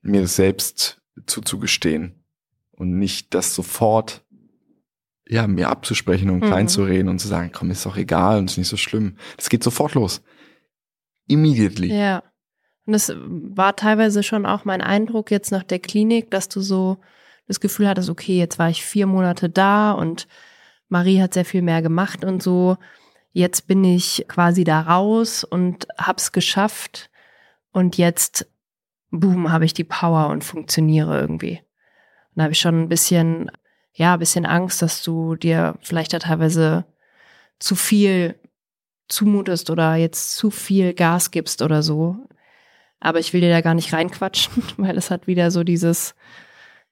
mir 0.00 0.22
das 0.22 0.34
selbst 0.34 1.01
zuzugestehen 1.26 2.24
und 2.72 2.98
nicht 2.98 3.34
das 3.34 3.54
sofort 3.54 4.24
ja, 5.28 5.46
mir 5.46 5.68
abzusprechen 5.70 6.30
und 6.30 6.40
Mhm. 6.40 6.46
klein 6.46 6.68
zu 6.68 6.84
reden 6.84 7.08
und 7.08 7.18
zu 7.18 7.28
sagen, 7.28 7.52
komm, 7.52 7.70
ist 7.70 7.86
doch 7.86 7.96
egal 7.96 8.38
und 8.38 8.50
ist 8.50 8.58
nicht 8.58 8.68
so 8.68 8.76
schlimm. 8.76 9.16
Das 9.36 9.48
geht 9.48 9.62
sofort 9.62 9.94
los. 9.94 10.22
Immediately. 11.28 11.94
Ja. 11.96 12.22
Und 12.84 12.94
es 12.94 13.14
war 13.16 13.76
teilweise 13.76 14.22
schon 14.22 14.44
auch 14.44 14.64
mein 14.64 14.80
Eindruck 14.82 15.30
jetzt 15.30 15.52
nach 15.52 15.62
der 15.62 15.78
Klinik, 15.78 16.30
dass 16.30 16.48
du 16.48 16.60
so 16.60 16.98
das 17.46 17.60
Gefühl 17.60 17.88
hattest, 17.88 18.10
okay, 18.10 18.36
jetzt 18.36 18.58
war 18.58 18.68
ich 18.68 18.84
vier 18.84 19.06
Monate 19.06 19.48
da 19.48 19.92
und 19.92 20.26
Marie 20.88 21.22
hat 21.22 21.34
sehr 21.34 21.44
viel 21.44 21.62
mehr 21.62 21.80
gemacht 21.80 22.24
und 22.24 22.42
so. 22.42 22.76
Jetzt 23.32 23.66
bin 23.66 23.84
ich 23.84 24.26
quasi 24.28 24.64
da 24.64 24.80
raus 24.80 25.44
und 25.44 25.86
hab's 25.96 26.32
geschafft 26.32 27.10
und 27.72 27.96
jetzt, 27.96 28.46
boom, 29.12 29.52
habe 29.52 29.64
ich 29.64 29.74
die 29.74 29.84
Power 29.84 30.28
und 30.28 30.42
funktioniere 30.42 31.20
irgendwie. 31.20 31.58
Und 31.58 32.36
da 32.36 32.44
habe 32.44 32.52
ich 32.52 32.60
schon 32.60 32.80
ein 32.82 32.88
bisschen, 32.88 33.50
ja, 33.92 34.14
ein 34.14 34.18
bisschen 34.18 34.46
Angst, 34.46 34.82
dass 34.82 35.02
du 35.04 35.36
dir 35.36 35.76
vielleicht 35.82 36.12
da 36.12 36.18
teilweise 36.18 36.84
zu 37.60 37.76
viel 37.76 38.34
zumutest 39.08 39.70
oder 39.70 39.94
jetzt 39.94 40.36
zu 40.36 40.50
viel 40.50 40.94
Gas 40.94 41.30
gibst 41.30 41.62
oder 41.62 41.82
so. 41.82 42.16
Aber 42.98 43.18
ich 43.18 43.32
will 43.32 43.42
dir 43.42 43.50
da 43.50 43.60
gar 43.60 43.74
nicht 43.74 43.92
reinquatschen, 43.92 44.62
weil 44.78 44.96
es 44.96 45.10
hat 45.10 45.26
wieder 45.26 45.50
so 45.50 45.62
dieses, 45.62 46.14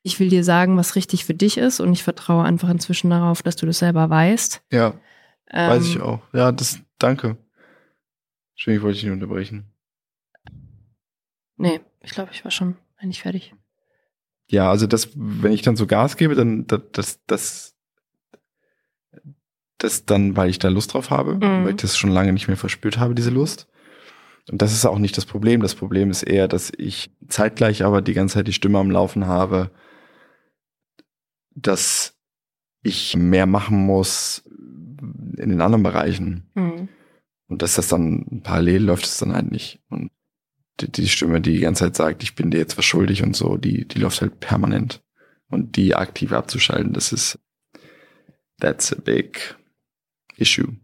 ich 0.02 0.20
will 0.20 0.28
dir 0.28 0.44
sagen, 0.44 0.76
was 0.76 0.96
richtig 0.96 1.24
für 1.24 1.34
dich 1.34 1.56
ist 1.56 1.80
und 1.80 1.92
ich 1.92 2.04
vertraue 2.04 2.44
einfach 2.44 2.68
inzwischen 2.68 3.10
darauf, 3.10 3.42
dass 3.42 3.56
du 3.56 3.64
das 3.64 3.78
selber 3.78 4.10
weißt. 4.10 4.62
Ja, 4.70 4.94
weiß 5.50 5.86
ich 5.86 5.96
Ähm, 5.96 6.02
auch. 6.02 6.20
Ja, 6.34 6.52
das, 6.52 6.80
danke. 6.98 7.38
Schön, 8.54 8.76
ich 8.76 8.82
wollte 8.82 8.96
dich 8.96 9.04
nicht 9.04 9.12
unterbrechen. 9.12 9.72
Nee, 11.56 11.80
ich 12.02 12.10
glaube, 12.12 12.30
ich 12.32 12.44
war 12.44 12.50
schon 12.50 12.76
eigentlich 12.98 13.22
fertig. 13.22 13.54
Ja, 14.48 14.70
also 14.70 14.86
das, 14.86 15.10
wenn 15.14 15.52
ich 15.52 15.62
dann 15.62 15.76
so 15.76 15.86
Gas 15.86 16.16
gebe, 16.16 16.34
dann 16.34 16.66
das, 16.66 16.80
das, 16.92 17.20
das, 17.26 17.76
das 19.78 20.04
dann, 20.06 20.36
weil 20.36 20.50
ich 20.50 20.58
da 20.58 20.68
Lust 20.68 20.92
drauf 20.94 21.10
habe, 21.10 21.34
Mhm. 21.34 21.64
weil 21.64 21.70
ich 21.70 21.76
das 21.76 21.96
schon 21.96 22.10
lange 22.10 22.32
nicht 22.32 22.48
mehr 22.48 22.56
verspürt 22.56 22.98
habe, 22.98 23.14
diese 23.14 23.30
Lust. 23.30 23.68
Und 24.50 24.60
das 24.62 24.72
ist 24.72 24.84
auch 24.86 24.98
nicht 24.98 25.16
das 25.16 25.26
Problem. 25.26 25.60
Das 25.60 25.74
Problem 25.74 26.10
ist 26.10 26.22
eher, 26.24 26.48
dass 26.48 26.72
ich 26.76 27.12
zeitgleich 27.28 27.84
aber 27.84 28.02
die 28.02 28.14
ganze 28.14 28.34
Zeit 28.34 28.48
die 28.48 28.52
Stimme 28.52 28.78
am 28.78 28.90
Laufen 28.90 29.26
habe, 29.26 29.70
dass 31.54 32.16
ich 32.82 33.16
mehr 33.16 33.46
machen 33.46 33.78
muss 33.86 34.42
in 35.36 35.50
den 35.50 35.60
anderen 35.60 35.82
Bereichen. 35.82 36.50
Mhm. 36.54 36.88
Und 37.48 37.62
dass 37.62 37.74
das 37.74 37.88
dann 37.88 38.40
parallel 38.42 38.84
läuft, 38.84 39.04
es 39.04 39.18
dann 39.18 39.34
halt 39.34 39.50
nicht. 39.50 39.80
Und 39.88 40.10
die, 40.88 41.08
Stimme, 41.08 41.40
die 41.40 41.54
die 41.54 41.60
ganze 41.60 41.84
Zeit 41.84 41.96
sagt, 41.96 42.22
ich 42.22 42.34
bin 42.34 42.50
dir 42.50 42.58
jetzt 42.58 42.78
was 42.78 42.84
schuldig 42.84 43.22
und 43.22 43.34
so, 43.34 43.56
die, 43.56 43.86
die 43.86 43.98
läuft 43.98 44.20
halt 44.20 44.40
permanent. 44.40 45.02
Und 45.48 45.76
die 45.76 45.94
aktiv 45.94 46.32
abzuschalten, 46.32 46.92
das 46.92 47.12
ist, 47.12 47.38
that's 48.60 48.92
a 48.92 49.00
big 49.00 49.56
issue. 50.36 50.76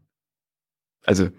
Also, 1.05 1.31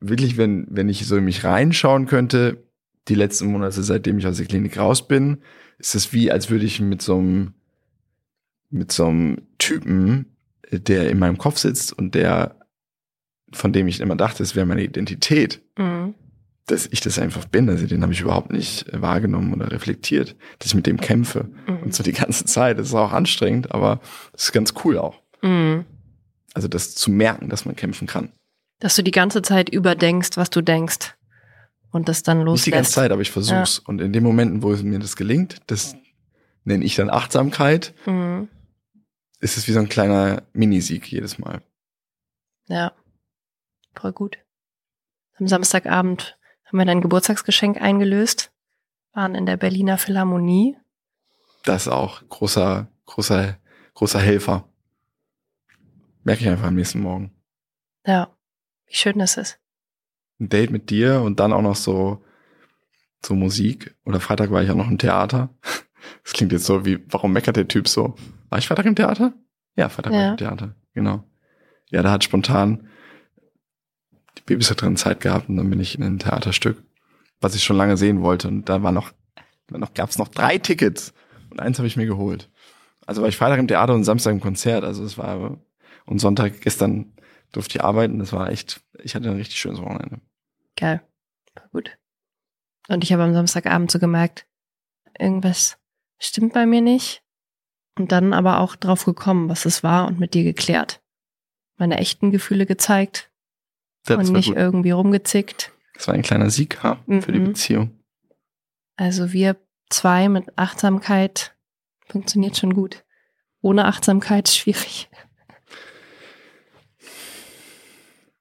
wirklich, 0.00 0.36
wenn, 0.36 0.66
wenn 0.70 0.88
ich 0.88 1.06
so 1.06 1.16
in 1.16 1.24
mich 1.24 1.44
reinschauen 1.44 2.06
könnte, 2.06 2.64
die 3.08 3.16
letzten 3.16 3.48
Monate, 3.48 3.82
seitdem 3.82 4.18
ich 4.18 4.26
aus 4.26 4.36
der 4.36 4.46
Klinik 4.46 4.78
raus 4.78 5.08
bin, 5.08 5.42
ist 5.78 5.94
es 5.94 6.12
wie, 6.12 6.30
als 6.30 6.50
würde 6.50 6.64
ich 6.64 6.80
mit 6.80 7.02
so 7.02 7.18
einem, 7.18 7.54
mit 8.70 8.92
so 8.92 9.06
einem 9.06 9.42
Typen, 9.58 10.36
der 10.70 11.10
in 11.10 11.18
meinem 11.18 11.38
Kopf 11.38 11.58
sitzt 11.58 11.92
und 11.92 12.14
der, 12.14 12.58
von 13.52 13.72
dem 13.72 13.88
ich 13.88 14.00
immer 14.00 14.16
dachte, 14.16 14.42
es 14.42 14.54
wäre 14.54 14.66
meine 14.66 14.84
Identität, 14.84 15.60
Mhm. 15.76 16.14
Dass 16.66 16.86
ich 16.86 17.00
das 17.00 17.18
einfach 17.18 17.44
bin. 17.44 17.68
Also 17.68 17.86
den 17.86 18.02
habe 18.02 18.12
ich 18.12 18.20
überhaupt 18.20 18.50
nicht 18.50 18.86
wahrgenommen 18.92 19.52
oder 19.52 19.70
reflektiert, 19.70 20.34
dass 20.58 20.68
ich 20.68 20.74
mit 20.74 20.86
dem 20.86 20.98
kämpfe. 20.98 21.50
Mhm. 21.66 21.82
Und 21.84 21.94
so 21.94 22.02
die 22.02 22.12
ganze 22.12 22.44
Zeit. 22.46 22.78
Das 22.78 22.88
ist 22.88 22.94
auch 22.94 23.12
anstrengend, 23.12 23.72
aber 23.72 24.00
es 24.32 24.44
ist 24.44 24.52
ganz 24.52 24.72
cool 24.84 24.98
auch. 24.98 25.20
Mhm. 25.42 25.84
Also 26.54 26.68
das 26.68 26.94
zu 26.94 27.10
merken, 27.10 27.48
dass 27.48 27.64
man 27.66 27.76
kämpfen 27.76 28.06
kann. 28.06 28.32
Dass 28.78 28.96
du 28.96 29.02
die 29.02 29.10
ganze 29.10 29.42
Zeit 29.42 29.68
überdenkst, 29.68 30.36
was 30.36 30.50
du 30.50 30.62
denkst. 30.62 31.14
Und 31.90 32.08
das 32.08 32.22
dann 32.22 32.38
loslässt. 32.40 32.54
Nicht 32.54 32.66
die 32.66 32.70
ganze 32.78 32.92
Zeit, 32.92 33.12
aber 33.12 33.22
ich 33.22 33.30
versuch's. 33.30 33.78
Und 33.78 34.00
in 34.00 34.12
den 34.12 34.24
Momenten, 34.24 34.62
wo 34.62 34.72
es 34.72 34.82
mir 34.82 34.98
das 34.98 35.14
gelingt, 35.16 35.58
das 35.68 35.94
nenne 36.64 36.84
ich 36.84 36.96
dann 36.96 37.10
Achtsamkeit, 37.10 37.94
Mhm. 38.06 38.48
ist 39.40 39.56
es 39.56 39.68
wie 39.68 39.72
so 39.72 39.78
ein 39.80 39.88
kleiner 39.88 40.42
Minisieg 40.54 41.06
jedes 41.12 41.38
Mal. 41.38 41.62
Ja. 42.66 42.92
Voll 43.94 44.12
gut. 44.12 44.38
Am 45.38 45.46
Samstagabend 45.46 46.36
haben 46.74 46.80
wir 46.80 46.86
dein 46.86 47.00
Geburtstagsgeschenk 47.02 47.80
eingelöst, 47.80 48.50
waren 49.12 49.36
in 49.36 49.46
der 49.46 49.56
Berliner 49.56 49.96
Philharmonie. 49.96 50.76
Das 51.62 51.82
ist 51.86 51.92
auch 51.92 52.28
großer, 52.28 52.88
großer, 53.06 53.56
großer 53.94 54.18
Helfer. 54.18 54.68
Merke 56.24 56.42
ich 56.42 56.48
einfach 56.48 56.66
am 56.66 56.74
nächsten 56.74 56.98
Morgen. 56.98 57.30
Ja. 58.04 58.36
Wie 58.86 58.94
schön 58.96 59.20
das 59.20 59.36
ist. 59.36 59.60
Ein 60.40 60.48
Date 60.48 60.72
mit 60.72 60.90
dir 60.90 61.20
und 61.20 61.38
dann 61.38 61.52
auch 61.52 61.62
noch 61.62 61.76
so, 61.76 62.24
so 63.24 63.34
Musik. 63.36 63.94
Oder 64.04 64.18
Freitag 64.18 64.50
war 64.50 64.60
ich 64.64 64.70
auch 64.70 64.74
noch 64.74 64.90
im 64.90 64.98
Theater. 64.98 65.50
Das 66.24 66.32
klingt 66.32 66.50
jetzt 66.50 66.64
so 66.66 66.84
wie, 66.84 67.04
warum 67.08 67.32
meckert 67.32 67.54
der 67.56 67.68
Typ 67.68 67.86
so? 67.86 68.16
War 68.50 68.58
ich 68.58 68.66
Freitag 68.66 68.86
im 68.86 68.96
Theater? 68.96 69.32
Ja, 69.76 69.88
Freitag 69.88 70.12
war 70.12 70.18
ich 70.18 70.24
Ja. 70.24 70.30
im 70.32 70.36
Theater, 70.38 70.74
genau. 70.92 71.22
Ja, 71.90 72.02
da 72.02 72.10
hat 72.10 72.24
spontan 72.24 72.88
die 74.48 74.54
Babysitterin 74.54 74.96
Zeit 74.96 75.20
gehabt 75.20 75.48
und 75.48 75.56
dann 75.56 75.70
bin 75.70 75.80
ich 75.80 75.96
in 75.96 76.02
ein 76.02 76.18
Theaterstück, 76.18 76.82
was 77.40 77.54
ich 77.54 77.62
schon 77.62 77.76
lange 77.76 77.96
sehen 77.96 78.22
wollte. 78.22 78.48
Und 78.48 78.68
da 78.68 78.82
war 78.82 78.92
noch, 78.92 79.12
da 79.68 79.78
noch 79.78 79.94
gab's 79.94 80.18
noch 80.18 80.28
drei 80.28 80.58
Tickets 80.58 81.12
und 81.50 81.60
eins 81.60 81.78
habe 81.78 81.86
ich 81.86 81.96
mir 81.96 82.06
geholt. 82.06 82.50
Also 83.06 83.22
war 83.22 83.28
ich 83.28 83.36
Freitag 83.36 83.58
im 83.58 83.68
Theater 83.68 83.94
und 83.94 84.04
Samstag 84.04 84.32
im 84.32 84.40
Konzert. 84.40 84.84
Also 84.84 85.04
es 85.04 85.18
war 85.18 85.58
und 86.06 86.18
Sonntag 86.18 86.60
gestern 86.60 87.12
durfte 87.52 87.78
ich 87.78 87.84
arbeiten. 87.84 88.18
Das 88.18 88.32
war 88.32 88.50
echt, 88.50 88.82
ich 89.02 89.14
hatte 89.14 89.30
ein 89.30 89.36
richtig 89.36 89.58
schönes 89.58 89.80
Wochenende. 89.80 90.20
Geil. 90.76 91.02
Voll 91.52 91.68
gut. 91.72 91.98
Und 92.88 93.04
ich 93.04 93.12
habe 93.12 93.22
am 93.22 93.32
Samstagabend 93.32 93.90
so 93.90 93.98
gemerkt, 93.98 94.46
irgendwas 95.18 95.78
stimmt 96.18 96.52
bei 96.52 96.66
mir 96.66 96.80
nicht. 96.80 97.22
Und 97.96 98.10
dann 98.10 98.32
aber 98.32 98.58
auch 98.58 98.74
drauf 98.74 99.04
gekommen, 99.04 99.48
was 99.48 99.64
es 99.66 99.84
war 99.84 100.08
und 100.08 100.18
mit 100.18 100.34
dir 100.34 100.42
geklärt. 100.42 101.00
Meine 101.76 101.98
echten 101.98 102.30
Gefühle 102.32 102.66
gezeigt 102.66 103.30
das 104.04 104.28
und 104.28 104.36
nicht 104.36 104.48
gut. 104.48 104.56
irgendwie 104.56 104.90
rumgezickt. 104.90 105.72
Das 105.94 106.08
war 106.08 106.14
ein 106.14 106.22
kleiner 106.22 106.50
Sieg 106.50 106.82
ha, 106.82 106.98
für 107.20 107.32
die 107.32 107.38
Mhm. 107.40 107.44
Beziehung. 107.44 107.90
Also 108.96 109.32
wir 109.32 109.56
zwei 109.90 110.28
mit 110.28 110.56
Achtsamkeit 110.58 111.54
funktioniert 112.08 112.56
schon 112.56 112.74
gut. 112.74 113.04
Ohne 113.60 113.86
Achtsamkeit 113.86 114.48
ist 114.48 114.56
schwierig. 114.56 115.08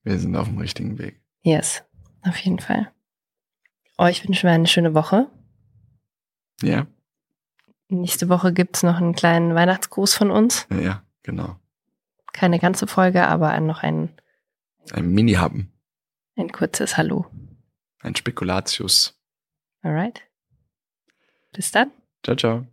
Wir 0.03 0.19
sind 0.19 0.35
auf 0.35 0.47
dem 0.47 0.57
richtigen 0.57 0.97
Weg. 0.99 1.21
Yes, 1.41 1.83
auf 2.23 2.37
jeden 2.37 2.59
Fall. 2.59 2.91
Euch 3.97 4.27
wünschen 4.27 4.47
wir 4.47 4.51
eine 4.53 4.67
schöne 4.67 4.93
Woche. 4.93 5.27
Ja, 6.61 6.87
Nächste 7.89 8.27
Woche 8.27 8.53
gibt's 8.53 8.81
noch 8.81 8.97
einen 8.97 9.13
kleinen 9.13 9.53
Weihnachtsgruß 9.53 10.15
von 10.15 10.31
uns. 10.31 10.65
ja, 10.71 10.79
ja 10.79 11.03
genau. 11.21 11.57
Keine 12.31 12.57
ganze 12.57 12.87
Folge, 12.87 13.27
aber 13.27 13.59
noch 13.59 13.83
ein, 13.83 14.09
ein 14.91 15.09
Mini-Happen. 15.09 15.71
Ein 16.35 16.51
kurzes 16.51 16.97
Hallo. 16.97 17.25
Ein 18.01 18.15
Spekulatius. 18.15 19.17
Alright. 19.81 20.21
Bis 21.53 21.71
dann. 21.71 21.91
Ciao, 22.23 22.35
ciao. 22.35 22.67